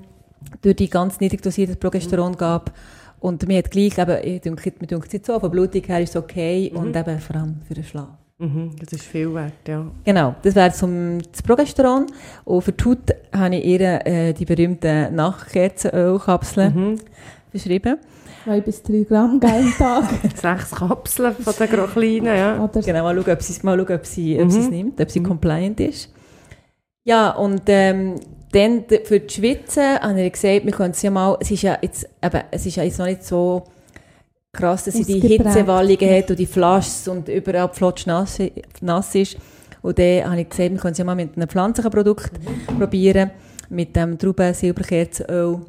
durch 0.62 0.76
die 0.76 0.88
ganz 0.90 1.20
niedrig 1.20 1.42
dosierte 1.42 1.76
Progesterongabe. 1.76 2.72
Und 3.20 3.46
mir 3.46 3.58
hat 3.58 3.70
gleich, 3.70 3.98
eben, 3.98 4.16
ich 4.24 4.40
denke, 4.40 4.72
mir 4.80 4.86
denke 4.88 5.08
jetzt 5.12 5.26
so, 5.26 5.38
von 5.38 5.50
Blutung 5.50 5.82
her 5.84 6.00
ist 6.00 6.10
es 6.10 6.16
okay 6.16 6.70
mhm. 6.72 6.78
und 6.80 6.96
eben 6.96 7.18
vor 7.20 7.36
allem 7.36 7.56
für 7.66 7.74
den 7.74 7.84
Schlaf. 7.84 8.08
Mhm, 8.38 8.72
das 8.80 8.92
ist 8.94 9.04
viel 9.04 9.32
wert, 9.32 9.52
ja. 9.68 9.86
Genau, 10.04 10.34
das 10.42 10.56
wäre 10.56 10.72
zum 10.72 11.18
das 11.30 11.42
Progesteron. 11.42 12.06
Und 12.44 12.62
für 12.62 12.72
die 12.72 12.84
Haut 12.84 12.98
habe 13.32 13.54
ich 13.56 13.64
ihr 13.64 14.04
äh, 14.04 14.32
die 14.32 14.44
berühmten 14.44 15.14
Nachtkerzenölkapseln 15.14 16.74
Mhm. 16.74 16.98
beschrieben. 17.52 17.98
Zwei 18.44 18.60
bis 18.60 18.82
drei 18.82 19.04
Gramm 19.08 19.38
gell, 19.38 19.50
am 19.50 19.72
Tag. 19.78 20.04
Sechs 20.34 20.70
Kapseln 20.72 21.34
von 21.36 21.54
den 21.60 21.68
gro- 21.70 21.86
kleinen, 21.86 22.26
ja. 22.26 22.64
Oder 22.64 22.80
Genau, 22.82 23.02
mal 23.04 23.14
schauen, 23.22 23.32
ob 23.34 23.42
sie, 23.42 23.60
mal 23.62 23.78
schauen, 23.78 23.96
ob 23.96 24.06
sie, 24.06 24.38
ob 24.40 24.44
Mhm. 24.46 24.50
sie 24.50 24.58
es 24.60 24.70
nimmt, 24.70 25.00
ob 25.00 25.10
sie 25.10 25.20
Mhm. 25.20 25.24
compliant 25.26 25.78
ist. 25.80 26.12
Ja, 27.04 27.30
und 27.30 27.62
ähm, 27.66 28.20
dann 28.52 28.84
für 29.04 29.20
die 29.20 29.34
Schwitze 29.34 30.00
habe 30.00 30.22
ich 30.22 30.32
gesagt, 30.32 30.64
wir 30.64 30.72
können 30.72 30.92
es 30.92 31.02
ja 31.02 31.10
mal, 31.10 31.36
es 31.40 31.50
ist 31.50 31.62
ja 31.62 31.78
jetzt, 31.80 32.08
eben, 32.22 32.42
es 32.50 32.66
ist 32.66 32.76
ja 32.76 32.84
jetzt 32.84 32.98
noch 32.98 33.06
nicht 33.06 33.24
so 33.24 33.64
krass, 34.52 34.84
dass 34.84 34.94
sie 34.94 35.04
die. 35.04 35.20
Hitzewallungen 35.20 36.10
hat 36.10 36.30
und 36.30 36.38
die 36.38 36.46
Flasche 36.46 37.10
und 37.10 37.28
überall 37.28 37.70
Flotsch 37.72 38.06
nass, 38.06 38.38
nass 38.80 39.14
ist. 39.14 39.36
Und 39.80 39.98
dann 39.98 40.30
habe 40.30 40.42
ich 40.42 40.48
gesagt, 40.48 40.70
wir 40.70 40.78
können 40.78 40.92
es 40.92 40.98
ja 40.98 41.04
mal 41.04 41.16
mit 41.16 41.36
einem 41.36 41.48
pflanzlichen 41.48 41.90
Produkt 41.90 42.30
probieren, 42.78 43.30
mit 43.68 43.96
dem 43.96 44.16
Trauben-Silberkerzenöl. 44.18 45.60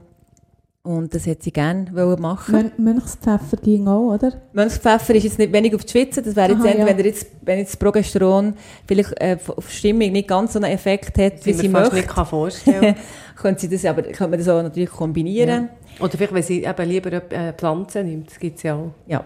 Und 0.85 1.15
das 1.15 1.25
hätte 1.25 1.45
sie 1.45 1.53
gerne 1.53 1.87
wollen 1.93 2.21
machen 2.21 2.53
Mön 2.53 2.71
Mönchspfeffer 2.95 3.55
ging 3.55 3.87
auch, 3.87 4.15
oder? 4.15 4.33
Mönchspfeffer 4.51 5.15
ist 5.15 5.23
jetzt 5.23 5.39
nicht 5.39 5.53
wenig 5.53 5.73
auf 5.73 5.85
die 5.85 5.91
Schwitze. 5.91 6.21
Das 6.21 6.35
wäre 6.35 6.51
jetzt, 6.51 6.59
Aha, 6.59 6.67
eher, 6.67 6.79
ja. 6.79 6.85
wenn, 6.85 6.99
er 6.99 7.05
jetzt, 7.05 7.27
wenn 7.41 7.59
jetzt 7.59 7.71
das 7.71 7.77
Progesteron 7.77 8.53
vielleicht 8.85 9.13
äh, 9.21 9.37
auf 9.47 9.65
die 9.65 9.75
Stimmung 9.75 10.11
nicht 10.11 10.27
ganz 10.27 10.51
so 10.51 10.59
einen 10.59 10.73
Effekt 10.73 11.17
hat, 11.17 11.45
wie 11.45 11.51
Wie 11.51 11.53
sie 11.53 11.69
möchte, 11.69 11.95
nicht 11.95 12.09
kann 12.09 12.25
vorstellen 12.25 12.95
könnte 13.37 13.61
sie 13.61 13.69
das, 13.69 13.85
aber 13.85 14.01
könnte 14.01 14.27
man 14.27 14.39
das 14.39 14.49
auch 14.49 14.61
natürlich 14.61 14.89
kombinieren. 14.89 15.69
Oder 16.01 16.11
vielleicht, 16.11 16.33
wenn 16.33 16.43
sie 16.43 16.65
eben 16.65 16.89
lieber 16.89 17.13
äh, 17.31 17.53
Pflanzen 17.53 18.05
nimmt, 18.05 18.29
das 18.29 18.37
gibt 18.37 18.57
es 18.57 18.63
ja 18.63 18.75
auch. 18.75 18.91
Ja, 19.07 19.23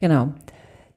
genau. 0.00 0.32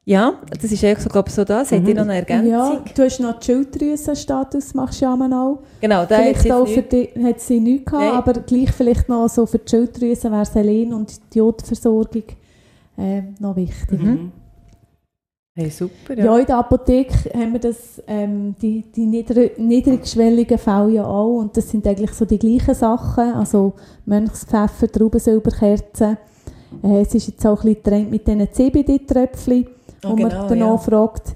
Ja, 0.08 0.36
das 0.62 0.72
ist 0.72 0.82
eigentlich 0.86 1.00
so, 1.00 1.10
glaube 1.10 1.28
ich, 1.28 1.36
so 1.36 1.44
das. 1.44 1.70
Habt 1.70 1.86
ihr 1.86 1.94
noch 1.94 2.04
eine 2.04 2.16
Ergänzung? 2.16 2.50
Ja, 2.50 2.82
du 2.96 3.04
hast 3.04 3.20
noch 3.20 3.40
die 3.40 3.46
Schilddrüsenstatus, 3.46 4.74
machst 4.74 5.02
du 5.02 5.06
ja 5.06 5.14
auch. 5.14 5.60
Genau, 5.82 6.06
da 6.06 6.20
hat 6.20 6.38
Vielleicht 6.38 6.50
auch 6.50 6.66
für 6.66 6.82
die, 6.82 7.10
hat 7.22 7.42
sie 7.42 7.60
nichts 7.60 7.92
gehabt, 7.92 8.06
Nein. 8.06 8.14
aber 8.14 8.34
gleich 8.40 8.72
vielleicht 8.72 9.10
noch 9.10 9.28
so 9.28 9.46
für 9.46 9.60
die 9.60 9.70
Schilddrüse 9.70 10.32
wäre 10.32 10.46
Selen 10.46 10.94
und 10.94 11.20
die 11.34 11.40
Jodversorgung 11.40 12.24
äh, 12.98 13.22
noch 13.40 13.58
wichtig. 13.58 14.02
Mhm. 14.02 14.32
Hey, 15.54 15.70
super, 15.70 16.18
Ja. 16.18 16.24
ja. 16.24 16.38
in 16.38 16.46
der 16.46 16.58
Apotheke 16.58 17.30
haben 17.38 17.52
wir 17.52 17.60
das, 17.60 18.02
ähm, 18.08 18.56
die, 18.62 18.86
die 18.90 19.08
niedrig, 19.08 19.60
niedrigschwelligen 19.60 20.58
Fälle 20.58 20.90
ja 20.90 21.06
auch 21.06 21.40
und 21.40 21.58
das 21.58 21.70
sind 21.70 21.86
eigentlich 21.86 22.14
so 22.14 22.24
die 22.24 22.40
gleichen 22.40 22.76
Sachen, 22.76 23.34
also 23.34 23.74
Mönchspfeffer, 24.06 24.90
Traubensilberkerzen. 24.90 26.18
Äh, 26.82 27.02
es 27.02 27.14
ist 27.14 27.28
jetzt 27.28 27.46
auch 27.46 27.62
ein 27.62 27.74
bisschen 27.74 27.84
Trend 27.84 28.12
mit 28.12 28.26
diesen 28.26 28.54
CBD-Tröpfchen, 28.54 29.68
Ah, 30.04 30.10
wo 30.10 30.16
genau, 30.16 30.30
man 30.30 30.48
danach 30.48 30.68
ja. 30.68 30.78
fragt. 30.78 31.36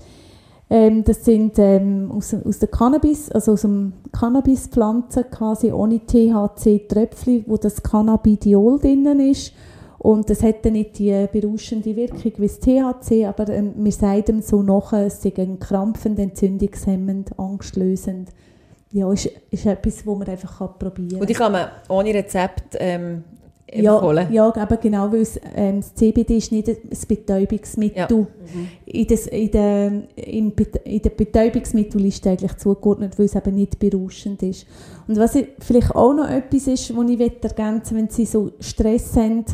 Ähm, 0.69 1.03
das 1.03 1.25
sind 1.25 1.59
ähm, 1.59 2.11
aus, 2.15 2.33
aus 2.33 2.59
der 2.59 2.69
Cannabis, 2.69 3.29
also 3.29 3.51
aus 3.51 3.63
dem 3.63 3.91
Cannabispflanzen 4.13 5.25
quasi 5.29 5.71
ohne 5.71 5.99
THC-Tröpfchen, 5.99 7.43
wo 7.45 7.57
das 7.57 7.83
Cannabidiol 7.83 8.79
drinnen 8.79 9.19
ist. 9.19 9.53
Und 9.97 10.29
das 10.29 10.39
dann 10.39 10.73
nicht 10.73 10.97
die 10.97 11.27
berauschende 11.31 11.95
Wirkung 11.95 12.31
wie 12.37 12.47
das 12.47 12.59
THC, 12.59 13.25
aber 13.25 13.49
ähm, 13.49 13.73
wir 13.75 13.91
sagen 13.91 14.23
dem 14.25 14.41
so 14.41 14.63
nachher, 14.63 15.05
es 15.07 15.21
sei 15.21 15.33
ein 15.37 15.59
krampfend, 15.59 16.17
entzündungshemmend, 16.17 17.37
angstlösend. 17.37 18.29
Ja, 18.91 19.11
ist, 19.11 19.29
ist 19.51 19.65
etwas, 19.65 20.05
wo 20.05 20.15
man 20.15 20.27
einfach 20.27 20.57
probieren 20.79 21.09
kann. 21.09 21.19
Und 21.19 21.29
die 21.29 21.33
kann 21.33 21.51
man 21.51 21.67
ohne 21.89 22.13
Rezept 22.13 22.77
ähm, 22.79 23.25
Ja, 23.73 23.99
empfehlen. 23.99 24.33
ja, 24.33 24.53
aber 24.55 24.77
genau, 24.77 25.11
weil 25.11 25.21
es, 25.21 25.39
ähm, 25.55 25.79
das 25.81 25.93
CBD 25.95 26.37
ist 26.37 26.51
nicht 26.51 26.67
ein 26.67 26.77
Betäubungsmittel. 27.07 28.27
In, 28.85 29.07
das, 29.07 29.27
in, 29.27 29.51
der, 29.51 29.91
im, 30.15 30.51
Bet- 30.51 30.81
in 30.85 31.01
der 31.01 31.09
Betäubungsmittelliste 31.11 32.29
eigentlich 32.31 32.57
zugeordnet, 32.57 33.17
weil 33.17 33.25
es 33.27 33.35
eben 33.35 33.55
nicht 33.55 33.79
berauschend 33.79 34.43
ist. 34.43 34.65
Und 35.07 35.17
was 35.17 35.35
ich, 35.35 35.47
vielleicht 35.59 35.95
auch 35.95 36.13
noch 36.13 36.29
etwas 36.29 36.67
ist, 36.67 36.95
was 36.95 37.09
ich 37.09 37.17
möchte 37.17 37.47
ergänzen 37.47 37.97
wenn 37.97 38.09
Sie 38.09 38.25
so 38.25 38.51
Stress 38.59 39.15
haben 39.15 39.45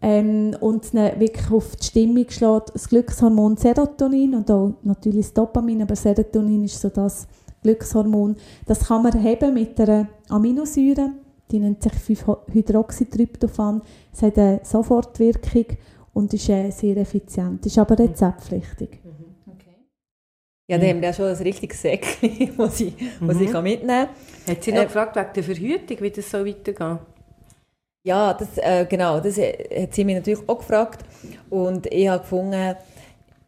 ähm, 0.00 0.56
und 0.60 0.92
wirklich 0.94 1.50
auf 1.50 1.76
die 1.76 1.84
Stimmung 1.86 2.26
schlägt, 2.28 2.74
das 2.74 2.88
Glückshormon 2.88 3.56
Serotonin 3.56 4.34
und 4.34 4.50
auch 4.50 4.72
natürlich 4.82 5.26
das 5.26 5.34
Dopamin, 5.34 5.82
aber 5.82 5.94
Serotonin 5.96 6.64
ist 6.64 6.80
so 6.80 6.88
das 6.88 7.26
Glückshormon, 7.62 8.34
das 8.66 8.80
kann 8.88 9.02
man 9.04 9.12
haben 9.22 9.54
mit 9.54 9.78
einer 9.80 10.08
Aminosäure, 10.28 11.10
die 11.52 11.58
nennt 11.60 11.82
sich 11.82 11.92
5-Hydroxytryptophan. 11.92 13.82
Es 14.12 14.22
hat 14.22 14.38
eine 14.38 14.60
Sofortwirkung 14.64 15.66
und 16.14 16.32
ist 16.34 16.48
äh, 16.48 16.70
sehr 16.70 16.96
effizient, 16.96 17.64
ist 17.66 17.78
aber 17.78 17.98
rezeptpflichtig. 17.98 19.00
Ja, 20.68 20.78
da 20.78 20.86
haben 20.86 21.00
wir 21.00 21.08
ja 21.08 21.12
schon 21.12 21.26
ein 21.26 21.36
richtiges 21.36 21.82
Säckchen, 21.82 22.50
das 22.56 22.66
das 22.66 22.78
sie 22.78 22.94
Mhm. 23.20 23.50
kann 23.52 23.64
mitnehmen 23.64 24.08
kann. 24.46 24.54
Hat 24.56 24.62
sie 24.62 24.72
noch 24.72 24.82
Äh, 24.82 24.84
gefragt 24.84 25.16
wegen 25.16 25.28
der 25.34 25.44
Verhütung, 25.44 25.96
wie 26.00 26.10
das 26.10 26.30
so 26.30 26.46
weitergeht? 26.46 26.98
Ja, 28.04 28.34
das, 28.34 28.48
äh, 28.58 28.86
genau, 28.88 29.20
das 29.20 29.38
äh, 29.38 29.82
hat 29.82 29.94
sie 29.94 30.04
mich 30.04 30.16
natürlich 30.16 30.48
auch 30.48 30.58
gefragt. 30.58 31.04
Und 31.50 31.86
ich 31.92 32.08
habe 32.08 32.20
gefunden, 32.22 32.74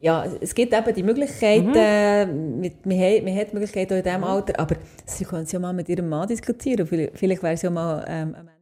ja, 0.05 0.27
es 0.39 0.55
gibt 0.55 0.75
eben 0.75 0.95
die 0.95 1.03
Möglichkeiten, 1.03 1.73
äh, 1.75 2.27
mit, 2.27 2.85
man, 2.85 2.99
hat, 2.99 3.25
man 3.25 3.35
hat 3.35 3.51
die 3.51 3.55
Möglichkeit 3.55 3.91
auch 3.91 3.97
in 3.97 4.03
diesem 4.03 4.23
Alter, 4.25 4.61
aber 4.61 4.77
sie 5.07 5.25
können 5.25 5.45
es 5.45 5.53
ja 5.53 5.59
mal 5.59 5.73
mit 5.73 5.89
ihrem 5.89 6.11
Mann 6.11 6.29
diskutieren. 6.29 6.87
Vielleicht, 6.87 7.19
vielleicht 7.19 7.43
wäre 7.43 7.55
es 7.55 7.63
ja 7.63 7.71
mal 7.71 8.05
ähm, 8.07 8.35
ein 8.39 8.45
Mann. 8.45 8.55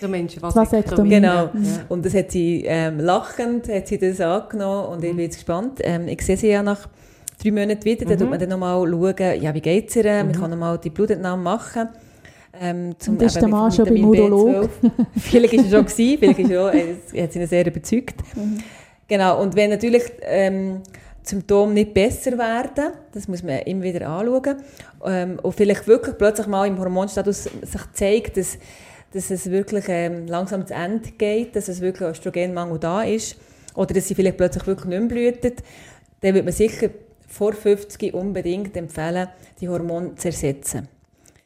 So 0.00 0.08
Menschen, 0.08 0.40
was 0.40 0.56
Vasektomie. 0.56 1.10
Genau. 1.10 1.44
Ja. 1.44 1.50
Und 1.90 2.06
das 2.06 2.14
hat 2.14 2.30
sie 2.30 2.62
ähm, 2.66 2.98
lachend 3.00 3.68
hat 3.68 3.88
sie 3.88 3.98
das 3.98 4.20
angenommen 4.22 4.86
und 4.86 5.04
ich 5.04 5.10
bin 5.10 5.18
jetzt 5.18 5.34
gespannt. 5.36 5.80
Ähm, 5.82 6.08
ich 6.08 6.22
sehe 6.22 6.36
sie 6.38 6.48
ja 6.48 6.62
nach 6.62 6.88
drei 7.42 7.50
Monaten 7.50 7.84
wieder, 7.84 8.06
da 8.06 8.14
Mhm. 8.14 8.18
tut 8.20 8.30
man 8.30 8.38
dann 8.38 8.48
nochmal 8.48 8.88
schauen, 8.88 9.42
ja, 9.42 9.52
wie 9.52 9.60
geht 9.60 9.90
es 9.90 9.96
ihr, 9.96 10.04
man 10.04 10.32
kann 10.32 10.50
nochmal 10.50 10.78
die 10.78 10.90
Blutentnahme 10.90 11.42
machen. 11.42 11.88
Ähm, 12.58 12.94
zum, 12.98 13.14
Und 13.16 13.22
ist 13.22 13.36
der 13.36 13.48
Mann 13.48 13.70
schon 13.72 13.84
beim 13.86 14.04
Urolog? 14.04 14.70
B12. 14.82 14.90
vielleicht 15.16 15.54
ist 15.54 15.64
er 15.64 15.70
schon 15.78 15.86
gewesen, 15.86 16.18
vielleicht 16.18 16.38
ist 16.38 16.50
er 16.50 16.64
auch, 16.64 16.72
äh, 16.72 17.22
hat 17.22 17.32
sie 17.32 17.38
ihn 17.40 17.46
sehr 17.46 17.66
überzeugt. 17.66 18.16
Mhm. 18.36 18.58
Genau, 19.12 19.42
und 19.42 19.54
wenn 19.56 19.68
natürlich 19.68 20.04
ähm, 20.22 20.80
die 21.22 21.28
Symptome 21.28 21.74
nicht 21.74 21.92
besser 21.92 22.38
werden, 22.38 22.94
das 23.12 23.28
muss 23.28 23.42
man 23.42 23.58
immer 23.58 23.82
wieder 23.82 24.08
anschauen, 24.08 24.56
ähm, 25.04 25.38
und 25.42 25.54
vielleicht 25.54 25.86
wirklich 25.86 26.16
plötzlich 26.16 26.46
mal 26.46 26.66
im 26.66 26.78
Hormonstatus 26.78 27.42
sich 27.42 27.92
zeigt, 27.92 28.38
dass, 28.38 28.56
dass 29.12 29.30
es 29.30 29.50
wirklich 29.50 29.84
ähm, 29.88 30.26
langsam 30.28 30.66
zu 30.66 30.72
Ende 30.72 31.10
geht, 31.10 31.54
dass 31.54 31.68
es 31.68 31.82
wirklich 31.82 32.08
Östrogenmangel 32.08 32.78
da 32.78 33.02
ist, 33.02 33.36
oder 33.74 33.92
dass 33.92 34.08
sie 34.08 34.14
vielleicht 34.14 34.38
plötzlich 34.38 34.66
wirklich 34.66 34.86
nicht 34.86 35.00
mehr 35.00 35.08
blühtet, 35.08 35.62
dann 36.22 36.32
würde 36.32 36.44
man 36.44 36.54
sicher 36.54 36.88
vor 37.28 37.52
50 37.52 38.14
unbedingt 38.14 38.74
empfehlen, 38.78 39.28
die 39.60 39.68
Hormone 39.68 40.14
zu 40.14 40.28
ersetzen. 40.28 40.88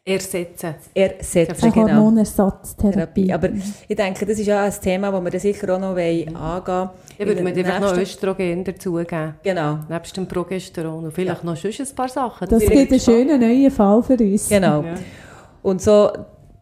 Ersetzen. 0.09 0.77
Ersetzen, 0.95 1.73
genau. 1.73 1.89
Hormonersatztherapie. 1.89 3.27
Therapie. 3.27 3.33
Aber 3.33 3.49
ich 3.89 3.97
denke, 3.97 4.25
das 4.25 4.39
ist 4.39 4.47
ja 4.47 4.63
ein 4.63 4.73
Thema, 4.81 5.11
das 5.11 5.25
wir 5.25 5.31
dann 5.33 5.41
sicher 5.41 5.75
auch 5.75 5.81
noch 5.81 5.97
wollen 5.97 6.37
angehen 6.37 6.91
Dann 7.19 7.27
würde 7.27 7.43
man 7.43 7.53
einfach 7.53 7.81
noch 7.81 7.97
Östrogen 7.97 8.63
dazugeben. 8.63 9.35
Genau, 9.43 9.81
Nebst 9.89 10.17
dem 10.17 10.29
Progesteron. 10.29 11.07
Und 11.07 11.13
vielleicht 11.13 11.43
noch 11.43 11.57
sonst 11.57 11.81
ein 11.81 11.95
paar 11.97 12.09
Sachen. 12.09 12.49
das 12.49 12.61
bin 12.61 12.71
gibt 12.71 12.93
einen 12.93 13.01
schönen 13.01 13.41
neuen 13.41 13.71
Fall 13.73 14.01
für 14.05 14.17
uns. 14.17 14.49
genau. 14.49 14.83
Ja. 14.83 14.95
Und 15.65 15.83
so 15.83 16.13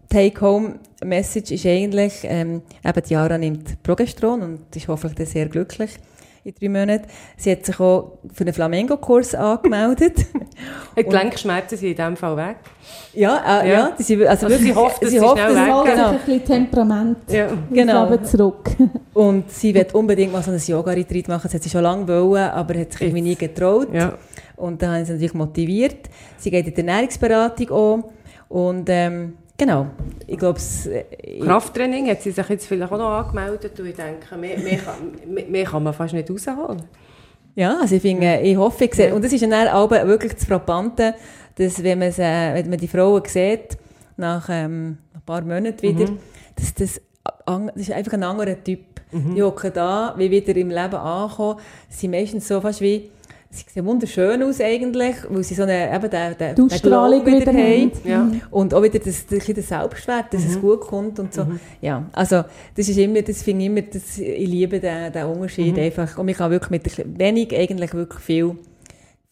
Take-Home-Message 0.09 1.50
ist 1.50 1.66
eigentlich, 1.66 2.20
ähm, 2.22 2.62
eben 2.83 3.02
die 3.07 3.12
Jara 3.12 3.37
nimmt 3.37 3.83
Progesteron 3.83 4.40
und 4.40 4.74
ist 4.74 4.88
hoffentlich 4.88 5.28
sehr 5.28 5.50
glücklich 5.50 5.90
in 6.44 6.54
drei 6.54 6.68
Monaten. 6.68 7.07
Sie 7.37 7.50
hat 7.50 7.64
sich 7.64 7.80
auch 7.80 8.18
für 8.33 8.44
einen 8.44 8.52
Flamengo-Kurs 8.52 9.35
angemeldet. 9.35 10.26
Die 10.96 11.02
Gelenkschmerzen 11.04 11.78
sind 11.78 11.88
in 11.90 11.96
diesem 11.96 12.16
Fall 12.16 12.37
weg. 12.37 12.57
ja, 13.14 13.62
äh, 13.62 13.68
ja. 13.68 13.72
Ja. 13.74 13.90
die 13.98 14.02
sind, 14.02 14.20
also, 14.26 14.46
Also 14.46 14.48
wirklich, 14.50 14.72
sie 14.72 14.74
hofft, 14.78 15.02
dass 15.02 15.11
sie 15.11 15.20
hofft, 15.20 15.38
schnell 15.42 15.54
dass- 15.54 15.85
weg- 15.87 15.94
genau. 15.94 16.09
ein 16.11 16.16
bisschen 16.18 16.44
Temperament 16.44 17.18
Ja. 17.28 17.46
Genau. 17.70 18.07
genau. 18.09 18.22
zurück. 18.24 18.70
Und 19.14 19.50
sie 19.50 19.74
wird 19.74 19.94
unbedingt 19.94 20.33
mal 20.33 20.42
so 20.42 20.50
ein 20.50 20.59
Yoga-Retreat 20.64 21.28
machen. 21.28 21.40
Das 21.44 21.54
hat 21.54 21.62
sie 21.62 21.70
schon 21.70 21.83
lange 21.83 22.07
wollen, 22.09 22.50
aber 22.50 22.78
hat 22.78 22.92
sich 22.92 23.00
irgendwie 23.02 23.22
nie 23.22 23.37
getraut. 23.37 23.88
Ja. 23.92 24.18
Und 24.57 24.83
da 24.83 24.92
haben 24.92 25.04
sie 25.04 25.12
natürlich 25.12 25.35
motiviert. 25.35 26.09
Sie 26.37 26.50
geht 26.50 26.66
in 26.66 26.74
die 26.74 26.80
Ernährungsberatung 26.80 27.70
an. 27.70 28.04
Und 28.48 28.85
ähm, 28.88 29.35
genau, 29.57 29.87
ich 30.27 30.38
glaube, 30.38 30.59
es... 30.59 30.87
äh, 30.87 31.05
Krafttraining 31.40 32.09
hat 32.09 32.23
sie 32.23 32.31
sich 32.31 32.49
jetzt 32.49 32.67
vielleicht 32.67 32.93
auch 32.93 32.99
noch 32.99 33.11
angemeldet. 33.11 33.79
Und 33.79 33.87
ich 33.87 33.97
denke, 33.97 34.37
mehr, 34.37 34.59
mehr, 34.59 34.79
kann, 34.79 35.12
mehr, 35.33 35.47
mehr 35.47 35.64
kann 35.64 35.83
man 35.83 35.93
fast 35.95 36.14
nicht 36.14 36.31
rausholen. 36.31 36.83
Ja, 37.55 37.79
also 37.81 37.95
ich 37.95 38.03
finde, 38.03 38.40
ich 38.40 38.57
hoffe, 38.57 38.85
ich 38.85 38.95
sehe, 38.95 39.14
und 39.14 39.25
das 39.25 39.33
ist 39.33 39.43
dann 39.43 39.69
auch 39.69 39.90
wirklich 39.90 40.35
das 40.35 40.45
Frappante, 40.45 41.14
dass 41.55 41.83
wenn 41.85 42.01
man, 42.01 42.11
sie, 42.11 42.23
wenn 42.23 42.69
man 42.69 42.79
die 42.79 42.88
Frauen 42.88 43.23
sieht, 43.27 43.79
nach 44.17 44.49
ähm, 44.51 44.99
ein 45.12 45.21
paar 45.25 45.43
Monaten 45.43 45.83
wieder, 45.83 46.12
dass 46.57 46.75
das, 46.75 47.01
das 47.47 47.77
ist 47.77 47.93
einfach 47.93 48.12
ein 48.14 48.23
anderer 48.25 48.62
Typ. 48.62 48.81
Die 49.12 49.43
hocken 49.45 49.71
da, 49.73 50.12
wie 50.19 50.29
wieder 50.29 50.57
im 50.57 50.71
Leben 50.71 50.97
ankommen, 50.97 51.61
sie 51.88 52.01
sind 52.01 52.11
meistens 52.11 52.49
so 52.49 52.61
fast 52.61 52.81
wie 52.81 53.11
sie 53.55 53.64
sehen 53.73 53.87
wunderschön 53.87 54.43
aus 54.43 54.61
eigentlich, 54.61 55.16
weil 55.28 55.43
sie 55.45 55.55
so 55.55 55.62
eine, 55.62 55.95
eben 55.95 56.11
den, 56.11 56.37
den, 56.57 56.64
Ausstrahlung 56.64 57.24
Glow 57.24 57.41
wieder 57.41 57.53
haben. 57.53 57.91
haben. 57.93 58.09
Ja. 58.09 58.31
Und 58.51 58.74
auch 58.74 58.83
wieder 58.83 58.99
das, 58.99 59.26
das, 59.26 59.47
das 59.47 59.68
Selbstwert, 59.68 60.33
dass 60.33 60.45
es 60.45 60.61
gut 60.61 60.81
kommt 60.83 61.18
und 61.18 61.33
so. 61.33 61.47
Ja, 61.81 62.05
also 62.12 62.45
das 62.76 62.89
ist 62.89 62.99
immer, 62.99 63.22
das 63.22 63.43
finde 63.43 63.62
ich 63.62 63.66
immer, 63.70 63.83
das, 63.83 64.18
ich 64.18 64.49
liebe 64.49 64.81
den, 64.81 65.12
den 65.12 65.26
Unterschied 65.26 65.78
einfach. 65.78 66.18
Und 66.18 66.26
man 66.26 66.35
kann 66.35 66.51
wirklich 66.51 66.70
mit 66.70 66.99
ein- 66.99 67.18
wenig 67.18 67.57
eigentlich 67.57 67.95
wirklich 67.95 68.20
viel, 68.20 68.57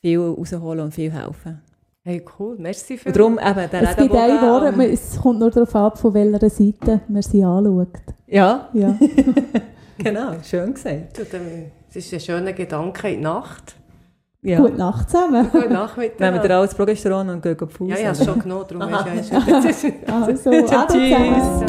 viel 0.01 0.18
rausholen 0.20 0.80
und 0.84 0.94
viel 0.94 1.11
helfen. 1.12 1.61
Hey, 2.05 2.24
cool. 2.38 2.57
Merci 2.59 2.99
für 2.99 3.09
Und 3.11 3.16
darum 3.16 3.38
eben 3.38 3.70
der 3.70 3.82
Es 3.90 3.96
gibt 3.96 4.12
ein 4.14 4.40
Wort, 4.42 4.76
es 4.92 5.20
kommt 5.20 5.38
nur 5.38 5.51
darauf 5.53 5.74
ab, 5.76 5.99
von 5.99 6.12
welcher 6.14 6.51
Seite 6.51 7.01
man 7.09 7.22
sie 7.22 7.44
anschaut. 7.44 7.92
Ja, 8.26 8.68
Ja. 8.72 8.99
genau, 9.99 10.32
schön 10.42 10.74
gesagt. 10.74 11.20
Es 11.90 11.96
ist 11.96 12.12
ein 12.14 12.20
schöner 12.20 12.53
Gedanke 12.55 13.09
in 13.09 13.18
die 13.18 13.22
Nacht. 13.22 13.76
Ja. 14.45 14.59
Gute 14.59 14.74
Nacht 14.76 15.09
zusammen. 15.09 15.49
Gute 15.53 15.72
Nacht 15.72 15.97
mit 15.97 16.18
Nehmen 16.18 16.43
wir 16.43 16.51
alles 16.51 16.74
Progesteron 16.74 17.28
und 17.28 17.40
gehen 17.40 17.61
auf 17.61 17.70
Fuß. 17.70 17.90
Ja, 17.90 17.97
habe 17.97 18.11
es 18.11 18.24
schon 18.24 18.40
genommen, 18.40 18.64
darum 18.68 19.14
ist 19.14 19.30
ja 19.30 19.38
Also, 20.14 20.51
ade 20.51 20.99
zusammen. 20.99 21.66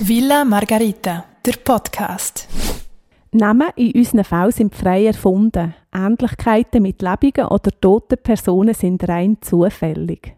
Villa 0.00 0.46
Margarita, 0.46 1.24
der 1.44 1.54
Podcast. 1.62 2.48
Namen 3.32 3.68
in 3.76 3.92
unseren 3.92 4.24
Fällen 4.24 4.52
sind 4.52 4.74
frei 4.74 5.04
erfunden. 5.04 5.74
Ähnlichkeiten 5.94 6.80
mit 6.80 7.02
lebenden 7.02 7.48
oder 7.48 7.70
toten 7.78 8.16
Personen 8.16 8.72
sind 8.72 9.06
rein 9.06 9.36
zufällig. 9.42 10.37